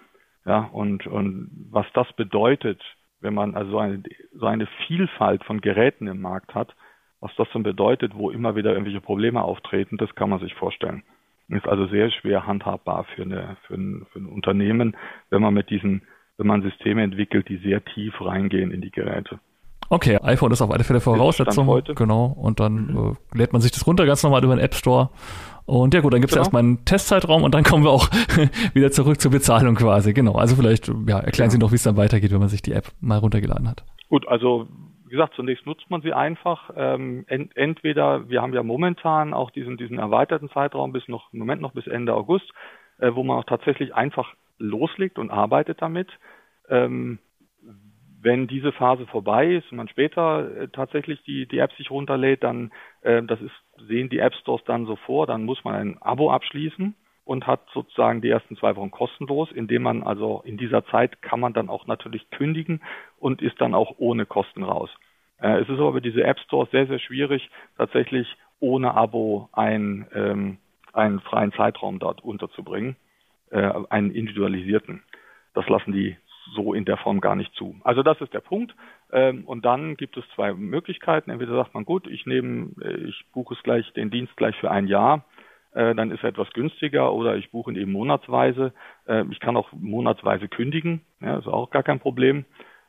Ja, 0.47 0.71
und, 0.73 1.07
und 1.07 1.51
was 1.71 1.87
das 1.93 2.11
bedeutet, 2.15 2.83
wenn 3.21 3.35
man 3.35 3.55
also 3.55 3.79
eine, 3.79 4.03
so 4.33 4.47
eine 4.47 4.67
Vielfalt 4.87 5.45
von 5.45 5.61
Geräten 5.61 6.07
im 6.07 6.23
Markt 6.23 6.55
hat, 6.55 6.75
was 7.21 7.33
das 7.37 7.49
dann 7.53 7.63
bedeutet, 7.63 8.15
wo 8.15 8.31
immer 8.31 8.57
wieder 8.57 8.73
irgendwelche 8.73 9.01
Probleme 9.01 9.43
auftreten, 9.43 9.97
das 9.97 10.15
kann 10.15 10.31
man 10.31 10.41
sich 10.41 10.55
vorstellen. 10.55 11.03
Ist 11.49 11.67
also 11.67 11.87
sehr 11.87 12.11
schwer 12.11 12.47
handhabbar 12.47 13.05
für, 13.15 13.23
eine, 13.23 13.57
für, 13.67 13.75
ein, 13.75 14.07
für 14.13 14.19
ein 14.19 14.27
Unternehmen, 14.27 14.97
wenn 15.31 15.41
man 15.41 15.55
mit 15.55 15.71
diesen, 15.71 16.03
wenn 16.37 16.47
man 16.47 16.63
Systeme 16.63 17.03
entwickelt, 17.03 17.49
die 17.49 17.57
sehr 17.57 17.83
tief 17.85 18.15
reingehen 18.21 18.71
in 18.71 18.83
die 18.83 18.91
Geräte. 18.91 19.41
Okay, 19.91 20.19
iPhone 20.23 20.53
ist 20.53 20.61
auf 20.61 20.71
alle 20.71 20.85
Fälle 20.85 21.01
Voraussetzung. 21.01 21.67
Heute. 21.67 21.95
Genau. 21.95 22.27
Und 22.27 22.61
dann 22.61 22.89
mhm. 22.89 23.17
äh, 23.35 23.39
lädt 23.39 23.55
man 23.55 23.63
sich 23.63 23.73
das 23.73 23.87
runter 23.87 24.05
ganz 24.05 24.23
normal 24.23 24.45
über 24.45 24.55
den 24.55 24.63
App 24.63 24.75
Store. 24.75 25.09
Und 25.65 25.95
ja 25.95 26.01
gut, 26.01 26.13
dann 26.13 26.21
gibt 26.21 26.31
es 26.31 26.35
genau. 26.35 26.45
erstmal 26.45 26.63
einen 26.63 26.85
Testzeitraum 26.85 27.43
und 27.43 27.55
dann 27.55 27.65
kommen 27.65 27.85
wir 27.85 27.91
auch 27.91 28.09
wieder 28.75 28.91
zurück 28.91 29.21
zur 29.21 29.31
Bezahlung 29.31 29.75
quasi. 29.75 30.13
Genau. 30.13 30.35
Also 30.35 30.57
vielleicht 30.57 30.89
ja, 31.07 31.19
erklären 31.21 31.49
ja. 31.49 31.53
Sie 31.53 31.59
noch, 31.59 31.73
wie 31.73 31.77
es 31.77 31.83
dann 31.83 31.97
weitergeht, 31.97 32.31
wenn 32.33 32.41
man 32.41 32.49
sich 32.49 32.61
die 32.61 32.73
App 32.73 32.89
mal 33.01 33.19
runtergeladen 33.19 33.69
hat. 33.69 33.85
Gut, 34.11 34.29
also 34.29 34.67
wie 35.09 35.13
gesagt, 35.13 35.35
zunächst 35.35 35.65
nutzt 35.65 35.89
man 35.91 36.03
sie 36.03 36.13
einfach. 36.13 36.71
Ähm, 36.77 37.25
ent, 37.29 37.57
entweder, 37.57 38.29
wir 38.29 38.43
haben 38.43 38.53
ja 38.53 38.63
momentan 38.63 39.33
auch 39.33 39.51
diesen, 39.51 39.79
diesen 39.79 39.99
erweiterten 39.99 40.51
Zeitraum 40.51 40.93
bis 40.93 41.09
noch, 41.09 41.33
im 41.33 41.39
Moment 41.39 41.63
noch 41.63 41.73
bis 41.73 41.87
Ende 41.87 42.15
August, 42.15 42.53
äh, 42.99 43.15
wo 43.15 43.23
man 43.23 43.39
auch 43.39 43.45
tatsächlich 43.45 43.95
einfach 43.95 44.35
loslegt 44.59 45.19
und 45.19 45.31
arbeitet 45.31 45.81
damit. 45.81 46.11
Ähm, 46.69 47.19
wenn 48.21 48.49
diese 48.49 48.73
Phase 48.73 49.07
vorbei 49.07 49.55
ist 49.55 49.71
und 49.71 49.79
man 49.79 49.89
später 49.89 50.51
äh, 50.57 50.69
tatsächlich 50.69 51.23
die, 51.23 51.47
die 51.47 51.59
App 51.59 51.73
sich 51.73 51.91
runterlädt, 51.91 52.43
dann 52.43 52.71
äh, 53.01 53.23
das 53.23 53.41
ist, 53.41 53.87
sehen 53.87 54.11
die 54.11 54.19
App 54.19 54.35
Stores 54.35 54.65
dann 54.67 54.87
so 54.87 54.97
vor, 54.97 55.27
dann 55.27 55.45
muss 55.45 55.65
man 55.65 55.75
ein 55.75 56.03
Abo 56.03 56.31
abschließen 56.31 56.95
und 57.29 57.47
hat 57.47 57.61
sozusagen 57.75 58.23
die 58.23 58.31
ersten 58.31 58.57
zwei 58.57 58.75
Wochen 58.75 58.91
kostenlos, 58.91 59.53
indem 59.53 59.83
man 59.83 60.03
also 60.03 60.43
in 60.47 60.57
dieser 60.57 60.87
Zeit 60.87 61.21
kann 61.21 61.41
man 61.41 61.53
dann 61.53 61.69
auch 61.69 61.87
natürlich 61.87 62.31
kündigen 62.31 62.81
und 63.19 63.43
ist 63.43 63.61
dann 63.61 63.75
auch 63.75 63.97
ohne 63.99 64.25
Kosten 64.25 64.63
raus. 64.63 64.89
Äh, 65.39 65.61
es 65.61 65.69
ist 65.69 65.79
aber 65.79 65.93
bei 65.93 66.01
diese 66.01 66.25
App 66.25 66.39
Stores 66.41 66.71
sehr, 66.71 66.87
sehr 66.87 66.99
schwierig, 66.99 67.51
tatsächlich 67.77 68.27
ohne 68.61 68.95
Abo 68.95 69.51
ein, 69.53 70.07
ähm, 70.15 70.57
einen 70.95 71.21
freien 71.21 71.53
Zeitraum 71.53 71.99
dort 71.99 72.25
unterzubringen, 72.25 72.97
äh, 73.51 73.73
einen 73.91 74.11
individualisierten. 74.11 75.03
Das 75.53 75.69
lassen 75.69 75.93
die 75.93 76.17
so 76.55 76.73
in 76.73 76.87
der 76.87 76.97
Form 76.97 77.21
gar 77.21 77.37
nicht 77.37 77.55
zu. 77.57 77.79
Also 77.85 78.03
das 78.03 78.19
ist 78.23 78.33
der 78.33 78.41
Punkt. 78.41 78.75
Ähm, 79.13 79.45
und 79.45 79.67
dann 79.67 79.99
gibt 79.99 80.17
es 80.17 80.25
zwei 80.35 80.55
Möglichkeiten. 80.55 81.31
Entweder 81.31 81.57
sagt 81.57 81.75
man, 81.75 81.85
gut, 81.85 82.07
ich 82.07 82.25
nehme, 82.25 82.71
äh, 82.81 83.09
ich 83.09 83.23
buche 83.35 83.53
es 83.53 83.63
gleich, 83.63 83.93
den 83.93 84.11
Dienst 84.11 84.35
gleich 84.39 84.57
für 84.57 84.71
ein 84.71 84.87
Jahr, 84.87 85.27
äh, 85.79 85.95
dann 85.95 86.11
ist 86.11 86.25
er 86.25 86.31
etwas 86.31 86.51
günstiger, 86.55 87.13
oder 87.13 87.37
ich 87.37 87.53
buche 87.53 87.71
ihn 87.71 87.77
eben 87.77 87.93
monatsweise. 87.93 88.73
Äh, 89.07 89.25
ich 89.31 89.39
kann 89.39 89.57
auch 89.57 89.69
monatsweise 89.73 90.49
kündigen, 90.49 91.03
ja, 91.21 91.39
ist 91.39 91.47
auch 91.47 91.71
gar 91.71 91.85
kein 91.85 92.01
Problem. 92.01 92.45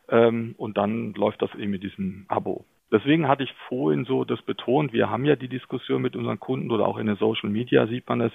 Ähm, 0.09 0.55
und 0.57 0.75
dann 0.77 1.13
läuft 1.13 1.39
das 1.43 1.53
eben 1.53 1.69
mit 1.69 1.83
diesem 1.83 2.25
Abo. 2.29 2.65
Deswegen 2.91 3.27
hatte 3.27 3.43
ich 3.43 3.53
vorhin 3.67 4.05
so 4.05 4.25
das 4.25 4.41
betont, 4.41 4.91
wir 4.91 5.11
haben 5.11 5.23
ja 5.23 5.35
die 5.35 5.47
Diskussion 5.47 6.01
mit 6.01 6.15
unseren 6.15 6.39
Kunden 6.39 6.71
oder 6.71 6.87
auch 6.87 6.97
in 6.97 7.05
den 7.05 7.17
Social 7.17 7.51
Media 7.51 7.85
sieht 7.85 8.09
man 8.09 8.21
es, 8.21 8.31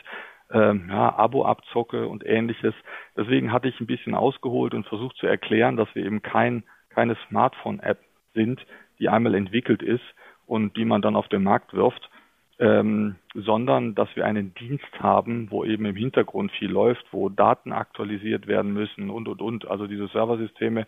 ähm, 0.52 0.86
ja, 0.88 1.18
Abo-Abzocke 1.18 2.06
und 2.06 2.24
ähnliches. 2.24 2.74
Deswegen 3.16 3.50
hatte 3.50 3.68
ich 3.68 3.80
ein 3.80 3.88
bisschen 3.88 4.14
ausgeholt 4.14 4.72
und 4.72 4.86
versucht 4.86 5.16
zu 5.16 5.26
erklären, 5.26 5.76
dass 5.76 5.92
wir 5.96 6.04
eben 6.06 6.22
kein, 6.22 6.62
keine 6.90 7.16
Smartphone-App 7.28 7.98
sind, 8.34 8.64
die 9.00 9.08
einmal 9.08 9.34
entwickelt 9.34 9.82
ist 9.82 10.04
und 10.46 10.76
die 10.76 10.84
man 10.84 11.02
dann 11.02 11.16
auf 11.16 11.26
den 11.26 11.42
Markt 11.42 11.74
wirft, 11.74 12.08
ähm, 12.58 13.16
sondern 13.34 13.94
dass 13.94 14.08
wir 14.14 14.24
einen 14.24 14.54
Dienst 14.54 15.00
haben, 15.00 15.50
wo 15.50 15.64
eben 15.64 15.84
im 15.86 15.96
Hintergrund 15.96 16.52
viel 16.52 16.70
läuft, 16.70 17.04
wo 17.10 17.28
Daten 17.28 17.72
aktualisiert 17.72 18.46
werden 18.46 18.72
müssen 18.72 19.10
und 19.10 19.28
und 19.28 19.40
und. 19.40 19.66
Also 19.68 19.86
diese 19.86 20.08
Serversysteme, 20.08 20.86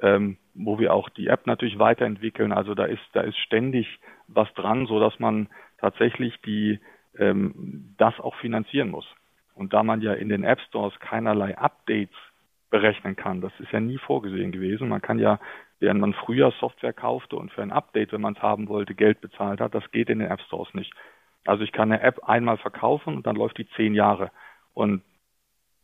ähm, 0.00 0.36
wo 0.54 0.78
wir 0.78 0.92
auch 0.92 1.08
die 1.08 1.28
App 1.28 1.46
natürlich 1.46 1.78
weiterentwickeln. 1.78 2.52
Also 2.52 2.74
da 2.74 2.84
ist 2.84 3.02
da 3.12 3.22
ist 3.22 3.38
ständig 3.38 3.86
was 4.28 4.52
dran, 4.54 4.86
so 4.86 5.00
dass 5.00 5.18
man 5.18 5.48
tatsächlich 5.78 6.38
die 6.42 6.80
ähm, 7.18 7.94
das 7.96 8.18
auch 8.20 8.34
finanzieren 8.36 8.90
muss. 8.90 9.06
Und 9.54 9.72
da 9.72 9.82
man 9.82 10.02
ja 10.02 10.12
in 10.12 10.28
den 10.28 10.44
App 10.44 10.60
Stores 10.68 10.98
keinerlei 11.00 11.56
Updates 11.56 12.14
berechnen 12.70 13.16
kann, 13.16 13.40
das 13.40 13.52
ist 13.58 13.72
ja 13.72 13.80
nie 13.80 13.98
vorgesehen 13.98 14.52
gewesen. 14.52 14.88
Man 14.88 15.02
kann 15.02 15.18
ja, 15.18 15.38
während 15.78 16.00
man 16.00 16.14
früher 16.14 16.52
Software 16.60 16.92
kaufte 16.92 17.36
und 17.36 17.52
für 17.52 17.62
ein 17.62 17.72
Update, 17.72 18.12
wenn 18.12 18.20
man 18.20 18.34
es 18.34 18.42
haben 18.42 18.68
wollte, 18.68 18.94
Geld 18.94 19.20
bezahlt 19.20 19.60
hat, 19.60 19.74
das 19.74 19.90
geht 19.90 20.10
in 20.10 20.18
den 20.18 20.30
App 20.30 20.40
Stores 20.42 20.72
nicht. 20.74 20.92
Also 21.44 21.62
ich 21.62 21.72
kann 21.72 21.92
eine 21.92 22.02
App 22.02 22.24
einmal 22.24 22.58
verkaufen 22.58 23.16
und 23.16 23.26
dann 23.26 23.36
läuft 23.36 23.58
die 23.58 23.68
zehn 23.70 23.94
Jahre. 23.94 24.30
Und 24.74 25.02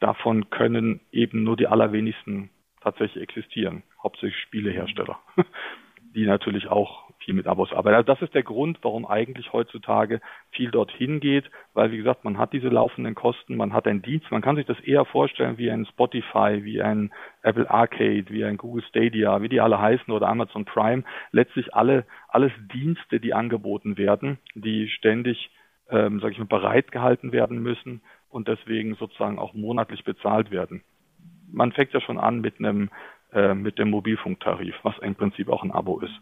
davon 0.00 0.50
können 0.50 1.00
eben 1.12 1.44
nur 1.44 1.56
die 1.56 1.68
allerwenigsten 1.68 2.50
tatsächlich 2.80 3.22
existieren, 3.22 3.84
hauptsächlich 4.02 4.40
Spielehersteller, 4.42 5.20
die 6.14 6.26
natürlich 6.26 6.68
auch 6.68 7.10
viel 7.18 7.34
mit 7.34 7.46
Abos 7.46 7.72
arbeiten. 7.72 7.96
Also 7.96 8.12
das 8.12 8.22
ist 8.22 8.34
der 8.34 8.42
Grund, 8.42 8.78
warum 8.82 9.06
eigentlich 9.06 9.52
heutzutage 9.52 10.20
viel 10.50 10.70
dorthin 10.70 11.20
geht, 11.20 11.50
weil 11.72 11.92
wie 11.92 11.96
gesagt, 11.96 12.24
man 12.24 12.38
hat 12.38 12.52
diese 12.52 12.68
laufenden 12.68 13.14
Kosten, 13.14 13.56
man 13.56 13.72
hat 13.72 13.86
einen 13.86 14.02
Dienst, 14.02 14.30
man 14.30 14.42
kann 14.42 14.56
sich 14.56 14.66
das 14.66 14.80
eher 14.80 15.04
vorstellen 15.04 15.58
wie 15.58 15.70
ein 15.70 15.86
Spotify, 15.86 16.64
wie 16.64 16.82
ein 16.82 17.12
Apple 17.42 17.70
Arcade, 17.70 18.26
wie 18.28 18.44
ein 18.44 18.56
Google 18.56 18.84
Stadia, 18.88 19.40
wie 19.42 19.48
die 19.48 19.60
alle 19.60 19.80
heißen 19.80 20.12
oder 20.12 20.28
Amazon 20.28 20.64
Prime, 20.64 21.04
letztlich 21.30 21.74
alle 21.74 22.04
alles 22.28 22.52
Dienste, 22.72 23.20
die 23.20 23.34
angeboten 23.34 23.96
werden, 23.96 24.38
die 24.54 24.88
ständig 24.88 25.50
ähm, 25.92 26.20
sage 26.20 26.32
ich 26.32 26.38
mal, 26.38 26.46
bereit 26.46 26.90
gehalten 26.90 27.32
werden 27.32 27.62
müssen 27.62 28.00
und 28.30 28.48
deswegen 28.48 28.94
sozusagen 28.94 29.38
auch 29.38 29.52
monatlich 29.52 30.04
bezahlt 30.04 30.50
werden. 30.50 30.82
Man 31.52 31.72
fängt 31.72 31.92
ja 31.92 32.00
schon 32.00 32.18
an 32.18 32.40
mit 32.40 32.58
einem 32.58 32.90
äh, 33.32 33.54
mit 33.54 33.78
dem 33.78 33.90
Mobilfunktarif, 33.90 34.74
was 34.82 34.98
im 34.98 35.14
Prinzip 35.14 35.48
auch 35.48 35.62
ein 35.62 35.72
Abo 35.72 36.00
ist. 36.00 36.14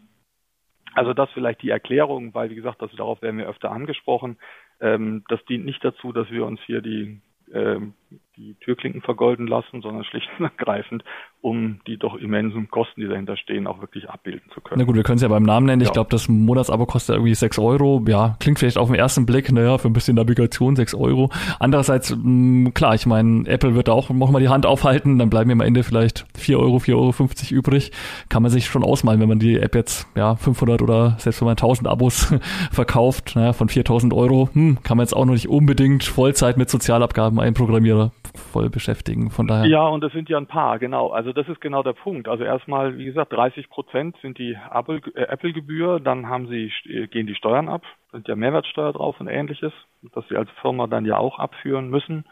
Also 0.93 1.13
das 1.13 1.29
vielleicht 1.31 1.61
die 1.61 1.69
Erklärung, 1.69 2.33
weil 2.33 2.49
wie 2.49 2.55
gesagt, 2.55 2.81
das, 2.81 2.91
darauf 2.95 3.21
werden 3.21 3.37
wir 3.37 3.47
öfter 3.47 3.71
angesprochen. 3.71 4.37
Ähm, 4.81 5.23
das 5.29 5.43
dient 5.45 5.65
nicht 5.65 5.83
dazu, 5.83 6.11
dass 6.11 6.29
wir 6.31 6.45
uns 6.45 6.59
hier 6.65 6.81
die 6.81 7.21
ähm, 7.53 7.93
die 8.41 8.55
Türklinken 8.55 9.01
vergolden 9.01 9.45
lassen, 9.45 9.81
sondern 9.81 10.03
schlicht 10.03 10.27
und 10.39 10.45
ergreifend, 10.45 11.03
um 11.41 11.79
die 11.85 11.97
doch 11.97 12.15
immensen 12.15 12.69
Kosten, 12.69 13.01
die 13.01 13.07
dahinter 13.07 13.37
stehen, 13.37 13.67
auch 13.67 13.81
wirklich 13.81 14.09
abbilden 14.09 14.49
zu 14.53 14.61
können. 14.61 14.79
Na 14.79 14.85
gut, 14.85 14.95
wir 14.95 15.03
können 15.03 15.17
es 15.17 15.21
ja 15.21 15.27
beim 15.27 15.43
Namen 15.43 15.67
nennen. 15.67 15.81
Ich 15.81 15.89
ja. 15.89 15.93
glaube, 15.93 16.09
das 16.09 16.27
Monatsabo 16.27 16.85
kostet 16.85 17.15
irgendwie 17.15 17.35
sechs 17.35 17.59
Euro. 17.59 18.03
Ja, 18.07 18.35
klingt 18.39 18.59
vielleicht 18.59 18.77
auf 18.77 18.87
den 18.87 18.95
ersten 18.95 19.25
Blick, 19.25 19.51
naja, 19.51 19.77
für 19.77 19.87
ein 19.87 19.93
bisschen 19.93 20.15
Navigation 20.15 20.75
sechs 20.75 20.95
Euro. 20.95 21.29
Andererseits, 21.59 22.15
mh, 22.15 22.69
mm, 22.69 22.73
klar, 22.73 22.95
ich 22.95 23.05
meine, 23.05 23.47
Apple 23.47 23.75
wird 23.75 23.89
auch 23.89 24.09
noch 24.09 24.31
mal 24.31 24.39
die 24.39 24.49
Hand 24.49 24.65
aufhalten, 24.65 25.19
dann 25.19 25.29
bleiben 25.29 25.51
am 25.51 25.61
Ende 25.61 25.83
vielleicht 25.83 26.25
vier 26.35 26.59
Euro, 26.59 26.79
vier 26.79 26.97
Euro 26.97 27.11
fünfzig 27.11 27.51
übrig. 27.51 27.91
Kann 28.29 28.41
man 28.41 28.51
sich 28.51 28.65
schon 28.65 28.83
ausmalen, 28.83 29.19
wenn 29.19 29.29
man 29.29 29.39
die 29.39 29.59
App 29.59 29.75
jetzt, 29.75 30.07
ja, 30.15 30.35
500 30.35 30.81
oder 30.81 31.15
selbst 31.19 31.41
wenn 31.41 31.45
man 31.45 31.53
1000 31.53 31.87
Abos 31.87 32.33
verkauft, 32.71 33.33
naja, 33.35 33.53
von 33.53 33.69
4000 33.69 34.13
Euro, 34.13 34.49
hm, 34.53 34.79
kann 34.83 34.97
man 34.97 35.05
jetzt 35.05 35.13
auch 35.13 35.25
noch 35.25 35.33
nicht 35.33 35.49
unbedingt 35.49 36.03
Vollzeit 36.03 36.57
mit 36.57 36.69
Sozialabgaben 36.69 37.39
einprogrammieren 37.39 38.11
voll 38.35 38.69
beschäftigen. 38.69 39.31
Von 39.31 39.47
daher. 39.47 39.65
Ja, 39.65 39.87
und 39.87 40.01
das 40.01 40.11
sind 40.13 40.29
ja 40.29 40.37
ein 40.37 40.47
paar, 40.47 40.79
genau. 40.79 41.09
Also 41.09 41.33
das 41.33 41.47
ist 41.47 41.61
genau 41.61 41.83
der 41.83 41.93
Punkt. 41.93 42.27
Also 42.27 42.43
erstmal, 42.43 42.97
wie 42.97 43.05
gesagt, 43.05 43.33
30 43.33 43.69
Prozent 43.69 44.15
sind 44.21 44.37
die 44.37 44.53
äh, 44.53 45.21
Apple-Gebühr, 45.21 45.99
dann 45.99 46.27
haben 46.27 46.47
sie, 46.47 46.71
äh, 46.85 47.07
gehen 47.07 47.27
die 47.27 47.35
Steuern 47.35 47.69
ab, 47.69 47.83
sind 48.11 48.27
ja 48.27 48.35
Mehrwertsteuer 48.35 48.93
drauf 48.93 49.19
und 49.19 49.27
ähnliches, 49.27 49.73
dass 50.13 50.27
sie 50.27 50.35
als 50.35 50.49
Firma 50.61 50.87
dann 50.87 51.05
ja 51.05 51.17
auch 51.17 51.39
abführen 51.39 51.89
müssen. 51.89 52.25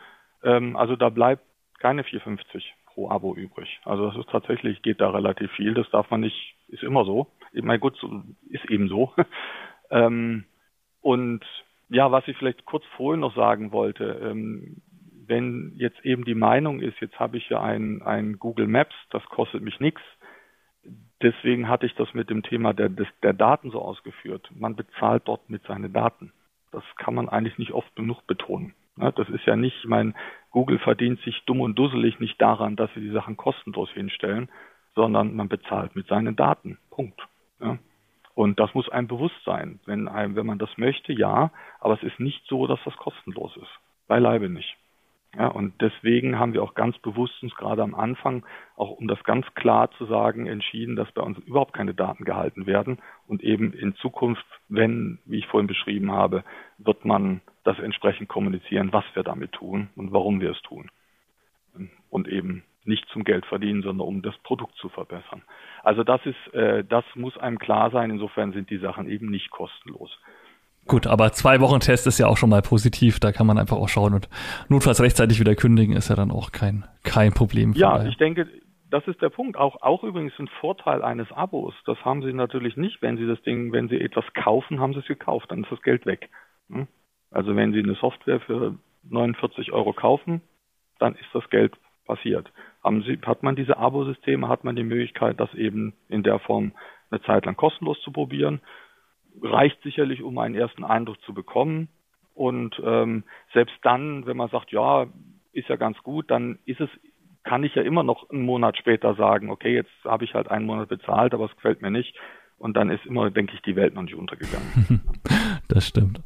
Ähm, 0.43 0.75
also 0.75 0.95
da 0.95 1.09
bleibt 1.09 1.43
keine 1.79 2.03
4,50 2.03 2.63
pro 2.93 3.09
Abo 3.09 3.35
übrig. 3.35 3.79
Also 3.85 4.07
das 4.07 4.17
ist 4.17 4.29
tatsächlich, 4.29 4.81
geht 4.81 5.01
da 5.01 5.09
relativ 5.09 5.51
viel. 5.53 5.73
Das 5.73 5.89
darf 5.89 6.09
man 6.09 6.21
nicht, 6.21 6.55
ist 6.67 6.83
immer 6.83 7.05
so. 7.05 7.27
Ich 7.53 7.63
meine, 7.63 7.79
gut, 7.79 7.97
ist 8.49 8.65
eben 8.69 8.89
so. 8.89 9.13
ähm, 9.89 10.45
und 11.01 11.43
ja, 11.89 12.11
was 12.11 12.27
ich 12.27 12.37
vielleicht 12.37 12.65
kurz 12.65 12.83
vorhin 12.95 13.21
noch 13.21 13.35
sagen 13.35 13.71
wollte, 13.71 14.21
ähm, 14.23 14.81
wenn 15.29 15.73
jetzt 15.77 16.03
eben 16.03 16.25
die 16.25 16.35
Meinung 16.35 16.81
ist, 16.81 16.99
jetzt 16.99 17.19
habe 17.19 17.37
ich 17.37 17.47
ja 17.49 17.61
ein, 17.61 18.01
ein 18.01 18.39
Google 18.39 18.67
Maps, 18.67 18.95
das 19.11 19.23
kostet 19.25 19.61
mich 19.61 19.79
nichts. 19.79 20.01
Deswegen 21.21 21.69
hatte 21.69 21.85
ich 21.85 21.95
das 21.95 22.13
mit 22.13 22.29
dem 22.29 22.43
Thema 22.43 22.73
der, 22.73 22.89
des, 22.89 23.07
der 23.23 23.33
Daten 23.33 23.71
so 23.71 23.81
ausgeführt. 23.81 24.49
Man 24.55 24.75
bezahlt 24.75 25.23
dort 25.25 25.49
mit 25.49 25.63
seinen 25.63 25.93
Daten. 25.93 26.31
Das 26.71 26.83
kann 26.97 27.13
man 27.13 27.29
eigentlich 27.29 27.57
nicht 27.57 27.71
oft 27.71 27.95
genug 27.95 28.25
betonen. 28.25 28.73
Das 28.95 29.29
ist 29.29 29.45
ja 29.45 29.55
nicht, 29.55 29.77
ich 29.79 29.87
meine, 29.87 30.13
Google 30.51 30.77
verdient 30.79 31.21
sich 31.21 31.41
dumm 31.45 31.61
und 31.61 31.75
dusselig 31.79 32.19
nicht 32.19 32.41
daran, 32.41 32.75
dass 32.75 32.93
sie 32.93 33.01
die 33.01 33.11
Sachen 33.11 33.37
kostenlos 33.37 33.89
hinstellen, 33.91 34.49
sondern 34.93 35.35
man 35.35 35.47
bezahlt 35.47 35.95
mit 35.95 36.07
seinen 36.07 36.35
Daten. 36.35 36.77
Punkt. 36.89 37.21
Und 38.35 38.59
das 38.59 38.73
muss 38.73 38.89
einem 38.89 39.07
bewusst 39.07 39.41
sein. 39.45 39.79
Wenn, 39.85 40.07
einem, 40.07 40.35
wenn 40.35 40.45
man 40.45 40.59
das 40.59 40.69
möchte, 40.77 41.13
ja, 41.13 41.51
aber 41.79 41.93
es 41.95 42.03
ist 42.03 42.19
nicht 42.19 42.45
so, 42.47 42.67
dass 42.67 42.79
das 42.83 42.95
kostenlos 42.97 43.55
ist. 43.57 43.79
Beileibe 44.07 44.49
nicht. 44.49 44.77
Ja, 45.37 45.47
und 45.47 45.79
deswegen 45.79 46.39
haben 46.39 46.53
wir 46.53 46.63
auch 46.63 46.73
ganz 46.73 46.97
bewusst 46.97 47.43
uns 47.43 47.53
gerade 47.55 47.83
am 47.83 47.93
Anfang, 47.93 48.43
auch 48.75 48.89
um 48.91 49.07
das 49.07 49.23
ganz 49.23 49.45
klar 49.53 49.91
zu 49.91 50.05
sagen, 50.05 50.47
entschieden, 50.47 50.95
dass 50.95 51.11
bei 51.11 51.21
uns 51.21 51.37
überhaupt 51.39 51.73
keine 51.73 51.93
Daten 51.93 52.25
gehalten 52.25 52.65
werden 52.65 52.97
und 53.27 53.43
eben 53.43 53.71
in 53.73 53.95
Zukunft, 53.95 54.45
wenn, 54.69 55.19
wie 55.25 55.37
ich 55.37 55.47
vorhin 55.47 55.67
beschrieben 55.67 56.11
habe, 56.11 56.43
wird 56.79 57.05
man 57.05 57.41
das 57.63 57.77
entsprechend 57.77 58.27
kommunizieren, 58.27 58.91
was 58.91 59.05
wir 59.13 59.21
damit 59.21 59.51
tun 59.51 59.89
und 59.95 60.11
warum 60.11 60.41
wir 60.41 60.51
es 60.51 60.61
tun. 60.63 60.89
Und 62.09 62.27
eben 62.27 62.63
nicht 62.85 63.07
zum 63.09 63.23
Geld 63.23 63.45
verdienen, 63.45 63.83
sondern 63.83 64.07
um 64.07 64.21
das 64.23 64.35
Produkt 64.39 64.75
zu 64.77 64.89
verbessern. 64.89 65.43
Also 65.83 66.03
das 66.03 66.25
ist, 66.25 66.53
äh, 66.55 66.83
das 66.83 67.05
muss 67.13 67.37
einem 67.37 67.59
klar 67.59 67.91
sein. 67.91 68.09
Insofern 68.09 68.51
sind 68.51 68.69
die 68.71 68.79
Sachen 68.79 69.07
eben 69.07 69.29
nicht 69.29 69.51
kostenlos. 69.51 70.09
Gut, 70.89 71.05
aber 71.05 71.31
zwei 71.33 71.61
Wochen 71.61 71.79
Test 71.79 72.07
ist 72.07 72.17
ja 72.17 72.25
auch 72.25 72.35
schon 72.35 72.49
mal 72.49 72.63
positiv. 72.63 73.19
Da 73.19 73.31
kann 73.31 73.45
man 73.45 73.59
einfach 73.59 73.77
auch 73.77 73.89
schauen 73.89 74.15
und 74.15 74.27
notfalls 74.69 74.99
rechtzeitig 74.99 75.39
wieder 75.39 75.53
kündigen 75.53 75.95
ist 75.95 76.09
ja 76.09 76.15
dann 76.15 76.31
auch 76.31 76.51
kein, 76.51 76.83
kein 77.03 77.31
Problem. 77.31 77.73
Ja, 77.73 78.03
ich 78.05 78.17
denke, 78.17 78.47
das 78.89 79.07
ist 79.07 79.21
der 79.21 79.29
Punkt. 79.29 79.55
Auch, 79.55 79.83
auch 79.83 80.03
übrigens 80.03 80.33
ein 80.39 80.49
Vorteil 80.59 81.03
eines 81.03 81.31
Abos. 81.31 81.75
Das 81.85 82.03
haben 82.03 82.23
Sie 82.23 82.33
natürlich 82.33 82.75
nicht, 82.75 83.03
wenn 83.03 83.17
Sie 83.17 83.27
das 83.27 83.39
Ding, 83.43 83.71
wenn 83.71 83.87
Sie 83.87 84.01
etwas 84.01 84.25
kaufen, 84.33 84.79
haben 84.79 84.93
Sie 84.93 84.99
es 84.99 85.05
gekauft, 85.05 85.51
dann 85.51 85.63
ist 85.63 85.71
das 85.71 85.81
Geld 85.83 86.07
weg. 86.07 86.27
Hm? 86.71 86.87
Also 87.29 87.55
wenn 87.55 87.71
Sie 87.71 87.83
eine 87.83 87.93
Software 87.93 88.39
für 88.39 88.73
49 89.07 89.71
Euro 89.71 89.93
kaufen, 89.93 90.41
dann 90.97 91.13
ist 91.13 91.29
das 91.33 91.47
Geld 91.51 91.73
passiert. 92.07 92.51
Haben 92.83 93.03
Sie, 93.03 93.19
hat 93.23 93.43
man 93.43 93.55
diese 93.55 93.77
Abosysteme, 93.77 94.47
hat 94.47 94.63
man 94.63 94.75
die 94.75 94.83
Möglichkeit, 94.83 95.39
das 95.39 95.53
eben 95.53 95.93
in 96.07 96.23
der 96.23 96.39
Form 96.39 96.71
eine 97.11 97.21
Zeit 97.21 97.45
lang 97.45 97.55
kostenlos 97.55 98.01
zu 98.01 98.11
probieren 98.11 98.59
reicht 99.41 99.81
sicherlich, 99.83 100.21
um 100.21 100.37
einen 100.37 100.55
ersten 100.55 100.83
Eindruck 100.83 101.21
zu 101.21 101.33
bekommen. 101.33 101.89
Und 102.33 102.81
ähm, 102.83 103.23
selbst 103.53 103.75
dann, 103.81 104.25
wenn 104.25 104.37
man 104.37 104.49
sagt, 104.49 104.71
ja, 104.71 105.07
ist 105.51 105.67
ja 105.67 105.75
ganz 105.75 105.97
gut, 106.03 106.31
dann 106.31 106.59
ist 106.65 106.79
es, 106.79 106.89
kann 107.43 107.63
ich 107.63 107.75
ja 107.75 107.81
immer 107.81 108.03
noch 108.03 108.29
einen 108.29 108.45
Monat 108.45 108.77
später 108.77 109.15
sagen, 109.15 109.49
okay, 109.49 109.73
jetzt 109.73 109.91
habe 110.05 110.23
ich 110.23 110.33
halt 110.33 110.49
einen 110.49 110.65
Monat 110.65 110.89
bezahlt, 110.89 111.33
aber 111.33 111.45
es 111.45 111.55
gefällt 111.55 111.81
mir 111.81 111.91
nicht. 111.91 112.15
Und 112.57 112.75
dann 112.75 112.89
ist 112.89 113.05
immer, 113.05 113.31
denke 113.31 113.53
ich, 113.55 113.61
die 113.61 113.75
Welt 113.75 113.93
noch 113.93 114.03
nicht 114.03 114.15
untergegangen. 114.15 115.01
das 115.67 115.87
stimmt. 115.87 116.21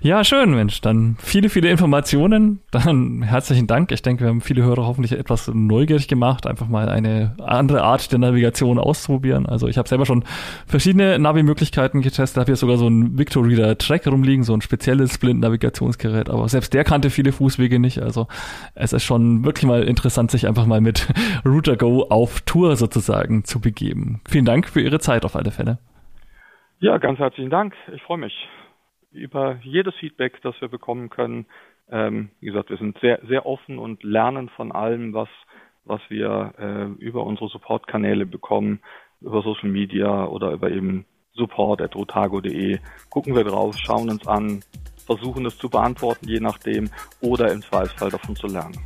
Ja, 0.00 0.24
schön, 0.24 0.54
Mensch. 0.54 0.80
Dann 0.80 1.16
viele, 1.18 1.50
viele 1.50 1.70
Informationen. 1.70 2.60
Dann 2.70 3.22
herzlichen 3.22 3.66
Dank. 3.66 3.92
Ich 3.92 4.00
denke, 4.00 4.24
wir 4.24 4.28
haben 4.28 4.40
viele 4.40 4.62
Hörer 4.62 4.86
hoffentlich 4.86 5.12
etwas 5.12 5.48
neugierig 5.52 6.08
gemacht, 6.08 6.46
einfach 6.46 6.68
mal 6.68 6.88
eine 6.88 7.36
andere 7.38 7.82
Art 7.82 8.10
der 8.10 8.18
Navigation 8.18 8.78
auszuprobieren. 8.78 9.46
Also 9.46 9.68
ich 9.68 9.76
habe 9.76 9.88
selber 9.88 10.06
schon 10.06 10.24
verschiedene 10.66 11.18
Navi-Möglichkeiten 11.18 12.00
getestet. 12.00 12.40
Habe 12.40 12.46
hier 12.46 12.56
sogar 12.56 12.78
so 12.78 12.88
ein 12.88 13.18
Victor 13.18 13.44
Reader 13.46 13.76
Track 13.76 14.06
rumliegen, 14.06 14.44
so 14.44 14.54
ein 14.54 14.62
spezielles 14.62 15.18
Blind-Navigationsgerät. 15.18 16.30
Aber 16.30 16.48
selbst 16.48 16.72
der 16.72 16.84
kannte 16.84 17.10
viele 17.10 17.32
Fußwege 17.32 17.78
nicht. 17.78 18.00
Also 18.00 18.28
es 18.74 18.94
ist 18.94 19.04
schon 19.04 19.44
wirklich 19.44 19.64
mal 19.64 19.82
interessant, 19.82 20.30
sich 20.30 20.46
einfach 20.46 20.64
mal 20.64 20.80
mit 20.80 21.06
Router 21.44 21.76
Go 21.76 22.06
auf 22.08 22.40
Tour 22.42 22.76
sozusagen 22.76 23.44
zu 23.44 23.60
begeben. 23.60 24.22
Vielen 24.26 24.46
Dank 24.46 24.68
für 24.68 24.80
Ihre 24.80 25.00
Zeit 25.00 25.26
auf 25.26 25.36
alle 25.36 25.50
Fälle. 25.50 25.78
Ja, 26.78 26.96
ganz 26.96 27.18
herzlichen 27.18 27.50
Dank. 27.50 27.74
Ich 27.94 28.02
freue 28.02 28.16
mich 28.16 28.32
über 29.12 29.58
jedes 29.62 29.94
Feedback, 29.96 30.40
das 30.42 30.54
wir 30.60 30.68
bekommen 30.68 31.10
können. 31.10 31.46
Ähm, 31.90 32.30
wie 32.40 32.46
gesagt, 32.46 32.70
wir 32.70 32.76
sind 32.76 32.98
sehr, 33.00 33.20
sehr 33.26 33.46
offen 33.46 33.78
und 33.78 34.02
lernen 34.02 34.48
von 34.50 34.72
allem, 34.72 35.12
was, 35.12 35.28
was 35.84 36.00
wir 36.08 36.54
äh, 36.58 37.02
über 37.02 37.24
unsere 37.24 37.48
Support-Kanäle 37.48 38.26
bekommen, 38.26 38.80
über 39.20 39.42
Social 39.42 39.68
Media 39.68 40.26
oder 40.26 40.52
über 40.52 40.70
eben 40.70 41.04
support.rotago.de. 41.34 42.78
Gucken 43.08 43.34
wir 43.34 43.44
drauf, 43.44 43.76
schauen 43.78 44.10
uns 44.10 44.26
an, 44.26 44.62
versuchen 45.06 45.46
es 45.46 45.58
zu 45.58 45.68
beantworten, 45.68 46.28
je 46.28 46.40
nachdem, 46.40 46.90
oder 47.20 47.52
im 47.52 47.62
Zweifelsfall 47.62 48.10
davon 48.10 48.36
zu 48.36 48.46
lernen. 48.46 48.78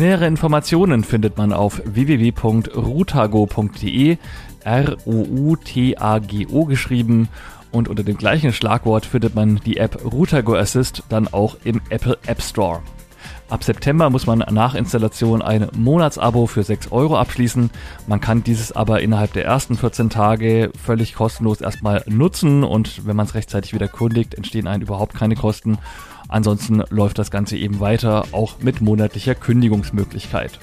Nähere 0.00 0.26
Informationen 0.26 1.04
findet 1.04 1.36
man 1.36 1.52
auf 1.52 1.82
www.rutago.de, 1.84 4.16
R-O-U-T-A-G-O 4.64 6.64
geschrieben 6.64 7.28
und 7.70 7.86
unter 7.86 8.02
dem 8.02 8.16
gleichen 8.16 8.54
Schlagwort 8.54 9.04
findet 9.04 9.34
man 9.34 9.56
die 9.56 9.76
App 9.76 10.02
Rutago 10.02 10.56
Assist 10.56 11.02
dann 11.10 11.28
auch 11.28 11.58
im 11.64 11.82
Apple 11.90 12.16
App 12.24 12.40
Store. 12.40 12.80
Ab 13.50 13.62
September 13.62 14.08
muss 14.08 14.26
man 14.26 14.38
nach 14.38 14.74
Installation 14.74 15.42
ein 15.42 15.68
Monatsabo 15.76 16.46
für 16.46 16.62
6 16.62 16.92
Euro 16.92 17.18
abschließen. 17.18 17.68
Man 18.06 18.22
kann 18.22 18.42
dieses 18.42 18.72
aber 18.72 19.02
innerhalb 19.02 19.34
der 19.34 19.44
ersten 19.44 19.76
14 19.76 20.08
Tage 20.08 20.72
völlig 20.82 21.14
kostenlos 21.14 21.60
erstmal 21.60 22.04
nutzen 22.06 22.64
und 22.64 23.06
wenn 23.06 23.16
man 23.16 23.26
es 23.26 23.34
rechtzeitig 23.34 23.74
wieder 23.74 23.88
kundigt, 23.88 24.34
entstehen 24.34 24.66
einem 24.66 24.84
überhaupt 24.84 25.14
keine 25.14 25.36
Kosten. 25.36 25.76
Ansonsten 26.30 26.82
läuft 26.90 27.18
das 27.18 27.30
Ganze 27.30 27.56
eben 27.56 27.80
weiter, 27.80 28.24
auch 28.32 28.60
mit 28.60 28.80
monatlicher 28.80 29.34
Kündigungsmöglichkeit. 29.34 30.60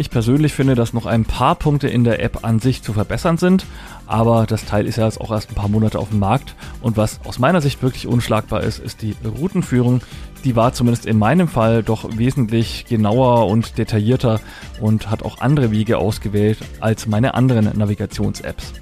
Ich 0.00 0.10
persönlich 0.10 0.52
finde, 0.52 0.76
dass 0.76 0.92
noch 0.92 1.06
ein 1.06 1.24
paar 1.24 1.56
Punkte 1.56 1.88
in 1.88 2.04
der 2.04 2.22
App 2.22 2.44
an 2.44 2.60
sich 2.60 2.82
zu 2.82 2.92
verbessern 2.92 3.36
sind, 3.36 3.66
aber 4.06 4.46
das 4.46 4.64
Teil 4.64 4.86
ist 4.86 4.96
ja 4.96 5.06
jetzt 5.06 5.20
auch 5.20 5.32
erst 5.32 5.50
ein 5.50 5.56
paar 5.56 5.68
Monate 5.68 5.98
auf 5.98 6.10
dem 6.10 6.20
Markt 6.20 6.54
und 6.80 6.96
was 6.96 7.18
aus 7.24 7.40
meiner 7.40 7.60
Sicht 7.60 7.82
wirklich 7.82 8.06
unschlagbar 8.06 8.62
ist, 8.62 8.78
ist 8.78 9.02
die 9.02 9.16
Routenführung. 9.24 10.02
Die 10.44 10.54
war 10.54 10.72
zumindest 10.72 11.04
in 11.04 11.18
meinem 11.18 11.48
Fall 11.48 11.82
doch 11.82 12.16
wesentlich 12.16 12.84
genauer 12.88 13.48
und 13.48 13.76
detaillierter 13.76 14.40
und 14.80 15.10
hat 15.10 15.24
auch 15.24 15.40
andere 15.40 15.72
Wege 15.72 15.98
ausgewählt 15.98 16.58
als 16.78 17.08
meine 17.08 17.34
anderen 17.34 17.76
Navigations-Apps. 17.76 18.74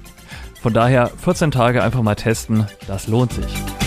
Von 0.61 0.73
daher 0.73 1.07
14 1.07 1.49
Tage 1.49 1.81
einfach 1.81 2.03
mal 2.03 2.15
testen, 2.15 2.67
das 2.87 3.07
lohnt 3.07 3.33
sich. 3.33 3.86